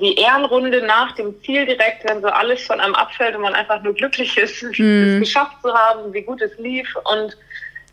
die 0.00 0.14
Ehrenrunde 0.16 0.84
nach 0.84 1.12
dem 1.12 1.40
Ziel 1.42 1.64
direkt, 1.64 2.04
wenn 2.04 2.20
so 2.20 2.28
alles 2.28 2.66
von 2.66 2.80
einem 2.80 2.94
abfällt 2.94 3.34
und 3.34 3.42
man 3.42 3.54
einfach 3.54 3.82
nur 3.82 3.94
glücklich 3.94 4.36
ist, 4.36 4.62
mhm. 4.78 5.14
es 5.14 5.20
geschafft 5.20 5.56
zu 5.62 5.72
haben, 5.72 6.12
wie 6.12 6.22
gut 6.22 6.42
es 6.42 6.56
lief 6.58 6.94
und 7.04 7.36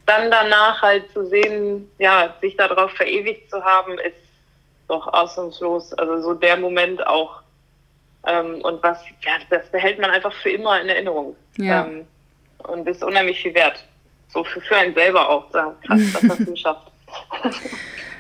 dann 0.05 0.29
danach 0.29 0.81
halt 0.81 1.09
zu 1.13 1.25
sehen, 1.25 1.89
ja, 1.97 2.35
sich 2.41 2.57
darauf 2.57 2.91
verewigt 2.91 3.49
zu 3.49 3.63
haben, 3.63 3.97
ist 3.99 4.17
doch 4.89 5.07
ausnahmslos. 5.07 5.93
Also 5.93 6.21
so 6.21 6.33
der 6.33 6.57
Moment 6.57 7.05
auch. 7.07 7.41
Ähm, 8.25 8.62
und 8.62 8.81
was, 8.83 8.99
ja, 9.21 9.33
das 9.49 9.69
behält 9.69 9.99
man 9.99 10.09
einfach 10.09 10.33
für 10.41 10.49
immer 10.49 10.79
in 10.81 10.89
Erinnerung. 10.89 11.36
Ja. 11.57 11.86
Ähm, 11.86 12.07
und 12.59 12.88
ist 12.88 13.03
unheimlich 13.03 13.41
viel 13.41 13.53
wert. 13.53 13.83
So 14.29 14.43
für, 14.43 14.62
für 14.62 14.75
einen 14.75 14.93
selber 14.93 15.29
auch. 15.29 15.51
Krass, 15.51 15.73
das 16.13 16.23
hast 16.23 16.39
du 16.39 16.51
geschafft. 16.51 16.91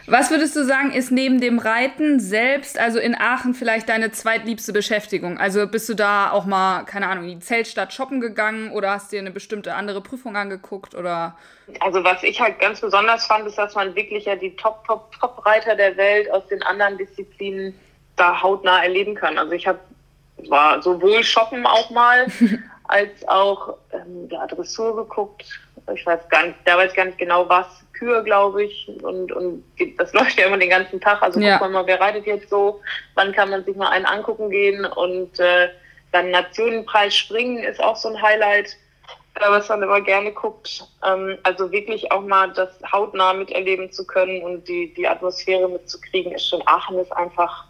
Was 0.05 0.31
würdest 0.31 0.53
du 0.57 0.65
sagen, 0.65 0.91
ist 0.91 1.11
neben 1.11 1.39
dem 1.39 1.59
Reiten 1.59 2.19
selbst, 2.19 2.77
also 2.77 2.99
in 2.99 3.15
Aachen, 3.15 3.53
vielleicht 3.53 3.87
deine 3.87 4.11
zweitliebste 4.11 4.73
Beschäftigung? 4.73 5.37
Also 5.37 5.65
bist 5.65 5.87
du 5.87 5.93
da 5.93 6.31
auch 6.31 6.45
mal, 6.45 6.83
keine 6.83 7.07
Ahnung, 7.07 7.23
in 7.23 7.39
die 7.39 7.45
Zeltstadt 7.45 7.93
shoppen 7.93 8.19
gegangen 8.19 8.71
oder 8.71 8.91
hast 8.91 9.13
dir 9.13 9.19
eine 9.19 9.31
bestimmte 9.31 9.75
andere 9.75 10.01
Prüfung 10.01 10.35
angeguckt? 10.35 10.93
Oder? 10.93 11.37
Also 11.79 12.03
was 12.03 12.21
ich 12.23 12.41
halt 12.41 12.59
ganz 12.59 12.81
besonders 12.81 13.25
fand, 13.25 13.47
ist, 13.47 13.57
dass 13.57 13.75
man 13.75 13.95
wirklich 13.95 14.25
ja 14.25 14.35
die 14.35 14.53
Top, 14.57 14.85
Top, 14.85 15.09
Top-Reiter 15.17 15.75
der 15.77 15.95
Welt 15.95 16.29
aus 16.31 16.45
den 16.47 16.61
anderen 16.63 16.97
Disziplinen 16.97 17.73
da 18.17 18.41
hautnah 18.41 18.83
erleben 18.83 19.15
kann. 19.15 19.37
Also 19.37 19.53
ich 19.53 19.65
habe 19.65 19.79
war 20.49 20.81
sowohl 20.81 21.23
shoppen 21.23 21.65
auch 21.65 21.89
mal, 21.89 22.27
als 22.87 23.27
auch 23.27 23.77
ähm, 23.91 24.27
ja, 24.29 24.45
Dressur 24.47 24.95
geguckt. 24.95 25.45
Ich 25.93 26.05
weiß 26.05 26.29
gar 26.29 26.45
nicht, 26.45 26.57
da 26.65 26.77
weiß 26.77 26.93
gar 26.93 27.05
nicht 27.05 27.17
genau 27.17 27.47
was, 27.49 27.67
Kühe, 27.93 28.23
glaube 28.23 28.63
ich. 28.63 28.89
Und, 29.01 29.31
und 29.31 29.63
das 29.97 30.13
läuft 30.13 30.37
ja 30.37 30.47
immer 30.47 30.57
den 30.57 30.69
ganzen 30.69 30.99
Tag. 30.99 31.21
Also 31.21 31.39
ja. 31.39 31.57
guck 31.57 31.71
mal, 31.71 31.85
wer 31.85 31.99
reitet 31.99 32.25
jetzt 32.25 32.49
so? 32.49 32.81
Wann 33.15 33.31
kann 33.31 33.49
man 33.49 33.63
sich 33.63 33.75
mal 33.75 33.89
einen 33.89 34.05
angucken 34.05 34.49
gehen? 34.49 34.85
Und 34.85 35.39
äh, 35.39 35.69
dann 36.11 36.31
Nationenpreis 36.31 37.15
springen 37.15 37.63
ist 37.63 37.81
auch 37.81 37.95
so 37.95 38.09
ein 38.09 38.21
Highlight, 38.21 38.77
äh, 39.35 39.49
was 39.49 39.69
man 39.69 39.81
immer 39.81 40.01
gerne 40.01 40.31
guckt. 40.31 40.85
Ähm, 41.05 41.37
also 41.43 41.71
wirklich 41.71 42.11
auch 42.11 42.21
mal 42.21 42.51
das 42.53 42.69
hautnah 42.91 43.33
miterleben 43.33 43.91
zu 43.91 44.05
können 44.05 44.41
und 44.43 44.67
die, 44.67 44.93
die 44.93 45.07
Atmosphäre 45.07 45.67
mitzukriegen, 45.67 46.33
ist 46.33 46.47
schon 46.47 46.61
Aachen 46.67 46.99
ist 46.99 47.11
einfach 47.11 47.65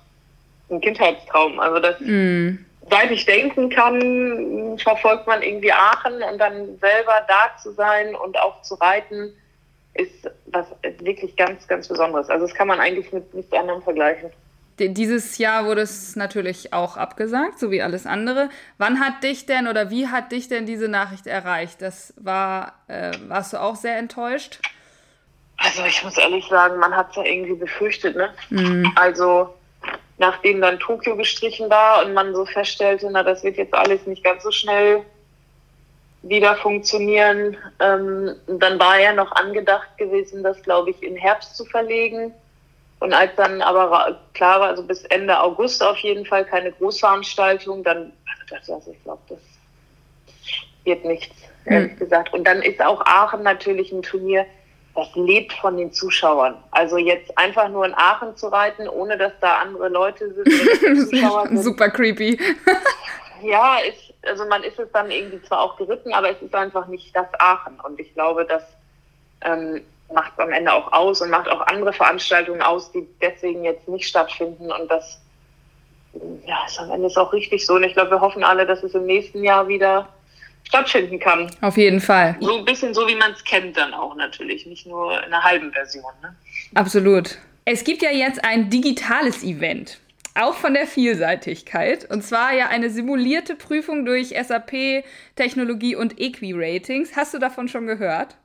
ein 0.69 0.81
Kindheitstraum. 0.81 1.59
Also 1.59 1.79
das 1.79 1.99
mm 1.99 2.57
seit 2.89 3.11
ich 3.11 3.25
denken 3.25 3.69
kann, 3.69 4.77
verfolgt 4.77 5.27
man 5.27 5.41
irgendwie 5.41 5.71
Aachen 5.71 6.21
und 6.21 6.37
dann 6.37 6.77
selber 6.79 7.25
da 7.27 7.55
zu 7.61 7.71
sein 7.71 8.15
und 8.15 8.37
auch 8.39 8.61
zu 8.61 8.75
reiten, 8.75 9.33
ist 9.93 10.29
was 10.47 10.67
wirklich 10.99 11.35
ganz, 11.35 11.67
ganz 11.67 11.87
Besonderes. 11.87 12.29
Also 12.29 12.47
das 12.47 12.55
kann 12.55 12.67
man 12.67 12.79
eigentlich 12.79 13.11
mit 13.13 13.33
nichts 13.33 13.53
anderem 13.53 13.81
vergleichen. 13.81 14.31
Dieses 14.79 15.37
Jahr 15.37 15.65
wurde 15.65 15.81
es 15.81 16.15
natürlich 16.15 16.73
auch 16.73 16.97
abgesagt, 16.97 17.59
so 17.59 17.69
wie 17.69 17.83
alles 17.83 18.07
andere. 18.07 18.49
Wann 18.79 18.99
hat 18.99 19.23
dich 19.23 19.45
denn 19.45 19.67
oder 19.67 19.91
wie 19.91 20.07
hat 20.07 20.31
dich 20.31 20.47
denn 20.47 20.65
diese 20.65 20.87
Nachricht 20.87 21.27
erreicht? 21.27 21.81
Das 21.81 22.13
war, 22.17 22.73
äh, 22.87 23.11
warst 23.27 23.53
du 23.53 23.61
auch 23.61 23.75
sehr 23.75 23.97
enttäuscht? 23.97 24.59
Also 25.57 25.83
ich 25.85 26.03
muss 26.03 26.17
ehrlich 26.17 26.47
sagen, 26.47 26.79
man 26.79 26.95
hat 26.95 27.11
es 27.11 27.17
ja 27.17 27.23
irgendwie 27.23 27.53
befürchtet, 27.53 28.15
ne? 28.15 28.33
Mhm. 28.49 28.91
Also 28.95 29.53
nachdem 30.17 30.61
dann 30.61 30.79
Tokio 30.79 31.15
gestrichen 31.15 31.69
war 31.69 32.05
und 32.05 32.13
man 32.13 32.33
so 32.33 32.45
feststellte, 32.45 33.09
na, 33.11 33.23
das 33.23 33.43
wird 33.43 33.57
jetzt 33.57 33.73
alles 33.73 34.05
nicht 34.05 34.23
ganz 34.23 34.43
so 34.43 34.51
schnell 34.51 35.03
wieder 36.21 36.55
funktionieren. 36.55 37.57
Ähm, 37.79 38.35
dann 38.47 38.79
war 38.79 38.99
ja 38.99 39.13
noch 39.13 39.31
angedacht 39.33 39.97
gewesen, 39.97 40.43
das, 40.43 40.61
glaube 40.63 40.91
ich, 40.91 41.03
in 41.03 41.15
Herbst 41.15 41.57
zu 41.57 41.65
verlegen. 41.65 42.33
Und 42.99 43.13
als 43.13 43.35
dann 43.35 43.61
aber 43.61 44.17
klar 44.33 44.61
war, 44.61 44.69
also 44.69 44.83
bis 44.83 45.03
Ende 45.05 45.37
August 45.41 45.83
auf 45.83 45.97
jeden 45.97 46.25
Fall 46.25 46.45
keine 46.45 46.71
Großveranstaltung, 46.71 47.83
dann 47.83 48.13
also 48.51 48.81
ich 48.91 49.03
glaube, 49.03 49.21
das 49.29 49.39
wird 50.83 51.03
nichts, 51.05 51.35
ehrlich 51.65 51.91
hm. 51.91 51.99
gesagt. 51.99 52.33
Und 52.33 52.45
dann 52.45 52.61
ist 52.61 52.81
auch 52.81 53.01
Aachen 53.05 53.43
natürlich 53.43 53.91
ein 53.91 54.03
Turnier, 54.03 54.45
das 54.95 55.07
lebt 55.15 55.53
von 55.53 55.77
den 55.77 55.91
Zuschauern. 55.91 56.55
Also 56.71 56.97
jetzt 56.97 57.35
einfach 57.37 57.67
nur 57.69 57.85
in 57.85 57.95
Aachen 57.95 58.35
zu 58.35 58.47
reiten, 58.47 58.87
ohne 58.87 59.17
dass 59.17 59.33
da 59.41 59.57
andere 59.57 59.89
Leute 59.89 60.33
sind. 60.45 61.09
sind. 61.09 61.57
Super 61.63 61.89
creepy. 61.89 62.39
ja, 63.41 63.77
ist, 63.79 64.13
also 64.27 64.45
man 64.45 64.63
ist 64.63 64.79
es 64.79 64.91
dann 64.91 65.09
irgendwie 65.09 65.41
zwar 65.43 65.61
auch 65.61 65.77
geritten, 65.77 66.13
aber 66.13 66.29
es 66.29 66.41
ist 66.41 66.53
einfach 66.53 66.87
nicht 66.87 67.15
das 67.15 67.27
Aachen. 67.39 67.79
Und 67.79 67.99
ich 67.99 68.13
glaube, 68.13 68.45
das 68.45 68.63
ähm, 69.41 69.81
macht 70.13 70.33
es 70.33 70.39
am 70.39 70.51
Ende 70.51 70.71
auch 70.71 70.91
aus 70.93 71.21
und 71.21 71.31
macht 71.31 71.49
auch 71.49 71.61
andere 71.61 71.93
Veranstaltungen 71.93 72.61
aus, 72.61 72.91
die 72.91 73.07
deswegen 73.19 73.63
jetzt 73.63 73.87
nicht 73.87 74.07
stattfinden. 74.07 74.71
Und 74.71 74.91
das 74.91 75.19
ja, 76.45 76.65
ist 76.67 76.79
am 76.79 76.91
Ende 76.91 77.07
ist 77.07 77.17
auch 77.17 77.33
richtig 77.33 77.65
so. 77.65 77.75
Und 77.75 77.83
ich 77.83 77.93
glaube, 77.93 78.11
wir 78.11 78.21
hoffen 78.21 78.43
alle, 78.43 78.67
dass 78.67 78.83
es 78.83 78.93
im 78.93 79.05
nächsten 79.05 79.43
Jahr 79.43 79.67
wieder 79.67 80.07
stattfinden 80.63 81.19
kann. 81.19 81.51
Auf 81.61 81.77
jeden 81.77 82.01
Fall. 82.01 82.35
So 82.39 82.57
ein 82.57 82.65
bisschen 82.65 82.93
so, 82.93 83.07
wie 83.07 83.15
man 83.15 83.31
es 83.31 83.43
kennt 83.43 83.77
dann 83.77 83.93
auch 83.93 84.15
natürlich, 84.15 84.65
nicht 84.65 84.85
nur 84.85 85.17
in 85.19 85.25
einer 85.25 85.43
halben 85.43 85.71
Version. 85.71 86.11
Ne? 86.21 86.35
Absolut. 86.75 87.37
Es 87.65 87.83
gibt 87.83 88.01
ja 88.01 88.11
jetzt 88.11 88.43
ein 88.43 88.69
digitales 88.69 89.43
Event. 89.43 89.99
Auch 90.35 90.55
von 90.55 90.73
der 90.73 90.87
Vielseitigkeit. 90.87 92.09
Und 92.09 92.23
zwar 92.23 92.53
ja 92.53 92.67
eine 92.67 92.89
simulierte 92.89 93.55
Prüfung 93.55 94.03
durch 94.03 94.29
SAP, 94.29 95.03
Technologie 95.35 95.95
und 95.95 96.19
Equi-Ratings. 96.19 97.15
Hast 97.15 97.35
du 97.35 97.39
davon 97.39 97.67
schon 97.67 97.85
gehört? 97.85 98.35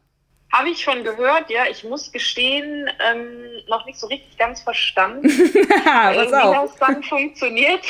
Habe 0.53 0.70
ich 0.70 0.82
schon 0.82 1.05
gehört, 1.05 1.51
ja. 1.51 1.64
Ich 1.70 1.84
muss 1.84 2.11
gestehen, 2.11 2.88
ähm, 3.07 3.62
noch 3.68 3.84
nicht 3.84 3.99
so 3.99 4.07
richtig 4.07 4.38
ganz 4.38 4.62
verstanden, 4.62 5.28
äh, 5.28 5.30
wie 5.30 6.30
das 6.30 6.76
dann 6.76 7.03
funktioniert. 7.03 7.84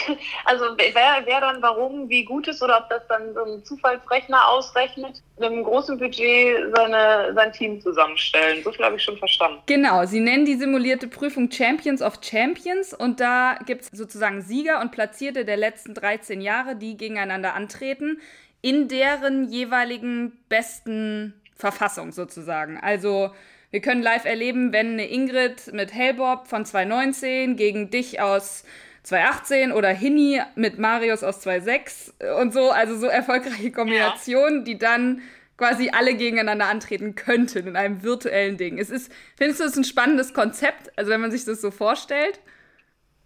Also 0.44 0.64
wer, 0.76 1.22
wer 1.24 1.40
dann 1.40 1.62
warum, 1.62 2.08
wie 2.08 2.24
gut 2.24 2.48
ist 2.48 2.62
oder 2.62 2.78
ob 2.78 2.88
das 2.88 3.06
dann 3.08 3.32
so 3.34 3.44
ein 3.44 3.64
Zufallsrechner 3.64 4.48
ausrechnet, 4.48 5.22
mit 5.38 5.52
einem 5.52 5.62
großen 5.62 5.98
Budget 5.98 6.74
seine, 6.74 7.32
sein 7.34 7.52
Team 7.52 7.80
zusammenstellen. 7.80 8.64
So 8.64 8.72
viel 8.72 8.84
habe 8.84 8.96
ich 8.96 9.02
schon 9.02 9.18
verstanden. 9.18 9.60
Genau, 9.66 10.04
sie 10.04 10.20
nennen 10.20 10.44
die 10.44 10.56
simulierte 10.56 11.06
Prüfung 11.06 11.50
Champions 11.52 12.02
of 12.02 12.18
Champions 12.22 12.92
und 12.92 13.20
da 13.20 13.58
gibt 13.66 13.82
es 13.82 13.90
sozusagen 13.92 14.42
Sieger 14.42 14.80
und 14.80 14.90
Platzierte 14.90 15.44
der 15.44 15.56
letzten 15.56 15.94
13 15.94 16.40
Jahre, 16.40 16.74
die 16.74 16.96
gegeneinander 16.96 17.54
antreten, 17.54 18.20
in 18.60 18.88
deren 18.88 19.48
jeweiligen 19.48 20.36
besten 20.48 21.37
Verfassung 21.58 22.12
sozusagen. 22.12 22.78
Also 22.78 23.30
wir 23.70 23.80
können 23.80 24.02
live 24.02 24.24
erleben, 24.24 24.72
wenn 24.72 24.92
eine 24.92 25.08
Ingrid 25.10 25.72
mit 25.72 25.92
Hellbob 25.92 26.46
von 26.46 26.64
2019 26.64 27.56
gegen 27.56 27.90
dich 27.90 28.20
aus 28.20 28.64
2018 29.02 29.72
oder 29.72 29.88
Hini 29.90 30.40
mit 30.54 30.78
Marius 30.78 31.22
aus 31.22 31.40
2006 31.40 32.14
und 32.40 32.54
so, 32.54 32.70
also 32.70 32.96
so 32.96 33.06
erfolgreiche 33.06 33.72
Kombinationen, 33.72 34.60
ja. 34.60 34.64
die 34.64 34.78
dann 34.78 35.22
quasi 35.56 35.90
alle 35.90 36.14
gegeneinander 36.14 36.66
antreten 36.66 37.14
könnten 37.14 37.66
in 37.66 37.76
einem 37.76 38.02
virtuellen 38.02 38.56
Ding. 38.56 38.78
Es 38.78 38.90
ist, 38.90 39.12
findest 39.36 39.60
du 39.60 39.64
es 39.64 39.76
ein 39.76 39.84
spannendes 39.84 40.32
Konzept, 40.32 40.96
also 40.96 41.10
wenn 41.10 41.20
man 41.20 41.30
sich 41.30 41.44
das 41.44 41.60
so 41.60 41.70
vorstellt? 41.70 42.40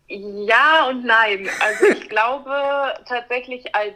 Ja 0.08 0.88
und 0.88 1.04
nein. 1.04 1.48
Also 1.60 1.86
ich 1.86 2.08
glaube 2.08 2.50
tatsächlich 3.06 3.74
als 3.74 3.94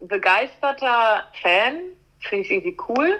begeisterter 0.00 1.24
Fan 1.42 1.80
finde 2.20 2.42
ich 2.42 2.50
es 2.50 2.50
irgendwie 2.50 2.76
cool 2.88 3.18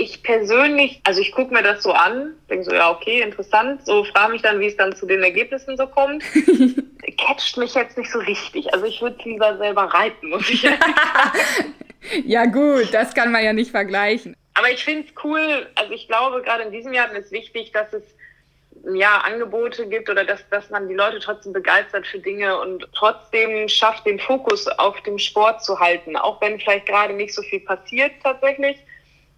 ich 0.00 0.22
persönlich, 0.22 1.00
also 1.04 1.20
ich 1.20 1.32
gucke 1.32 1.52
mir 1.52 1.62
das 1.62 1.82
so 1.82 1.92
an, 1.92 2.34
denke 2.48 2.64
so, 2.64 2.72
ja, 2.72 2.90
okay, 2.90 3.20
interessant, 3.20 3.84
so 3.84 4.04
frage 4.04 4.32
mich 4.32 4.42
dann, 4.42 4.58
wie 4.58 4.66
es 4.66 4.76
dann 4.76 4.96
zu 4.96 5.06
den 5.06 5.22
Ergebnissen 5.22 5.76
so 5.76 5.86
kommt. 5.86 6.24
Catcht 7.18 7.56
mich 7.58 7.74
jetzt 7.74 7.98
nicht 7.98 8.10
so 8.10 8.18
richtig. 8.18 8.72
Also 8.72 8.86
ich 8.86 9.02
würde 9.02 9.18
lieber 9.24 9.56
selber 9.58 9.82
reiten, 9.82 10.30
muss 10.30 10.48
ich 10.48 10.62
sagen. 10.62 11.74
ja, 12.24 12.46
gut, 12.46 12.92
das 12.92 13.14
kann 13.14 13.30
man 13.30 13.44
ja 13.44 13.52
nicht 13.52 13.70
vergleichen. 13.70 14.34
Aber 14.54 14.70
ich 14.70 14.82
finde 14.82 15.06
es 15.06 15.24
cool, 15.24 15.68
also 15.74 15.92
ich 15.92 16.08
glaube, 16.08 16.42
gerade 16.42 16.64
in 16.64 16.72
diesem 16.72 16.92
Jahr 16.92 17.10
ist 17.12 17.26
es 17.26 17.32
wichtig, 17.32 17.72
dass 17.72 17.92
es 17.92 18.02
ja, 18.94 19.18
Angebote 19.18 19.86
gibt 19.86 20.08
oder 20.08 20.24
dass, 20.24 20.48
dass 20.48 20.70
man 20.70 20.88
die 20.88 20.94
Leute 20.94 21.18
trotzdem 21.20 21.52
begeistert 21.52 22.06
für 22.06 22.18
Dinge 22.18 22.58
und 22.58 22.88
trotzdem 22.94 23.68
schafft, 23.68 24.06
den 24.06 24.18
Fokus 24.18 24.66
auf 24.66 25.00
dem 25.02 25.18
Sport 25.18 25.62
zu 25.62 25.78
halten, 25.78 26.16
auch 26.16 26.40
wenn 26.40 26.58
vielleicht 26.58 26.86
gerade 26.86 27.12
nicht 27.12 27.34
so 27.34 27.42
viel 27.42 27.60
passiert 27.60 28.12
tatsächlich. 28.22 28.78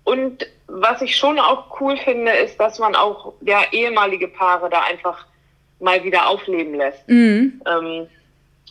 Und 0.05 0.46
was 0.66 1.03
ich 1.03 1.16
schon 1.16 1.38
auch 1.38 1.80
cool 1.80 1.96
finde, 1.96 2.32
ist, 2.32 2.59
dass 2.59 2.78
man 2.78 2.94
auch 2.94 3.34
ja, 3.42 3.62
ehemalige 3.72 4.28
Paare 4.28 4.68
da 4.68 4.82
einfach 4.82 5.26
mal 5.80 6.03
wieder 6.05 6.28
aufleben 6.28 6.74
lässt. 6.74 7.09
Mhm. 7.09 7.62
Ähm, 7.66 8.07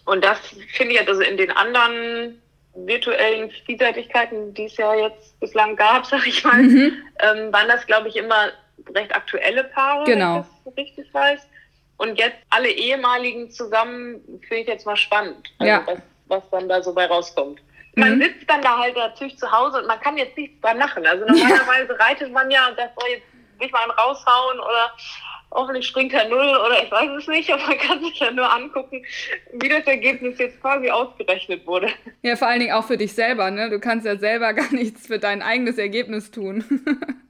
und 0.06 0.24
das 0.24 0.40
finde 0.74 0.96
ich 0.96 1.08
also 1.08 1.22
in 1.22 1.38
den 1.38 1.52
anderen 1.52 2.42
virtuellen 2.74 3.52
Vielseitigkeiten, 3.66 4.54
die 4.54 4.66
es 4.66 4.78
ja 4.78 4.94
jetzt 4.96 5.40
bislang 5.40 5.76
gab, 5.76 6.06
sag 6.08 6.26
ich 6.26 6.44
mal, 6.44 6.62
mhm. 6.62 6.94
ähm, 7.20 7.54
waren 7.54 7.68
das, 7.68 7.86
glaube 7.86 8.08
ich, 8.08 8.16
immer 8.16 8.50
recht 8.96 9.14
aktuelle 9.14 9.66
Paare, 9.66 10.06
genau. 10.06 10.36
wenn 10.36 10.42
ich 10.42 10.48
das 10.66 10.78
richtig 10.78 11.14
weiß. 11.14 11.48
Und 11.98 12.18
jetzt 12.18 12.38
alle 12.50 12.70
ehemaligen 12.70 13.52
zusammen 13.52 14.22
finde 14.48 14.64
ich 14.64 14.68
jetzt 14.68 14.88
mal 14.88 14.96
spannend, 14.98 15.50
also 15.60 15.72
ja. 15.72 15.84
was, 15.86 16.00
was 16.28 16.50
dann 16.50 16.68
da 16.68 16.82
so 16.82 16.94
bei 16.94 17.06
rauskommt. 17.06 17.62
Man 17.96 18.18
mhm. 18.18 18.24
sitzt 18.24 18.50
dann 18.50 18.62
da 18.62 18.78
halt 18.78 18.96
natürlich 18.96 19.38
zu 19.38 19.52
Hause 19.52 19.80
und 19.80 19.88
man 19.88 20.00
kann 20.00 20.18
jetzt 20.18 20.38
nichts 20.38 20.60
dran 20.62 20.78
machen. 20.78 21.06
Also 21.06 21.26
normalerweise 21.26 22.00
reitet 22.00 22.32
man 22.32 22.50
ja 22.50 22.68
und 22.68 22.78
das 22.78 22.90
soll 22.98 23.10
jetzt 23.10 23.26
nicht 23.60 23.74
mal 23.74 23.84
einen 23.84 23.92
raushauen 23.92 24.60
oder 24.60 24.92
hoffentlich 25.52 25.86
springt 25.86 26.14
er 26.14 26.28
null 26.30 26.58
oder 26.66 26.84
ich 26.84 26.92
weiß 26.92 27.10
es 27.18 27.28
nicht, 27.28 27.50
aber 27.54 27.64
man 27.68 27.78
kann 27.78 28.02
sich 28.02 28.20
ja 28.20 28.32
nur 28.32 28.52
angucken, 28.52 29.04
wie 29.54 29.70
das 29.70 29.86
Ergebnis 29.86 30.38
jetzt 30.40 30.60
quasi 30.62 30.90
ausgerechnet 30.90 31.66
wurde. 31.68 31.90
Ja, 32.22 32.36
vor 32.36 32.48
allen 32.48 32.62
Dingen 32.62 32.74
auch 32.74 32.86
für 32.86 32.98
dich 32.98 33.14
selber, 33.14 33.52
ne? 33.52 33.70
Du 33.70 33.80
kannst 33.80 34.06
ja 34.06 34.18
selber 34.18 34.54
gar 34.54 34.72
nichts 34.72 35.08
für 35.08 35.20
dein 35.20 35.42
eigenes 35.42 35.78
Ergebnis 35.78 36.32
tun. 36.32 36.64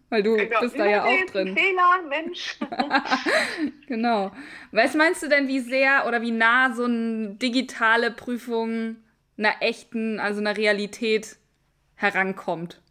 Weil 0.10 0.24
du 0.24 0.36
genau. 0.36 0.60
bist 0.60 0.78
da 0.78 0.86
ja 0.86 1.06
auch 1.06 1.32
drin. 1.32 1.56
Fehler, 1.56 2.02
Mensch. 2.10 2.58
genau. 3.88 4.34
Was 4.74 4.94
meinst 4.94 5.24
du 5.24 5.30
denn, 5.30 5.48
wie 5.48 5.62
sehr 5.62 6.06
oder 6.06 6.22
wie 6.22 6.32
nah 6.32 6.74
so 6.74 6.84
eine 6.84 7.30
digitale 7.36 8.12
Prüfung 8.12 8.98
einer 9.42 9.56
echten, 9.62 10.20
also 10.20 10.40
einer 10.40 10.56
Realität 10.56 11.38
herankommt? 11.96 12.82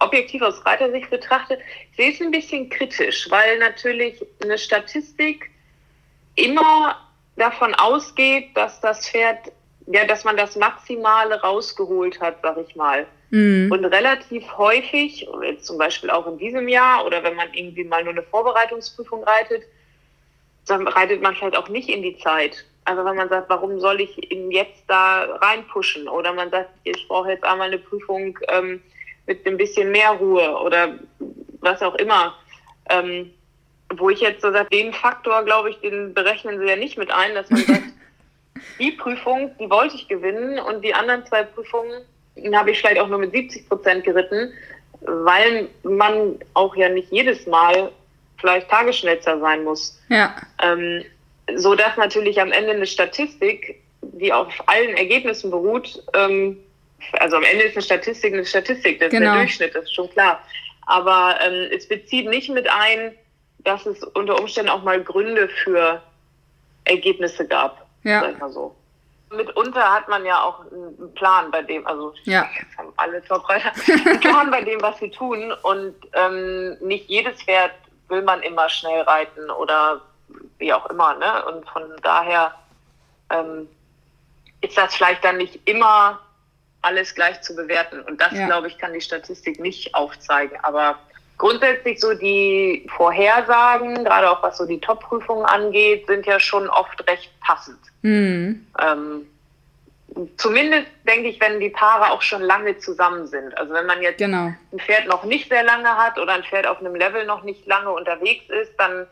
Objektiv 0.00 0.42
aus 0.42 0.64
Reitersicht 0.66 1.10
betrachtet, 1.10 1.60
sehe 1.96 2.10
ich 2.10 2.16
es 2.16 2.20
ein 2.20 2.30
bisschen 2.30 2.68
kritisch, 2.68 3.30
weil 3.30 3.58
natürlich 3.58 4.24
eine 4.42 4.58
Statistik 4.58 5.50
immer 6.34 6.96
davon 7.36 7.74
ausgeht, 7.74 8.50
dass 8.54 8.80
das 8.80 9.08
Pferd, 9.08 9.52
ja, 9.86 10.04
dass 10.04 10.24
man 10.24 10.36
das 10.36 10.56
Maximale 10.56 11.40
rausgeholt 11.40 12.20
hat, 12.20 12.38
sag 12.42 12.58
ich 12.58 12.76
mal. 12.76 13.06
Mhm. 13.30 13.70
Und 13.72 13.84
relativ 13.84 14.44
häufig, 14.56 15.26
jetzt 15.42 15.66
zum 15.66 15.78
Beispiel 15.78 16.10
auch 16.10 16.26
in 16.26 16.38
diesem 16.38 16.68
Jahr 16.68 17.06
oder 17.06 17.22
wenn 17.22 17.34
man 17.34 17.52
irgendwie 17.54 17.84
mal 17.84 18.02
nur 18.04 18.12
eine 18.12 18.22
Vorbereitungsprüfung 18.22 19.24
reitet, 19.24 19.62
dann 20.66 20.86
reitet 20.86 21.22
man 21.22 21.34
vielleicht 21.34 21.56
auch 21.56 21.68
nicht 21.68 21.88
in 21.88 22.02
die 22.02 22.16
Zeit. 22.18 22.64
Also 22.84 23.04
wenn 23.04 23.16
man 23.16 23.28
sagt, 23.28 23.48
warum 23.48 23.80
soll 23.80 24.00
ich 24.00 24.30
ihn 24.30 24.50
jetzt 24.50 24.84
da 24.88 25.24
reinpushen? 25.40 26.08
Oder 26.08 26.32
man 26.32 26.50
sagt, 26.50 26.70
ich 26.84 27.08
brauche 27.08 27.30
jetzt 27.30 27.44
einmal 27.44 27.68
eine 27.68 27.78
Prüfung 27.78 28.38
ähm, 28.48 28.82
mit 29.26 29.46
ein 29.46 29.56
bisschen 29.56 29.90
mehr 29.90 30.10
Ruhe 30.10 30.58
oder 30.60 30.98
was 31.60 31.80
auch 31.82 31.94
immer. 31.94 32.34
Ähm, 32.90 33.32
wo 33.96 34.10
ich 34.10 34.20
jetzt 34.20 34.42
so 34.42 34.52
sage, 34.52 34.68
den 34.70 34.92
Faktor, 34.92 35.44
glaube 35.44 35.70
ich, 35.70 35.80
den 35.80 36.14
berechnen 36.14 36.58
sie 36.58 36.66
ja 36.66 36.76
nicht 36.76 36.98
mit 36.98 37.10
ein, 37.10 37.34
dass 37.34 37.50
man 37.50 37.60
sagt, 37.66 37.82
die 38.78 38.92
Prüfung, 38.92 39.50
die 39.58 39.70
wollte 39.70 39.96
ich 39.96 40.08
gewinnen 40.08 40.58
und 40.58 40.84
die 40.84 40.94
anderen 40.94 41.24
zwei 41.26 41.42
Prüfungen 41.42 42.02
habe 42.54 42.70
ich 42.70 42.80
vielleicht 42.80 43.00
auch 43.00 43.08
nur 43.08 43.18
mit 43.18 43.32
70 43.32 43.68
Prozent 43.68 44.04
geritten, 44.04 44.52
weil 45.00 45.68
man 45.82 46.38
auch 46.54 46.74
ja 46.76 46.88
nicht 46.88 47.10
jedes 47.10 47.46
Mal 47.46 47.92
vielleicht 48.38 48.68
Tagesschnellster 48.68 49.38
sein 49.40 49.64
muss. 49.64 50.00
Ja. 50.08 50.34
Ähm, 50.62 51.04
so 51.56 51.74
dass 51.74 51.96
natürlich 51.96 52.40
am 52.40 52.52
Ende 52.52 52.72
eine 52.72 52.86
Statistik, 52.86 53.82
die 54.02 54.32
auf 54.32 54.48
allen 54.66 54.96
Ergebnissen 54.96 55.50
beruht, 55.50 56.02
ähm, 56.14 56.58
also 57.14 57.36
am 57.36 57.42
Ende 57.44 57.64
ist 57.64 57.76
eine 57.76 57.82
Statistik 57.82 58.32
eine 58.32 58.44
Statistik, 58.46 59.00
das 59.00 59.10
Genau. 59.10 59.24
ist 59.26 59.32
der 59.32 59.40
Durchschnitt, 59.40 59.74
das 59.74 59.84
ist 59.84 59.94
schon 59.94 60.10
klar. 60.10 60.40
Aber 60.86 61.38
ähm, 61.42 61.70
es 61.74 61.88
bezieht 61.88 62.28
nicht 62.28 62.50
mit 62.50 62.68
ein, 62.70 63.14
dass 63.58 63.86
es 63.86 64.02
unter 64.04 64.38
Umständen 64.38 64.70
auch 64.70 64.82
mal 64.82 65.02
Gründe 65.02 65.48
für 65.64 66.02
Ergebnisse 66.84 67.46
gab, 67.46 67.86
Ja. 68.02 68.20
sag 68.20 68.32
ich 68.32 68.38
mal 68.38 68.50
so. 68.52 68.74
Mitunter 69.30 69.92
hat 69.92 70.08
man 70.08 70.24
ja 70.24 70.42
auch 70.44 70.60
einen 70.70 71.12
Plan 71.14 71.50
bei 71.50 71.62
dem, 71.62 71.86
also 71.86 72.12
Ja. 72.24 72.48
jetzt 72.58 72.76
haben 72.78 72.92
alle 72.96 73.22
Topreiter, 73.24 73.72
einen 74.06 74.20
Plan 74.20 74.50
bei 74.50 74.62
dem, 74.62 74.80
was 74.82 74.98
sie 74.98 75.10
tun. 75.10 75.52
Und 75.62 75.94
ähm, 76.12 76.76
nicht 76.80 77.08
jedes 77.08 77.42
Pferd 77.42 77.72
will 78.08 78.22
man 78.22 78.42
immer 78.42 78.68
schnell 78.68 79.00
reiten 79.02 79.50
oder 79.50 80.00
wie 80.58 80.72
auch 80.72 80.86
immer. 80.86 81.14
Ne? 81.16 81.44
Und 81.46 81.68
von 81.68 81.82
daher 82.02 82.54
ähm, 83.30 83.68
ist 84.60 84.76
das 84.76 84.94
vielleicht 84.94 85.24
dann 85.24 85.36
nicht 85.36 85.68
immer 85.68 86.20
alles 86.82 87.14
gleich 87.14 87.40
zu 87.40 87.54
bewerten. 87.56 88.00
Und 88.00 88.20
das, 88.20 88.32
Ja. 88.32 88.46
glaube 88.46 88.68
ich, 88.68 88.78
kann 88.78 88.92
die 88.92 89.00
Statistik 89.00 89.58
nicht 89.58 89.94
aufzeigen. 89.94 90.58
Aber 90.62 90.98
grundsätzlich 91.38 92.00
so 92.00 92.14
die 92.14 92.86
Vorhersagen, 92.96 94.04
gerade 94.04 94.30
auch 94.30 94.42
was 94.42 94.58
so 94.58 94.66
die 94.66 94.80
Top-Prüfungen 94.80 95.46
angeht, 95.46 96.06
sind 96.06 96.26
ja 96.26 96.38
schon 96.38 96.68
oft 96.68 97.06
recht 97.08 97.30
passend. 97.40 97.78
Hm. 98.02 98.66
Ähm, 98.80 99.26
zumindest 100.36 100.86
denke 101.06 101.28
ich, 101.28 101.40
wenn 101.40 101.58
die 101.58 101.70
Paare 101.70 102.12
auch 102.12 102.22
schon 102.22 102.42
lange 102.42 102.78
zusammen 102.78 103.26
sind. 103.26 103.56
Also 103.58 103.72
wenn 103.72 103.86
man 103.86 104.02
jetzt 104.02 104.18
Genau. 104.18 104.52
ein 104.72 104.78
Pferd 104.78 105.06
noch 105.08 105.24
nicht 105.24 105.48
sehr 105.48 105.64
lange 105.64 105.88
hat 105.96 106.18
oder 106.18 106.34
ein 106.34 106.44
Pferd 106.44 106.66
auf 106.66 106.78
einem 106.80 106.94
Level 106.94 107.24
noch 107.26 107.42
nicht 107.42 107.66
lange 107.66 107.90
unterwegs 107.90 108.44
ist, 108.50 108.72
dann, 108.78 109.06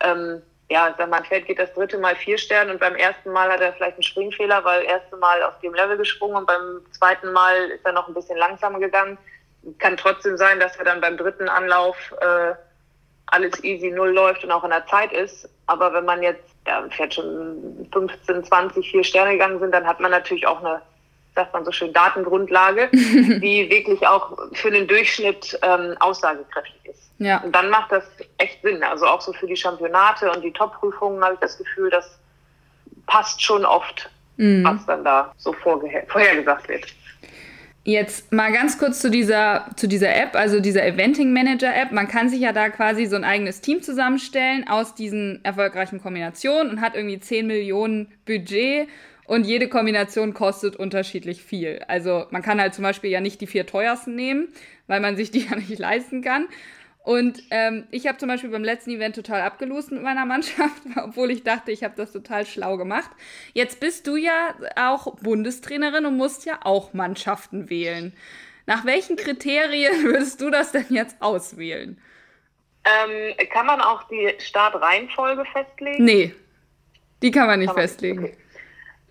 ähm, 0.00 0.42
ja, 0.70 0.94
sag 0.98 1.08
mal, 1.08 1.18
ein 1.18 1.24
Pferd 1.24 1.46
geht 1.46 1.58
das 1.58 1.72
dritte 1.72 1.98
Mal 1.98 2.14
vier 2.16 2.36
Sterne 2.36 2.72
und 2.72 2.80
beim 2.80 2.94
ersten 2.94 3.32
Mal 3.32 3.50
hat 3.50 3.60
er 3.60 3.72
vielleicht 3.72 3.94
einen 3.94 4.02
Springfehler, 4.02 4.62
weil 4.64 4.84
erste 4.84 5.16
Mal 5.16 5.42
auf 5.42 5.58
dem 5.60 5.72
Level 5.74 5.96
gesprungen 5.96 6.36
und 6.36 6.46
beim 6.46 6.80
zweiten 6.92 7.32
Mal 7.32 7.70
ist 7.70 7.84
er 7.86 7.92
noch 7.92 8.06
ein 8.06 8.14
bisschen 8.14 8.36
langsamer 8.36 8.78
gegangen. 8.78 9.16
Kann 9.78 9.96
trotzdem 9.96 10.36
sein, 10.36 10.60
dass 10.60 10.76
er 10.76 10.84
dann 10.84 11.00
beim 11.00 11.16
dritten 11.16 11.48
Anlauf 11.48 11.96
äh, 12.20 12.52
alles 13.26 13.62
easy 13.64 13.90
null 13.90 14.10
läuft 14.10 14.44
und 14.44 14.52
auch 14.52 14.64
in 14.64 14.70
der 14.70 14.86
Zeit 14.86 15.12
ist. 15.12 15.48
Aber 15.66 15.92
wenn 15.92 16.04
man 16.04 16.22
jetzt, 16.22 16.44
ja, 16.66 16.82
ein 16.82 16.90
Pferd 16.90 17.14
schon 17.14 17.88
15, 17.92 18.44
20, 18.44 18.90
vier 18.90 19.04
Sterne 19.04 19.32
gegangen 19.32 19.60
sind, 19.60 19.72
dann 19.72 19.86
hat 19.86 20.00
man 20.00 20.10
natürlich 20.10 20.46
auch 20.46 20.60
eine, 20.60 20.82
sagt 21.34 21.52
man 21.54 21.64
so 21.64 21.72
schön, 21.72 21.92
Datengrundlage, 21.94 22.88
die 22.92 23.68
wirklich 23.70 24.06
auch 24.06 24.36
für 24.52 24.70
den 24.70 24.86
Durchschnitt 24.86 25.58
ähm, 25.62 25.96
aussagekräftig 26.00 26.84
ist. 26.84 27.07
Ja. 27.18 27.38
Und 27.42 27.54
dann 27.54 27.68
macht 27.70 27.90
das 27.92 28.04
echt 28.38 28.62
Sinn. 28.62 28.82
Also 28.82 29.06
auch 29.06 29.20
so 29.20 29.32
für 29.32 29.46
die 29.46 29.56
Championate 29.56 30.30
und 30.30 30.42
die 30.42 30.52
Top-Prüfungen 30.52 31.22
habe 31.22 31.34
ich 31.34 31.40
das 31.40 31.58
Gefühl, 31.58 31.90
das 31.90 32.18
passt 33.06 33.42
schon 33.42 33.64
oft, 33.64 34.10
Mhm. 34.36 34.62
was 34.64 34.86
dann 34.86 35.02
da 35.04 35.32
so 35.36 35.52
vorhergesagt 35.52 36.68
wird. 36.68 36.86
Jetzt 37.84 38.32
mal 38.32 38.52
ganz 38.52 38.78
kurz 38.78 39.00
zu 39.00 39.10
dieser, 39.10 39.66
zu 39.76 39.88
dieser 39.88 40.14
App, 40.14 40.36
also 40.36 40.60
dieser 40.60 40.84
Eventing 40.86 41.32
Manager 41.32 41.74
App. 41.74 41.90
Man 41.90 42.06
kann 42.06 42.28
sich 42.28 42.40
ja 42.40 42.52
da 42.52 42.68
quasi 42.68 43.06
so 43.06 43.16
ein 43.16 43.24
eigenes 43.24 43.62
Team 43.62 43.82
zusammenstellen 43.82 44.68
aus 44.68 44.94
diesen 44.94 45.42
erfolgreichen 45.42 46.00
Kombinationen 46.00 46.70
und 46.70 46.80
hat 46.82 46.94
irgendwie 46.94 47.18
10 47.18 47.46
Millionen 47.46 48.12
Budget 48.26 48.88
und 49.26 49.46
jede 49.46 49.68
Kombination 49.68 50.34
kostet 50.34 50.76
unterschiedlich 50.76 51.42
viel. 51.42 51.82
Also 51.88 52.26
man 52.30 52.42
kann 52.42 52.60
halt 52.60 52.74
zum 52.74 52.82
Beispiel 52.84 53.10
ja 53.10 53.20
nicht 53.20 53.40
die 53.40 53.46
vier 53.46 53.66
teuersten 53.66 54.14
nehmen, 54.14 54.48
weil 54.86 55.00
man 55.00 55.16
sich 55.16 55.30
die 55.30 55.46
ja 55.50 55.56
nicht 55.56 55.78
leisten 55.78 56.22
kann. 56.22 56.46
Und 57.04 57.42
ähm, 57.50 57.86
ich 57.90 58.06
habe 58.06 58.18
zum 58.18 58.28
Beispiel 58.28 58.50
beim 58.50 58.64
letzten 58.64 58.90
Event 58.90 59.14
total 59.16 59.40
abgelost 59.40 59.90
mit 59.92 60.02
meiner 60.02 60.26
Mannschaft, 60.26 60.82
obwohl 60.96 61.30
ich 61.30 61.42
dachte, 61.42 61.70
ich 61.72 61.82
habe 61.84 61.94
das 61.96 62.12
total 62.12 62.44
schlau 62.44 62.76
gemacht. 62.76 63.10
Jetzt 63.54 63.80
bist 63.80 64.06
du 64.06 64.16
ja 64.16 64.54
auch 64.76 65.16
Bundestrainerin 65.20 66.04
und 66.06 66.16
musst 66.16 66.44
ja 66.44 66.58
auch 66.64 66.92
Mannschaften 66.92 67.70
wählen. 67.70 68.12
Nach 68.66 68.84
welchen 68.84 69.16
Kriterien 69.16 70.02
würdest 70.04 70.40
du 70.42 70.50
das 70.50 70.72
denn 70.72 70.86
jetzt 70.90 71.16
auswählen? 71.22 71.98
Ähm, 72.84 73.34
kann 73.50 73.66
man 73.66 73.80
auch 73.80 74.02
die 74.08 74.34
Startreihenfolge 74.38 75.44
festlegen? 75.52 76.04
Nee, 76.04 76.34
die 77.22 77.30
kann 77.30 77.46
man 77.46 77.58
nicht 77.60 77.68
Kann 77.68 77.76
man- 77.76 77.82
festlegen. 77.88 78.24
okay. 78.24 78.36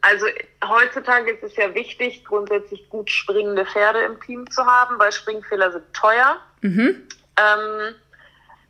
Also 0.01 0.25
heutzutage 0.63 1.31
ist 1.31 1.43
es 1.43 1.55
ja 1.55 1.73
wichtig, 1.73 2.23
grundsätzlich 2.23 2.87
gut 2.89 3.09
springende 3.09 3.65
Pferde 3.65 4.01
im 4.01 4.21
Team 4.21 4.49
zu 4.51 4.63
haben, 4.63 4.97
weil 4.99 5.11
Springfehler 5.11 5.71
sind 5.71 5.83
teuer. 5.93 6.37
Mhm. 6.61 7.01
Ähm, 7.37 7.95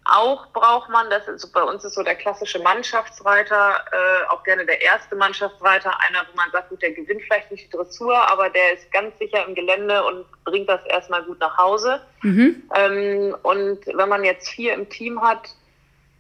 auch 0.10 0.48
braucht 0.54 0.90
man, 0.90 1.10
das 1.10 1.28
ist, 1.28 1.52
bei 1.52 1.62
uns 1.62 1.84
ist 1.84 1.96
so 1.96 2.04
der 2.04 2.16
klassische 2.16 2.60
Mannschaftsreiter, 2.60 3.76
äh, 3.92 4.30
auch 4.30 4.44
gerne 4.44 4.66
der 4.66 4.82
erste 4.82 5.16
Mannschaftsreiter, 5.16 5.92
einer, 6.08 6.26
wo 6.32 6.38
man 6.38 6.50
sagt, 6.52 6.70
gut, 6.70 6.82
der 6.82 6.92
gewinnt 6.92 7.22
vielleicht 7.24 7.52
nicht 7.52 7.66
die 7.66 7.78
Dressur, 7.78 8.16
aber 8.32 8.50
der 8.50 8.74
ist 8.74 8.90
ganz 8.92 9.18
sicher 9.20 9.46
im 9.46 9.54
Gelände 9.54 10.04
und 10.06 10.26
bringt 10.46 10.70
das 10.70 10.80
erstmal 10.86 11.24
gut 11.24 11.40
nach 11.40 11.58
Hause. 11.58 12.02
Mhm. 12.22 12.64
Ähm, 12.76 13.36
und 13.44 13.80
wenn 13.86 14.10
man 14.10 14.24
jetzt 14.24 14.50
vier 14.50 14.74
im 14.74 14.88
Team 14.90 15.22
hat, 15.22 15.50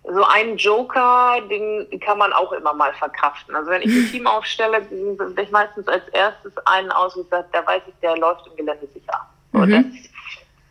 so 0.03 0.23
einen 0.23 0.57
Joker, 0.57 1.41
den 1.49 1.87
kann 2.01 2.17
man 2.17 2.31
auch 2.33 2.51
immer 2.53 2.73
mal 2.73 2.93
verkraften. 2.93 3.55
Also 3.55 3.69
wenn 3.69 3.81
ich 3.81 3.93
ein 3.93 4.07
Team 4.11 4.27
aufstelle, 4.27 4.89
wähle 4.89 5.41
ich 5.41 5.51
meistens 5.51 5.87
als 5.87 6.07
erstes 6.09 6.53
einen 6.65 6.91
aus, 6.91 7.15
ich 7.15 7.27
sage, 7.29 7.47
der 7.53 7.65
weiß 7.65 7.83
ich, 7.87 7.93
der 8.01 8.17
läuft 8.17 8.47
im 8.47 8.55
Gelände 8.55 8.87
sicher. 8.93 9.27
So, 9.53 9.59
Mhm. 9.59 9.71
das, 9.71 10.09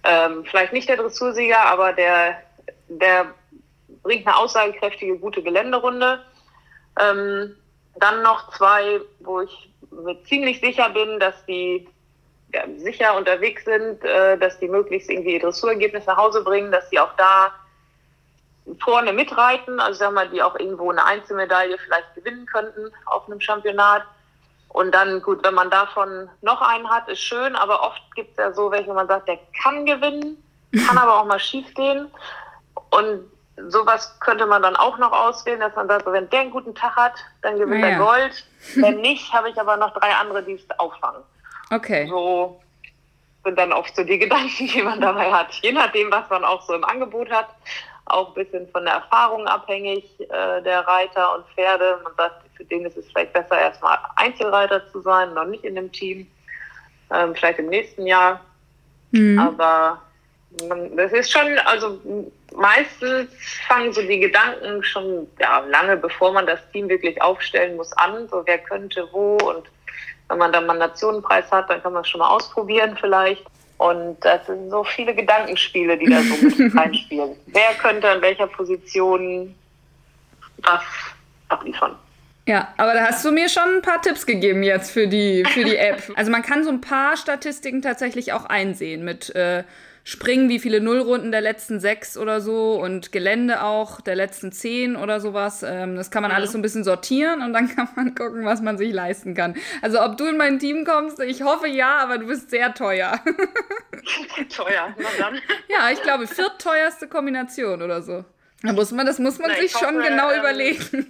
ähm, 0.09 0.45
vielleicht 0.45 0.73
nicht 0.73 0.89
der 0.89 0.97
Dressursieger, 0.97 1.59
aber 1.59 1.93
der, 1.93 2.43
der 2.89 3.27
bringt 4.03 4.27
eine 4.27 4.37
aussagekräftige, 4.37 5.19
gute 5.19 5.43
Geländerunde. 5.43 6.23
Ähm, 7.01 7.57
dann 7.97 8.23
noch 8.23 8.55
zwei, 8.57 9.01
wo 9.21 9.41
ich 9.41 9.71
mir 9.91 10.23
ziemlich 10.25 10.61
sicher 10.61 10.91
bin, 10.91 11.19
dass 11.19 11.35
die 11.47 11.89
ja, 12.55 12.63
sicher 12.77 13.17
unterwegs 13.17 13.65
sind, 13.65 14.05
äh, 14.05 14.39
dass 14.39 14.59
die 14.59 14.69
möglichst 14.69 15.11
irgendwie 15.11 15.35
ihr 15.35 15.41
Dressurergebnis 15.41 16.07
nach 16.07 16.17
Hause 16.17 16.45
bringen, 16.45 16.71
dass 16.71 16.89
die 16.91 17.01
auch 17.01 17.15
da 17.17 17.53
vorne 18.81 19.13
mitreiten, 19.13 19.81
also 19.81 19.99
sag 19.99 20.13
mal, 20.13 20.29
die 20.29 20.43
auch 20.43 20.59
irgendwo 20.59 20.91
eine 20.91 21.05
Einzelmedaille 21.05 21.79
vielleicht 21.79 22.15
gewinnen 22.15 22.47
könnten 22.47 22.91
auf 23.07 23.27
einem 23.27 23.41
Championat. 23.41 24.03
Und 24.69 24.95
dann, 24.95 25.23
gut, 25.23 25.45
wenn 25.45 25.55
man 25.55 25.71
davon 25.71 26.29
noch 26.43 26.61
einen 26.61 26.89
hat, 26.91 27.09
ist 27.09 27.21
schön, 27.21 27.57
aber 27.57 27.83
oft 27.83 28.03
gibt 28.15 28.33
es 28.33 28.37
ja 28.37 28.53
so 28.53 28.71
welche, 28.71 28.91
wo 28.91 28.95
man 28.95 29.09
sagt, 29.09 29.29
der 29.29 29.39
kann 29.63 29.87
gewinnen, 29.87 30.43
kann 30.87 30.99
aber 30.99 31.21
auch 31.21 31.25
mal 31.25 31.41
schief 31.41 31.73
gehen. 31.75 32.11
Und 32.91 33.21
sowas 33.69 34.19
könnte 34.21 34.47
man 34.47 34.63
dann 34.63 34.77
auch 34.77 34.99
noch 34.99 35.13
auswählen, 35.13 35.61
dass 35.61 35.75
man 35.77 35.89
sagt, 35.89 36.07
wenn 36.07 36.29
der 36.31 36.41
einen 36.41 36.51
guten 36.51 36.75
Tag 36.75 36.95
hat, 36.97 37.15
dann 37.43 37.59
gewinnt 37.59 37.85
Ah, 37.85 37.89
er 37.89 37.93
ja. 37.93 37.99
Gold. 37.99 38.47
Wenn 38.75 39.01
nicht, 39.01 39.33
habe 39.33 39.49
ich 39.49 39.59
aber 39.59 39.77
noch 39.77 39.95
drei 39.95 40.15
andere, 40.15 40.43
die 40.43 40.55
es 40.55 40.79
auffangen. 40.79 41.23
Okay. 41.71 42.07
So 42.09 42.61
sind 43.45 43.59
dann 43.59 43.73
oft 43.73 43.95
so 43.97 44.05
die 44.05 44.19
Gedanken, 44.19 44.67
die 44.67 44.83
man 44.83 45.01
dabei 45.01 45.33
hat. 45.33 45.53
Je 45.63 45.73
nachdem, 45.73 46.11
was 46.11 46.29
man 46.29 46.45
auch 46.45 46.63
so 46.63 46.75
im 46.75 46.85
Angebot 46.85 47.31
hat. 47.31 47.49
Auch 48.07 48.29
ein 48.29 48.35
bisschen 48.35 48.69
von 48.71 48.85
der 48.85 48.95
Erfahrung 48.95 49.47
abhängig 49.47 50.05
äh, 50.21 50.63
der 50.63 50.81
Reiter 50.87 51.37
und 51.37 51.47
Pferde. 51.55 52.01
Man 52.05 52.13
sagt, 52.17 52.43
für 52.57 52.65
den 52.65 52.85
ist 52.85 52.97
es 52.97 53.07
vielleicht 53.09 53.33
besser, 53.33 53.59
erstmal 53.59 53.99
Einzelreiter 54.17 54.89
zu 54.93 55.01
sein, 55.01 55.35
noch 55.35 55.45
nicht 55.45 55.65
in 55.65 55.75
dem 55.75 55.93
Team. 55.93 56.27
Ähm, 57.13 57.35
vielleicht 57.35 57.59
im 57.59 57.69
nächsten 57.69 58.07
Jahr. 58.07 58.41
Mhm. 59.11 59.39
Aber 59.39 60.01
man, 60.69 60.97
das 60.97 61.13
ist 61.13 61.31
schon, 61.31 61.59
also 61.65 62.01
meistens 62.55 63.31
fangen 63.67 63.93
so 63.93 64.03
die 64.03 64.21
Gedanken 64.21 64.83
schon 64.83 65.27
ja, 65.39 65.61
lange 65.61 65.97
bevor 65.97 66.33
man 66.33 66.47
das 66.47 66.61
Team 66.73 66.89
wirklich 66.89 67.21
aufstellen 67.21 67.77
muss 67.77 67.93
an, 67.95 68.29
so 68.29 68.43
wer 68.47 68.59
könnte 68.59 69.09
wo 69.13 69.37
und 69.37 69.65
wenn 70.29 70.39
man 70.39 70.53
dann 70.53 70.67
mal 70.67 70.73
einen 70.73 70.81
Nationenpreis 70.81 71.51
hat, 71.53 71.71
dann 71.71 71.83
kann 71.83 71.93
man 71.93 72.03
es 72.03 72.09
schon 72.09 72.19
mal 72.19 72.31
ausprobieren 72.31 72.97
vielleicht. 73.01 73.45
Und 73.79 74.17
das 74.23 74.47
sind 74.47 74.71
so 74.71 74.85
viele 74.85 75.15
Gedankenspiele, 75.15 75.99
die 75.99 76.07
da 76.07 76.21
so 76.23 76.47
mit 76.47 76.77
reinspielen. 76.77 77.37
Wer 77.47 77.75
könnte 77.81 78.09
an 78.09 78.23
welcher 78.23 78.47
Position 78.47 79.55
was 80.59 80.83
abliefern? 81.49 81.97
Ja, 82.47 82.73
aber 82.77 82.95
da 82.95 83.07
hast 83.07 83.25
du 83.25 83.33
mir 83.33 83.49
schon 83.49 83.77
ein 83.77 83.83
paar 83.83 84.01
Tipps 84.01 84.25
gegeben 84.25 84.63
jetzt 84.63 84.93
für 84.93 85.09
die, 85.09 85.45
für 85.45 85.65
die 85.65 85.77
App. 85.77 86.03
Also 86.15 86.31
man 86.31 86.43
kann 86.43 86.65
so 86.65 86.71
ein 86.71 86.81
paar 86.81 87.17
Statistiken 87.17 87.83
tatsächlich 87.83 88.33
auch 88.33 88.45
einsehen 88.45 89.05
mit 89.05 89.35
äh, 89.35 89.65
Springen, 90.09 90.49
wie 90.49 90.61
viele 90.61 90.81
Nullrunden 90.81 91.33
der 91.33 91.41
letzten 91.41 91.81
sechs 91.81 92.17
oder 92.17 92.41
so 92.41 92.81
und 92.81 93.11
Gelände 93.11 93.65
auch 93.65 94.01
der 94.01 94.15
letzten 94.15 94.53
zehn 94.53 94.95
oder 94.95 95.19
sowas. 95.19 95.65
Ähm, 95.65 95.97
das 95.97 96.13
kann 96.13 96.23
man 96.23 96.31
alles 96.31 96.53
so 96.53 96.59
ein 96.59 96.63
bisschen 96.63 96.85
sortieren 96.85 97.43
und 97.43 97.53
dann 97.53 97.69
kann 97.75 97.89
man 97.97 98.15
gucken, 98.15 98.45
was 98.45 98.63
man 98.63 98.79
sich 98.79 98.93
leisten 98.93 99.35
kann. 99.35 99.57
Also 99.83 100.01
ob 100.01 100.17
du 100.17 100.27
in 100.27 100.37
mein 100.37 100.61
Team 100.61 100.85
kommst, 100.85 101.19
ich 101.19 101.43
hoffe 101.43 101.67
ja, 101.67 101.99
aber 101.99 102.19
du 102.19 102.29
bist 102.29 102.51
sehr 102.51 102.73
teuer. 102.73 103.21
Teuer, 104.49 104.95
na 104.97 105.09
dann. 105.19 105.41
ja, 105.69 105.91
ich 105.93 106.01
glaube, 106.03 106.29
viertteuerste 106.29 107.09
Kombination 107.09 107.83
oder 107.83 108.01
so. 108.01 108.25
Da 108.63 108.75
muss 108.75 108.93
man, 108.93 109.07
das 109.07 109.19
muss 109.19 109.41
man 109.41 109.51
Na, 109.51 109.57
sich 109.57 109.65
ich 109.65 109.75
hoffe, 109.75 109.87
schon 109.87 110.03
genau 110.03 110.31
ähm, 110.31 110.39
überlegen. 110.39 111.09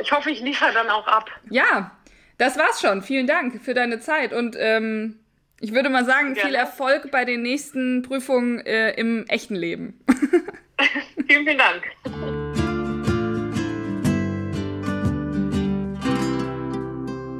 Ich 0.00 0.10
hoffe, 0.10 0.30
ich 0.30 0.40
liefere 0.40 0.72
dann 0.72 0.88
auch 0.88 1.06
ab. 1.06 1.28
ja, 1.50 1.90
das 2.38 2.56
war's 2.56 2.80
schon. 2.80 3.02
Vielen 3.02 3.26
Dank 3.26 3.62
für 3.62 3.74
deine 3.74 4.00
Zeit 4.00 4.32
und 4.32 4.56
ähm, 4.58 5.18
ich 5.64 5.72
würde 5.72 5.88
mal 5.88 6.04
sagen, 6.04 6.34
viel 6.34 6.42
Gerne. 6.42 6.58
Erfolg 6.58 7.10
bei 7.10 7.24
den 7.24 7.40
nächsten 7.40 8.02
Prüfungen 8.02 8.58
äh, 8.66 8.90
im 9.00 9.24
echten 9.28 9.54
Leben. 9.54 9.98
Vielen, 11.26 11.46
vielen 11.46 11.58
Dank. 11.58 11.84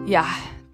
Ja, 0.06 0.26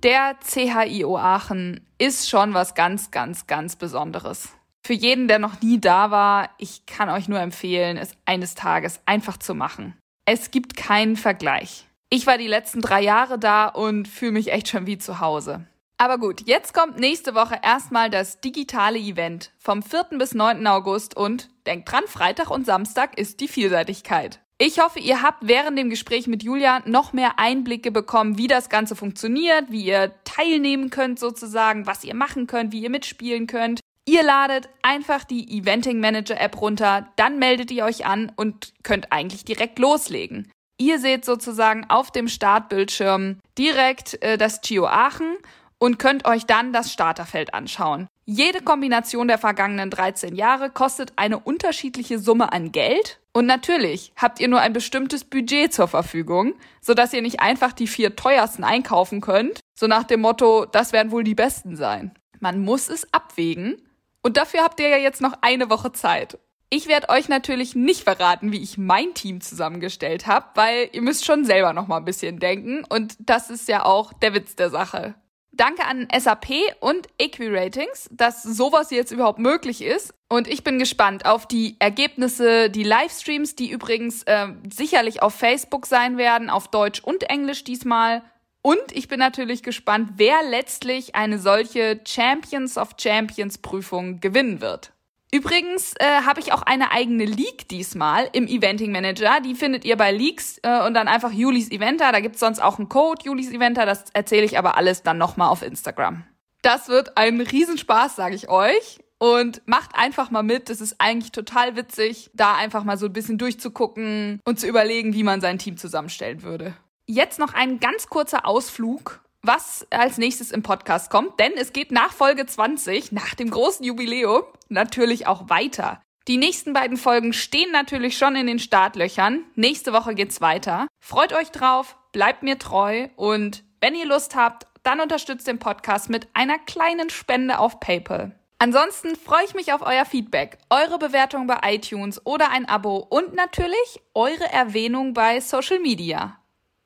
der 0.05 0.37
CHIO 0.47 1.19
Aachen 1.19 1.81
ist 1.99 2.29
schon 2.29 2.55
was 2.55 2.77
ganz, 2.77 3.11
ganz, 3.11 3.49
ganz 3.49 3.75
Besonderes. 3.75 4.51
Für 4.87 4.93
jeden, 4.93 5.27
der 5.27 5.41
noch 5.41 5.61
nie 5.61 5.81
da 5.81 6.13
war, 6.13 6.51
ich 6.59 6.87
kann 6.87 7.09
euch 7.09 7.27
nur 7.29 7.41
empfehlen, 7.41 7.97
es 7.97 8.13
eines 8.27 8.55
Tages 8.55 9.01
einfach 9.07 9.39
zu 9.39 9.57
machen. 9.57 9.97
Es 10.25 10.53
gibt 10.53 10.77
keinen 10.77 11.17
Vergleich. 11.17 11.87
Ich 12.11 12.29
war 12.29 12.39
die 12.39 12.47
letzten 12.47 12.81
drei 12.81 13.01
Jahre 13.03 13.41
da 13.41 13.67
und 13.67 14.07
fühle 14.07 14.33
mich 14.33 14.53
echt 14.53 14.69
schon 14.69 14.87
wie 14.87 14.99
zu 14.99 15.19
Hause. 15.19 15.67
Aber 16.01 16.17
gut, 16.17 16.49
jetzt 16.49 16.73
kommt 16.73 16.99
nächste 16.99 17.35
Woche 17.35 17.61
erstmal 17.63 18.09
das 18.09 18.41
digitale 18.41 18.99
Event 18.99 19.53
vom 19.59 19.83
4. 19.83 20.17
bis 20.19 20.33
9. 20.33 20.67
August 20.67 21.15
und 21.15 21.51
denkt 21.67 21.93
dran, 21.93 22.05
Freitag 22.07 22.51
und 22.51 22.65
Samstag 22.65 23.19
ist 23.19 23.41
die 23.41 23.49
Vielseitigkeit. 23.49 24.41
Ich 24.57 24.81
hoffe, 24.81 24.99
ihr 24.99 25.21
habt 25.21 25.47
während 25.47 25.79
dem 25.79 25.91
Gespräch 25.91 26.27
mit 26.27 26.43
Julia 26.43 26.81
noch 26.87 27.13
mehr 27.13 27.39
Einblicke 27.39 27.91
bekommen, 27.91 28.39
wie 28.39 28.47
das 28.47 28.71
Ganze 28.71 28.97
funktioniert, 28.97 29.71
wie 29.71 29.85
ihr 29.85 30.15
teilnehmen 30.25 30.89
könnt 30.89 31.19
sozusagen, 31.19 31.87
was 31.87 32.03
ihr 32.03 32.15
machen 32.15 32.47
könnt, 32.47 32.73
wie 32.73 32.81
ihr 32.81 32.91
mitspielen 32.91 33.47
könnt. 33.47 33.81
Ihr 34.09 34.23
ladet 34.23 34.71
einfach 34.81 35.25
die 35.25 35.55
Eventing 35.59 36.01
Manager 36.01 36.41
App 36.41 36.63
runter, 36.63 37.11
dann 37.17 37.39
meldet 37.39 37.71
ihr 37.71 37.85
euch 37.85 38.07
an 38.07 38.33
und 38.37 38.73
könnt 38.85 39.13
eigentlich 39.13 39.45
direkt 39.45 39.79
loslegen. 39.79 40.51
Ihr 40.79 40.99
seht 40.99 41.27
sozusagen 41.27 41.85
auf 41.91 42.11
dem 42.11 42.27
Startbildschirm 42.27 43.37
direkt 43.59 44.23
äh, 44.23 44.39
das 44.39 44.63
Gio 44.63 44.87
Aachen 44.87 45.37
und 45.81 45.99
könnt 45.99 46.27
euch 46.27 46.47
dann 46.47 46.73
das 46.73 46.93
Starterfeld 46.93 47.55
anschauen. 47.55 48.07
Jede 48.27 48.61
Kombination 48.61 49.27
der 49.27 49.39
vergangenen 49.39 49.91
13 49.91 50.37
Jahre 50.37 50.71
kostet 50.71 51.15
eine 51.17 51.41
unterschiedliche 51.41 52.21
Summe 52.21 52.53
an 52.53 52.71
Geld. 52.71 53.19
Und 53.33 53.47
natürlich 53.47 54.13
habt 54.15 54.39
ihr 54.39 54.49
nur 54.49 54.61
ein 54.61 54.73
bestimmtes 54.73 55.25
Budget 55.25 55.73
zur 55.73 55.89
Verfügung, 55.89 56.55
sodass 56.81 57.13
ihr 57.13 57.23
nicht 57.23 57.41
einfach 57.41 57.73
die 57.73 57.89
vier 57.89 58.15
teuersten 58.15 58.63
einkaufen 58.63 59.21
könnt, 59.21 59.61
so 59.75 59.87
nach 59.87 60.05
dem 60.05 60.21
Motto, 60.21 60.67
das 60.67 60.93
werden 60.93 61.11
wohl 61.11 61.25
die 61.25 61.35
besten 61.35 61.77
sein. 61.77 62.13
Man 62.39 62.63
muss 62.63 62.89
es 62.89 63.13
abwägen 63.13 63.81
und 64.23 64.37
dafür 64.37 64.63
habt 64.63 64.81
ihr 64.81 64.89
ja 64.89 64.99
jetzt 64.99 65.21
noch 65.21 65.35
eine 65.41 65.71
Woche 65.71 65.93
Zeit. 65.93 66.39
Ich 66.69 66.87
werde 66.87 67.09
euch 67.09 67.29
natürlich 67.29 67.75
nicht 67.75 68.05
verraten, 68.05 68.53
wie 68.53 68.63
ich 68.63 68.79
mein 68.79 69.15
Team 69.15 69.41
zusammengestellt 69.41 70.27
habe, 70.29 70.47
weil 70.55 70.89
ihr 70.93 71.03
müsst 71.03 71.25
schon 71.25 71.45
selber 71.45 71.73
noch 71.73 71.89
mal 71.89 71.97
ein 71.97 72.05
bisschen 72.05 72.39
denken 72.39 72.85
und 72.89 73.17
das 73.19 73.51
ist 73.51 73.67
ja 73.67 73.85
auch 73.85 74.13
der 74.13 74.35
Witz 74.35 74.55
der 74.55 74.71
Sache. 74.71 75.15
Danke 75.61 75.85
an 75.85 76.09
SAP 76.11 76.53
und 76.81 77.07
Equiratings, 77.19 78.09
dass 78.11 78.43
sowas 78.43 78.91
jetzt 78.91 79.11
überhaupt 79.13 79.39
möglich 79.39 79.83
ist. 79.83 80.15
Und 80.31 80.49
ich 80.49 80.65
bin 80.65 80.79
gespannt 80.79 81.27
auf 81.27 81.47
die 81.47 81.77
Ergebnisse, 81.81 82.71
die 82.71 82.83
Livestreams, 82.83 83.57
die 83.57 83.69
übrigens 83.71 84.23
äh, 84.23 84.47
sicherlich 84.73 85.21
auf 85.21 85.35
Facebook 85.35 85.85
sein 85.85 86.17
werden, 86.17 86.49
auf 86.49 86.69
Deutsch 86.69 87.01
und 87.01 87.25
Englisch 87.25 87.63
diesmal. 87.63 88.23
Und 88.63 88.81
ich 88.93 89.09
bin 89.09 89.19
natürlich 89.19 89.63
gespannt, 89.63 90.13
wer 90.17 90.43
letztlich 90.49 91.15
eine 91.15 91.39
solche 91.39 92.01
Champions 92.09 92.79
of 92.79 92.95
Champions 92.99 93.59
Prüfung 93.59 94.21
gewinnen 94.21 94.63
wird. 94.63 94.95
Übrigens 95.33 95.95
äh, 95.99 96.23
habe 96.27 96.41
ich 96.41 96.53
auch 96.53 96.63
eine 96.63 96.91
eigene 96.91 97.25
League 97.25 97.69
diesmal 97.69 98.29
im 98.33 98.49
Eventing 98.49 98.91
Manager. 98.91 99.41
Die 99.41 99.55
findet 99.55 99.85
ihr 99.85 99.97
bei 99.97 100.11
Leaks 100.11 100.59
äh, 100.63 100.85
und 100.85 100.95
dann 100.95 101.07
einfach 101.07 101.31
Julis 101.31 101.71
Eventer. 101.71 102.11
Da 102.11 102.19
gibt's 102.19 102.41
sonst 102.41 102.61
auch 102.61 102.79
einen 102.79 102.89
Code 102.89 103.23
Julis 103.25 103.51
Eventer. 103.51 103.87
Das 103.87 104.05
erzähle 104.13 104.45
ich 104.45 104.59
aber 104.59 104.77
alles 104.77 105.05
dann 105.05 105.19
nochmal 105.19 105.49
auf 105.49 105.63
Instagram. 105.63 106.25
Das 106.63 106.89
wird 106.89 107.17
ein 107.17 107.41
Riesenspaß, 107.41 108.17
sage 108.17 108.35
ich 108.35 108.49
euch. 108.49 108.99
Und 109.19 109.63
macht 109.67 109.91
einfach 109.95 110.31
mal 110.31 110.43
mit. 110.43 110.71
Es 110.71 110.81
ist 110.81 110.97
eigentlich 110.99 111.31
total 111.31 111.77
witzig, 111.77 112.31
da 112.33 112.55
einfach 112.55 112.85
mal 112.85 112.97
so 112.97 113.07
ein 113.07 113.13
bisschen 113.13 113.37
durchzugucken 113.37 114.41
und 114.47 114.59
zu 114.59 114.67
überlegen, 114.67 115.13
wie 115.13 115.23
man 115.23 115.43
sein 115.43 115.59
Team 115.59 115.77
zusammenstellen 115.77 116.43
würde. 116.43 116.75
Jetzt 117.07 117.39
noch 117.39 117.53
ein 117.53 117.81
ganz 117.81 118.09
kurzer 118.09 118.47
Ausflug 118.47 119.21
was 119.43 119.87
als 119.91 120.19
nächstes 120.19 120.51
im 120.51 120.63
Podcast 120.63 121.11
kommt, 121.11 121.39
denn 121.41 121.53
es 121.57 121.73
geht 121.73 121.93
nach 121.93 122.13
Folge 122.13 122.47
20, 122.47 123.13
nach 123.13 123.35
dem 123.35 123.51
großen 123.51 123.85
Jubiläum, 123.85 124.43
natürlich 124.69 125.27
auch 125.27 125.49
weiter. 125.49 126.01
Die 126.29 126.37
nächsten 126.37 126.73
beiden 126.73 126.97
Folgen 126.97 127.33
stehen 127.33 127.73
natürlich 127.73 128.17
schon 128.19 128.37
in 128.37 128.47
den 128.47 128.59
Startlöchern. 128.59 129.45
Nächste 129.55 129.93
Woche 129.93 130.15
geht's 130.15 130.41
weiter. 130.41 130.87
Freut 131.01 131.33
euch 131.33 131.51
drauf, 131.51 131.97
bleibt 132.13 132.43
mir 132.43 132.59
treu 132.59 133.09
und 133.17 133.65
wenn 133.81 133.95
ihr 133.95 134.07
Lust 134.07 134.37
habt, 134.37 134.67
dann 134.83 135.01
unterstützt 135.01 135.47
den 135.47 135.59
Podcast 135.59 136.11
mit 136.11 136.29
einer 136.35 136.59
kleinen 136.59 137.11
Spende 137.11 137.59
auf 137.59 137.81
PayPal. 137.81 138.39
Ansonsten 138.59 139.17
freue 139.17 139.45
ich 139.47 139.55
mich 139.55 139.73
auf 139.73 139.81
euer 139.81 140.05
Feedback, 140.05 140.59
eure 140.69 140.99
Bewertung 140.99 141.47
bei 141.47 141.59
iTunes 141.75 142.25
oder 142.27 142.51
ein 142.51 142.69
Abo 142.69 142.99
und 142.99 143.35
natürlich 143.35 144.03
eure 144.13 144.53
Erwähnung 144.53 145.15
bei 145.15 145.41
Social 145.41 145.81
Media. 145.81 146.40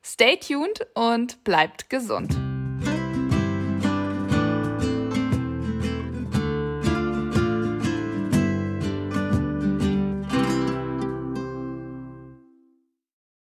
Stay 0.07 0.37
tuned 0.37 0.87
und 0.95 1.43
bleibt 1.45 1.89
gesund. 1.89 2.37